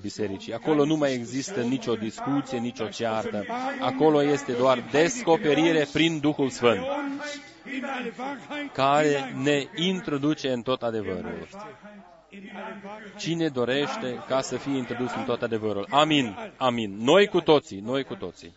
[0.00, 0.54] bisericii.
[0.54, 3.44] Acolo nu mai există nicio discuție, nicio ceartă.
[3.80, 6.80] Acolo este doar descoperire prin Duhul Sfânt
[8.72, 11.48] care ne introduce în tot adevărul.
[13.16, 15.86] Cine dorește ca să fie introdus în tot adevărul?
[15.90, 16.96] Amin, amin.
[16.96, 18.54] Noi cu toții, noi cu toții.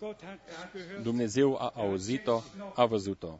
[0.00, 1.02] Gott hat es gehört.
[1.02, 2.42] Dumnezeu a auzit-o,
[2.74, 3.38] a văzut-o.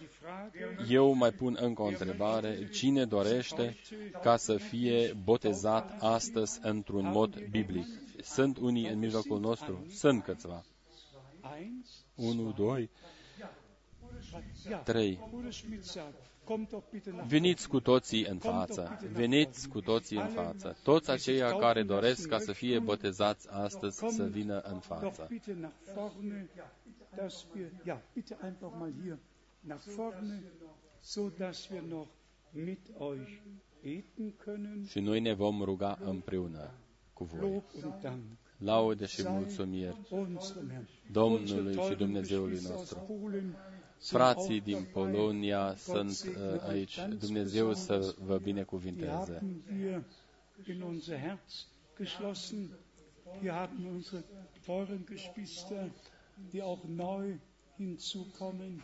[0.00, 2.68] Jetzt noch die Frage, Eu mai pun încă o întrebare.
[2.68, 3.76] Cine dorește
[4.22, 7.86] ca să fie botezat astăzi într-un mod biblic?
[8.22, 9.86] Sunt unii în mijlocul nostru?
[9.90, 10.64] Sunt câțiva.
[11.60, 12.90] eins, Unu, doi,
[14.68, 15.18] ja, trei.
[15.30, 16.14] Bruder Schmidt sagt,
[16.44, 18.98] kommt doch bitte nach Veniți cu toții în față.
[19.12, 20.76] Veniți cu toții în față.
[20.82, 25.28] Toți aceia care doresc ca să fie botezați astăzi să vină în Doch față.
[29.62, 31.82] Bitte nach vorne, dass wir, ja, bitte einfach mal hier nach vorne, so dass wir
[31.82, 32.08] noch
[32.52, 33.40] mit euch
[33.82, 34.86] beten können.
[34.88, 36.70] Și noi ne vom ruga împreună
[37.12, 37.40] cu voi.
[37.40, 38.22] Lob und Dank
[38.58, 40.88] Laude și mulțumiri unserem Herrn.
[41.12, 43.06] Domnului și Dumnezeului nostru.
[43.98, 46.98] Frații din Polonia sunt uh, aici.
[47.18, 49.32] Dumnezeu să vă Die binecuvinteze.
[49.32, 50.02] haben wir
[50.68, 51.66] in unser Herz
[51.98, 52.70] geschlossen.
[53.42, 54.24] Wir haben unsere
[54.66, 55.90] teuren Geschwister,
[56.50, 57.49] die auch neu hinzukommen.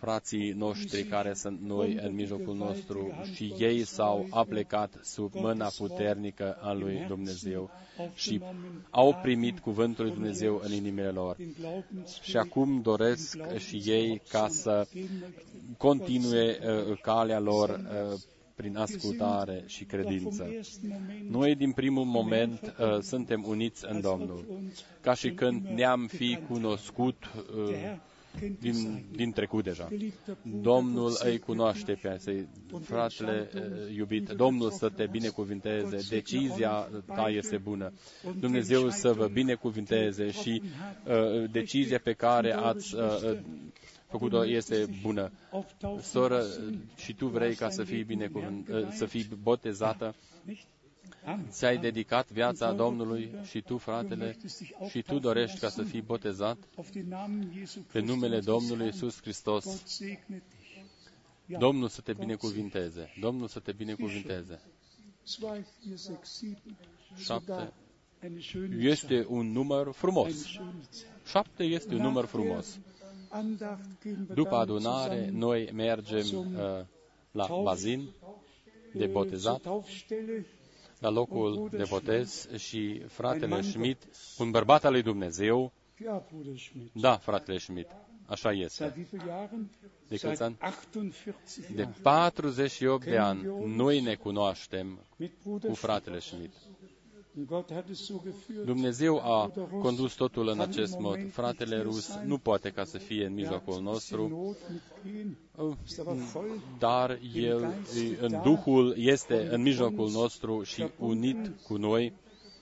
[0.00, 6.52] Frații noștri care sunt noi în mijlocul nostru și ei s-au aplecat sub mâna puternică
[6.60, 7.70] a lui Dumnezeu
[8.14, 8.40] și
[8.90, 11.36] au primit cuvântul lui Dumnezeu în inimile lor.
[11.36, 14.86] Den Glaubensweg Și acum doresc și ei ca să
[15.76, 16.58] continue
[16.88, 17.68] uh, calea lor
[18.12, 18.18] uh,
[18.54, 20.48] prin ascultare și credință.
[21.30, 24.44] Noi din primul moment uh, suntem uniți în Domnul,
[25.00, 27.16] ca și când ne-am fi cunoscut
[27.56, 27.74] uh,
[28.60, 29.88] din, din trecut deja.
[30.42, 32.48] Domnul îi cunoaște pe ei,
[32.82, 37.92] fratele uh, iubit, Domnul să te binecuvinteze, decizia ta este bună.
[38.40, 40.62] Dumnezeu să vă binecuvinteze și
[41.06, 43.38] uh, decizia pe care ați uh, uh,
[44.08, 45.30] făcut-o este bună.
[46.00, 46.42] Soră,
[46.96, 50.14] și tu vrei ca să fii, binecuvânt, uh, să fii botezată,
[51.50, 54.36] ți-ai dedicat viața Domnului și tu, fratele,
[54.88, 56.56] și tu dorești ca să fii botezat
[57.92, 59.82] pe numele Domnului Isus Hristos.
[61.58, 63.12] Domnul să te binecuvinteze.
[63.20, 64.60] Domnul să te binecuvinteze.
[67.16, 67.72] Șapte.
[68.78, 70.34] Este un număr frumos.
[71.26, 72.78] Șapte este un număr frumos.
[74.34, 76.84] După adunare, noi mergem uh,
[77.30, 78.08] la bazin
[78.94, 79.62] de botezat,
[80.98, 84.02] la locul de botez și fratele Schmidt,
[84.38, 85.72] un bărbat al lui Dumnezeu,
[86.04, 86.90] Ja, Bruder Schmidt.
[87.00, 87.90] da, fratele Schmidt,
[88.26, 88.92] așa Seit este.
[88.96, 89.70] wie vielen Jahren?
[90.08, 90.56] De câți ani?
[90.60, 91.94] Seit 48 De Jahren.
[92.02, 93.42] 48 de ani
[93.76, 96.54] noi ne cunoaștem Mit Bruder cu fratele Schmidt.
[98.64, 99.50] Dumnezeu a
[99.80, 101.30] condus totul în acest mod.
[101.32, 104.56] Fratele rus nu poate ca să fie în mijlocul nostru,
[106.78, 107.74] dar el
[108.20, 112.12] în Duhul este în mijlocul nostru și unit cu noi.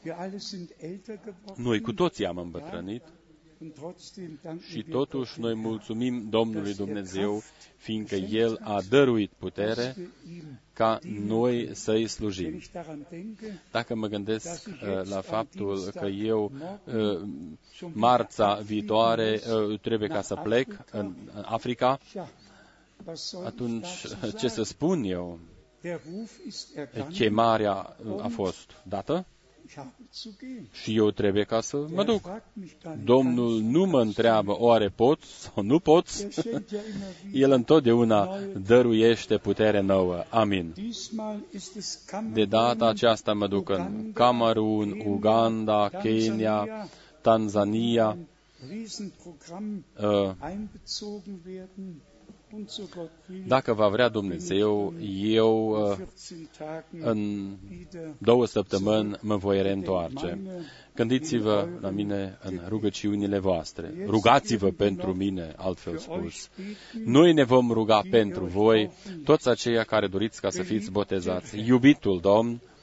[0.04, 1.64] Wir alle sind älter geworden.
[1.64, 3.23] Noi cu toții am îmbătrânit Und trotzdem danken
[4.68, 7.42] și wir totuși noi Gott, mulțumim Domnului Dumnezeu,
[7.76, 12.54] fiindcă El a dăruit putere dass wir ihm, ca noi să-i wenn slujim.
[12.54, 16.52] ich daran denke, Dacă mă gândesc uh, la faptul că eu
[16.84, 17.28] uh,
[17.92, 22.28] marța viitoare uh, trebuie ca să plec în în Africa, ja,
[23.06, 24.64] was soll ich atunci dazu ce să sagen?
[24.64, 25.38] spun eu?
[25.80, 27.12] Der Ruf ist ergangen.
[27.12, 29.26] Chemarea uh, a fost dată
[29.66, 30.68] Ich habe zu gehen.
[30.72, 32.20] și eu trebuie ca să mă Er duc.
[32.20, 34.06] fragt mich gar nicht, Domnul kannst du nu mă das?
[34.06, 36.22] întreabă oare poți sau nu poți.
[36.24, 37.42] Er schenkt ja immer wieder.
[37.42, 38.28] El întotdeauna
[38.66, 40.24] dăruiește putere nouă.
[40.30, 40.72] Amin.
[40.74, 46.88] Diesmal ist es De data Kamerun, aceasta mă duc în Camerun, Uganda, Kenya,
[47.20, 48.26] Tanzania, ein
[48.70, 50.30] Riesenprogramm uh,
[52.54, 57.00] einbezogen werden und so Gott will, Dacă va vrea Dumnezeu, eu in uh, 14 Tagen
[57.08, 60.38] în wieder două săptămâni mă voi reîntoarce.
[60.44, 60.64] meine
[60.94, 63.94] Gândiți-vă la mine în rugăciunile voastre.
[64.06, 66.48] Rugați-vă pentru mine, altfel spus.
[67.04, 68.90] Noi ne vom ruga pentru voi,
[69.24, 71.58] toți aceia care doriți ca să fiți botezați.
[71.66, 72.73] Iubitul Domn, du ewig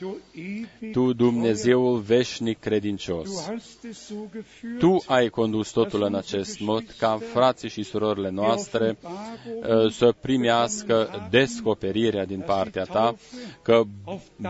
[0.91, 6.59] Tu, Dumnezeul veșnic Du credincios, hast es so geführt, Tu ai condus totul în acest
[6.59, 13.15] mod ca frații și surorile noastre uh, să primească descoperirea din partea Ta
[13.61, 13.83] că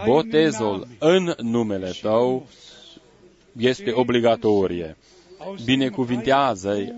[0.06, 2.48] botezul în numele Tău
[3.58, 4.98] este obligatorie.
[5.66, 6.94] Binecuvintează-i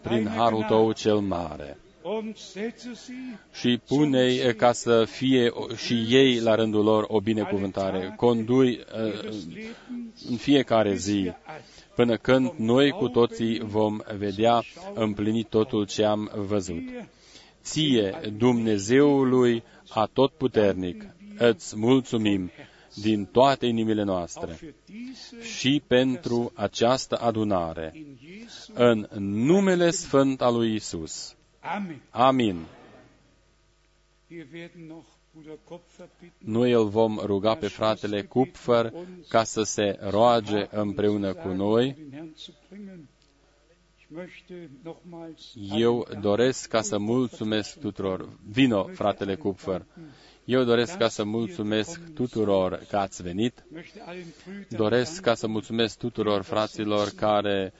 [0.00, 1.78] prin harul Tău cel mare.
[1.80, 1.87] und setze sie
[3.52, 8.14] și pune ca să fie și ei la rândul lor o binecuvântare.
[8.16, 9.32] Condui uh,
[10.28, 11.32] în fiecare zi
[11.94, 14.62] până când noi cu toții vom vedea
[14.94, 16.82] împlinit totul ce am văzut.
[17.62, 21.06] Ție, Dumnezeului atotputernic,
[21.38, 22.50] îți mulțumim,
[22.94, 28.72] din toate inimile auch noastre für diese și pentru această adunare, in Jesu.
[28.74, 31.36] în numele Sfânt al lui Isus.
[31.60, 32.00] Amen.
[32.10, 32.66] Amin.
[34.28, 36.52] Wir werden noch Bruder Kopfer bitten.
[36.52, 38.92] Noi îl vom ruga pe fratele Kupfer
[39.28, 41.96] ca să se roage împreună cu noi.
[45.76, 48.28] Eu doresc ca să mulțumesc tuturor.
[48.50, 49.84] Vino, fratele Kupfer.
[50.44, 53.64] Eu doresc ca să mulțumesc tuturor că ați venit.
[54.68, 57.72] Doresc ca să mulțumesc tuturor fraților care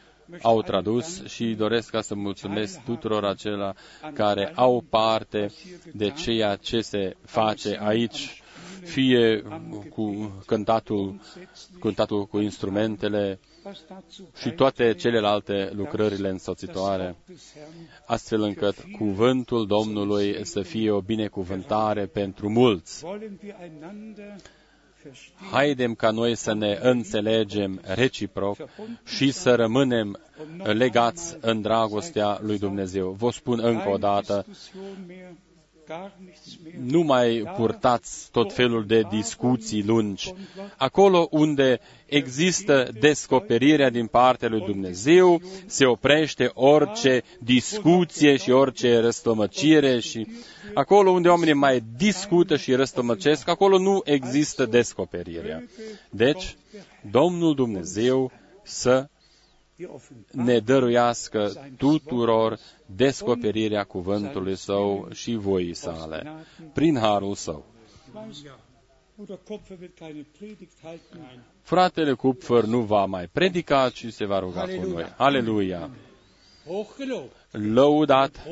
[0.43, 3.75] au tradus și doresc ca să mulțumesc tuturor acelea
[4.15, 5.51] care au parte
[5.93, 8.43] de ceea ce se face aici,
[8.85, 9.43] fie
[9.91, 11.21] cu cântatul,
[11.81, 13.39] cântatul cu instrumentele
[14.41, 17.17] și toate celelalte lucrările însoțitoare,
[18.07, 23.05] astfel încât cuvântul Domnului să fie o binecuvântare pentru mulți.
[25.51, 28.57] Haidem ca noi să ne înțelegem reciproc
[29.05, 30.19] și să rămânem
[30.63, 33.11] legați în dragostea lui Dumnezeu.
[33.11, 34.47] Vă spun încă o dată,
[36.81, 40.33] nu mai purtați tot felul de discuții lungi.
[40.77, 50.01] Acolo unde există descoperirea din partea lui Dumnezeu, se oprește orice discuție și orice răstămăcire
[50.01, 50.27] și
[50.75, 55.65] acolo unde oamenii mai discută și răstămăcesc, acolo nu există descoperirea.
[56.11, 56.57] Deci,
[57.11, 58.33] Domnul Dumnezeu
[58.63, 59.09] să
[60.31, 66.33] ne dăruiască tuturor descoperirea cuvântului său și voii sale,
[66.73, 67.65] prin harul său.
[71.63, 75.15] Fratele Kupfer nu va mai predica, ci se va ruga cu noi.
[75.17, 75.91] Aleluia!
[77.51, 78.47] Lăudat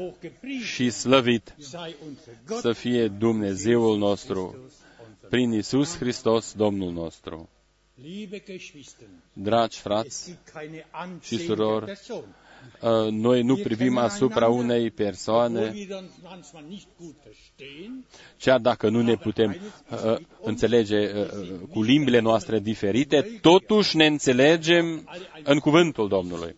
[0.62, 1.54] și slăvit
[2.60, 4.70] să fie Dumnezeul nostru
[5.28, 7.48] prin Isus Hristos, Domnul nostru.
[9.32, 10.38] Dragi frați
[11.22, 11.92] și surori,
[13.10, 15.74] noi nu privim asupra unei persoane,
[18.38, 19.56] chiar dacă nu ne putem
[19.90, 21.26] uh, înțelege uh,
[21.70, 25.08] cu limbile noastre diferite, totuși ne înțelegem
[25.44, 26.56] în cuvântul Domnului.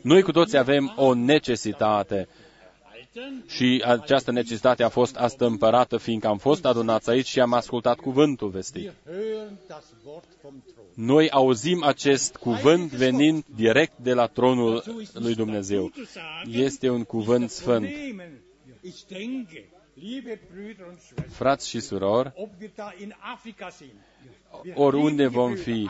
[0.00, 2.28] Noi cu toți avem o necesitate
[3.48, 8.48] și această necesitate a fost astămpărată, fiindcă am fost adunați aici și am ascultat cuvântul
[8.48, 8.92] vestit.
[10.94, 15.92] Noi auzim acest cuvânt venind direct de la tronul lui Dumnezeu.
[16.50, 17.88] Este un cuvânt sfânt.
[21.28, 22.32] Frați și surori,
[24.74, 25.88] oriunde vom fi,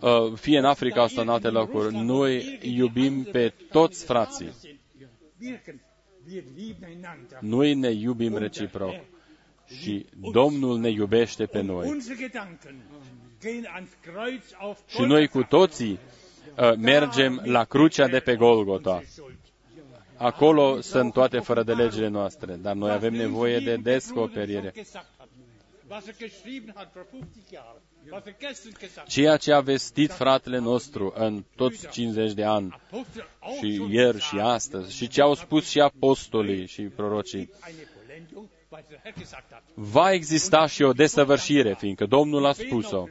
[0.00, 4.52] uh, fie în Africa sau în alte locuri, noi iubim pe toți frații.
[7.40, 8.94] Noi ne iubim reciproc
[9.66, 12.00] și Domnul ne iubește pe noi.
[14.86, 15.98] Și noi cu toții
[16.58, 19.02] uh, mergem la crucea de pe Golgota.
[20.16, 24.72] Acolo sunt toate fără de legile noastre, dar noi avem nevoie de descoperire.
[29.06, 32.80] Ceea ce a vestit fratele nostru în toți 50 de ani,
[33.60, 37.50] și ieri și astăzi, și ce au spus și apostolii și prorocii,
[39.74, 43.06] va exista și o desăvârșire, fiindcă Domnul a spus-o.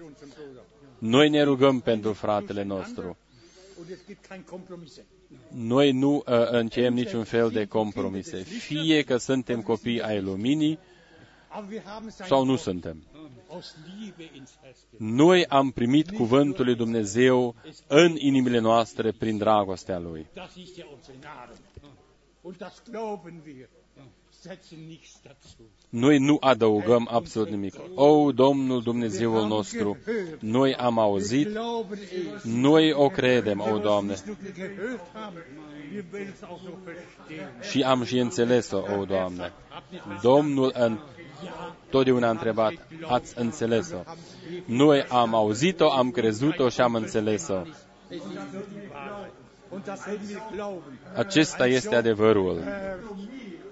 [0.98, 3.18] Noi ne rugăm pentru fratele nostru.
[5.52, 8.38] Noi nu uh, încheiem niciun fel de compromise.
[8.38, 10.80] Fie că suntem copii ai luminii
[12.08, 13.04] sau nu suntem.
[14.98, 17.56] Noi am primit cuvântul lui Dumnezeu
[17.88, 20.28] în inimile noastre prin dragostea Lui.
[25.90, 27.74] Noi nu adăugăm absolut nimic.
[27.96, 29.98] O, Domnul Dumnezeul nostru,
[30.40, 31.50] noi am auzit,
[32.44, 34.16] noi o credem, o, Doamne.
[37.70, 39.54] Și am și înțeles-o, o, Doamne.
[40.22, 41.00] Domnul în
[41.90, 42.74] totdeauna a întrebat,
[43.08, 44.04] ați înțeles-o?
[44.66, 47.62] Noi am auzit-o, am crezut-o și am înțeles-o.
[51.16, 52.64] Acesta este adevărul.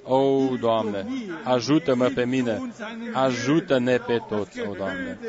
[0.04, 1.06] O, Doamne,
[1.44, 2.72] ajută-mă pe mine,
[3.14, 5.20] ajută-ne pe toți, o, Doamne,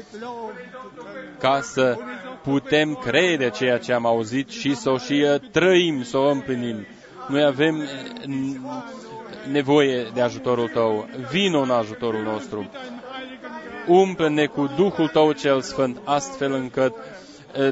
[1.38, 1.98] ca să
[2.42, 6.86] putem crede ceea ce am auzit și să o și trăim, să o împlinim.
[7.28, 7.88] Noi avem
[9.50, 11.08] nevoie de ajutorul Tău.
[11.30, 12.70] Vino în ajutorul nostru.
[13.86, 16.94] Umple-ne cu Duhul Tău cel Sfânt, astfel încât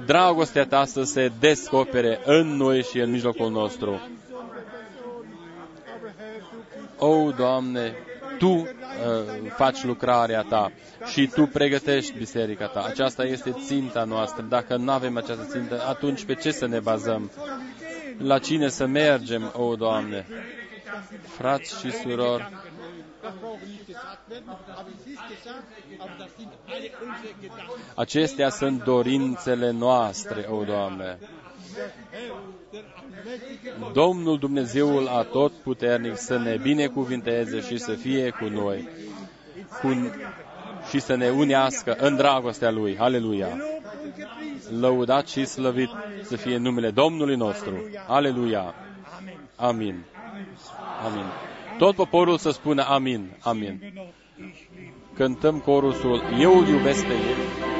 [0.07, 4.01] dragostea Ta să se descopere în noi și în mijlocul nostru.
[6.99, 7.95] O, Doamne,
[8.39, 8.67] tu uh,
[9.57, 10.73] faci lucrarea ta
[11.07, 12.85] și tu pregătești biserica ta.
[12.89, 14.45] Aceasta este ținta noastră.
[14.49, 17.31] Dacă nu avem această țintă, atunci pe ce să ne bazăm?
[18.19, 20.27] La cine să mergem, o Doamne?
[21.23, 22.49] Frați și surori,
[27.95, 31.19] acestea sunt dorințele noastre, o Doamne.
[33.93, 38.89] Domnul Dumnezeul Atotputernic să ne binecuvinteze și să fie cu noi
[39.81, 40.13] cu,
[40.89, 42.99] și să ne unească în dragostea Lui.
[42.99, 43.49] Aleluia!
[44.81, 45.91] Lăudat și slăvit
[46.23, 47.91] să fie numele Domnului nostru.
[48.07, 48.75] Aleluia!
[49.57, 50.05] Amin.
[51.07, 51.25] Amin.
[51.79, 53.37] Tot poporul să spună amin.
[53.41, 53.93] Amin.
[55.15, 57.76] Cântăm corusul Eu îl iubesc pe El.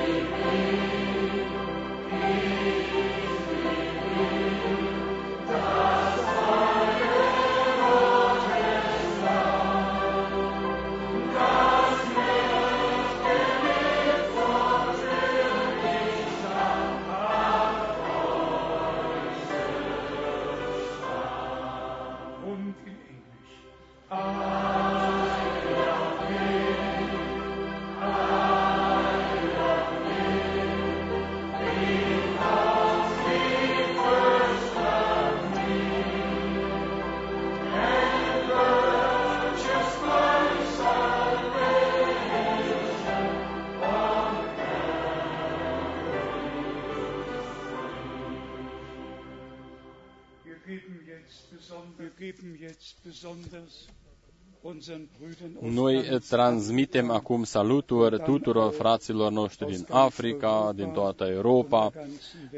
[55.61, 61.93] Noi ganz transmitem acum saluturi tuturor fraților noștri din Africa, din toată Europa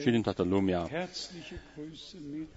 [0.00, 0.86] și din toată lumea.
[0.90, 2.48] herzliche Grüße mit.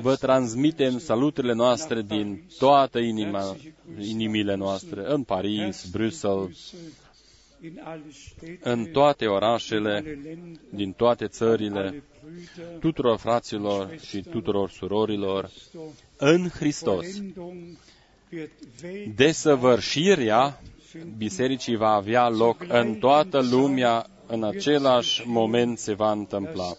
[0.00, 3.56] Vă transmitem saluturile noastre din toată inima,
[4.00, 7.07] inimile noastre, în Paris, Bruxelles, in alle Städte,
[8.60, 15.50] în toate orașele, alle Länder, din toate țările, alle Brüder, tuturor fraților și tuturor surorilor,
[16.16, 17.06] în Hristos.
[17.06, 17.76] Vollendung
[18.32, 18.50] wird
[18.82, 20.60] weltweit Desăvârșirea
[21.16, 26.76] bisericii va avea loc în toată lumea, în același moment se va întâmpla.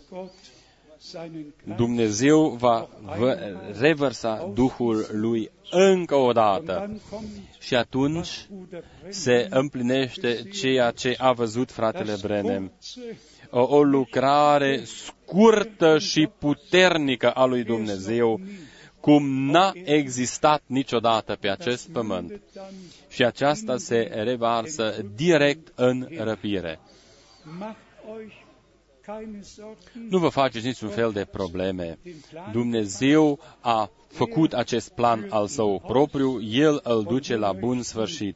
[1.76, 7.26] Dumnezeu va vă- revărsa Duhul Lui încă o dată dann kommt
[7.60, 12.68] și atunci Bruder se Brennan împlinește ceea ce a văzut fratele das Brenem.
[12.68, 13.18] kurze
[13.50, 18.40] O, o lucrare scurtă și puternică a lui Dumnezeu,
[19.00, 22.42] cum n-a existat niciodată pe acest pământ.
[22.54, 22.74] dann
[23.10, 26.80] Și aceasta se revarsă direct în răpire.
[30.10, 31.98] Nu vă faceți niciun fel de probleme.
[32.52, 38.36] Dumnezeu a făcut acest plan al său propriu, El îl duce la bun sfârșit.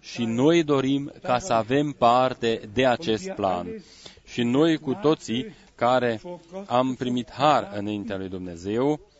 [0.00, 3.84] Și noi dorim ca să avem parte de acest plan.
[4.24, 6.20] Și noi cu toții care
[6.66, 9.15] am primit har înaintea lui Dumnezeu das geoffenbart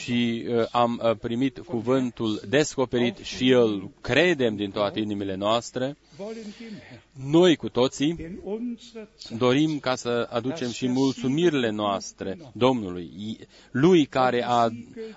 [0.00, 6.42] și uh, am uh, primit cuvântul descoperit și îl credem din toate inimile noastre, wollen
[6.42, 12.38] dem Herrn noi cu toții in unserer Zeit dorim ca să aducem și mulțumirile noastre
[12.52, 13.38] Domnului,
[13.70, 14.68] Lui care a,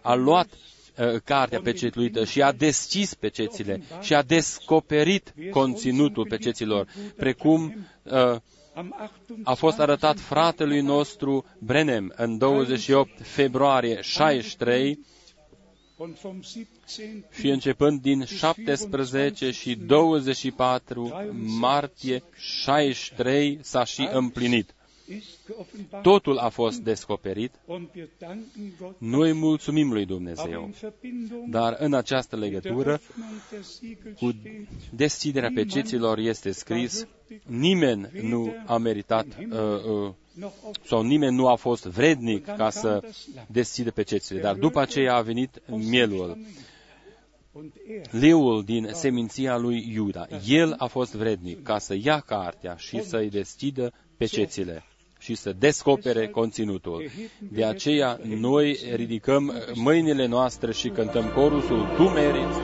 [0.02, 7.88] a luat uh, cartea pecetuită și a deschis pecețile și a descoperit conținutul peceților, precum
[8.04, 8.42] uh, am
[9.44, 15.00] a fost arătat fratelui nostru Brenem în 28 februarie 63
[15.98, 17.26] und vom 17.
[17.40, 21.14] și începând din 17 și 24
[21.60, 24.74] martie 63 s-a și împlinit.
[25.10, 27.52] Ist geoffenbart Totul a fost descoperit.
[27.66, 30.64] und wir danken Gott Noi mulțumim lui aber Dumnezeu.
[30.64, 36.18] in Verbindung Dar în această mit der legătură Öffnung der Siegel cu steht, deschiderea peceților
[36.18, 37.08] este scris,
[37.46, 42.70] nimeni nu a meritat uh, uh, noch auf sau nimeni nu a fost vrednic ca
[42.70, 43.04] să
[43.48, 44.42] deschide pecețile.
[44.42, 46.38] Dar după aceea a venit mielul,
[47.52, 50.28] und er leul din seminția lui Iuda.
[50.48, 54.84] El a fost vrednic ca să ia cartea și să-i deschidă pecețile
[55.30, 57.10] și să descopere conținutul.
[57.40, 62.58] De aceea noi ridicăm mâinile noastre și cântăm corusul Tu meriți.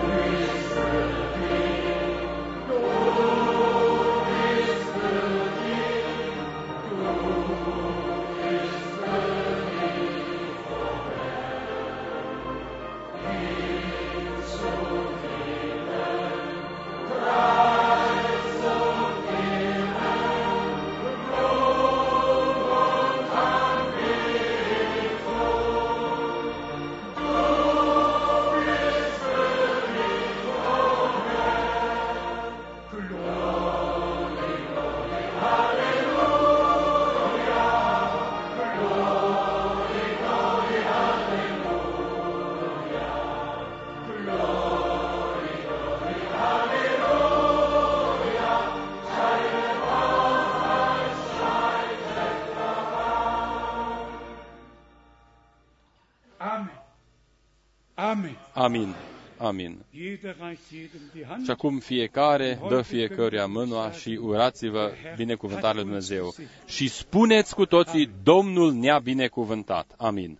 [58.75, 58.95] Amin.
[59.37, 59.85] Amin.
[59.91, 61.43] Jeder reicht jedem die Hand.
[61.43, 66.33] Și acum fiecare dă fiecăruia mâna și urați-vă binecuvântarea lui Dumnezeu.
[66.65, 69.93] Și spuneți cu toții, Domnul ne-a binecuvântat.
[69.97, 70.39] Amin.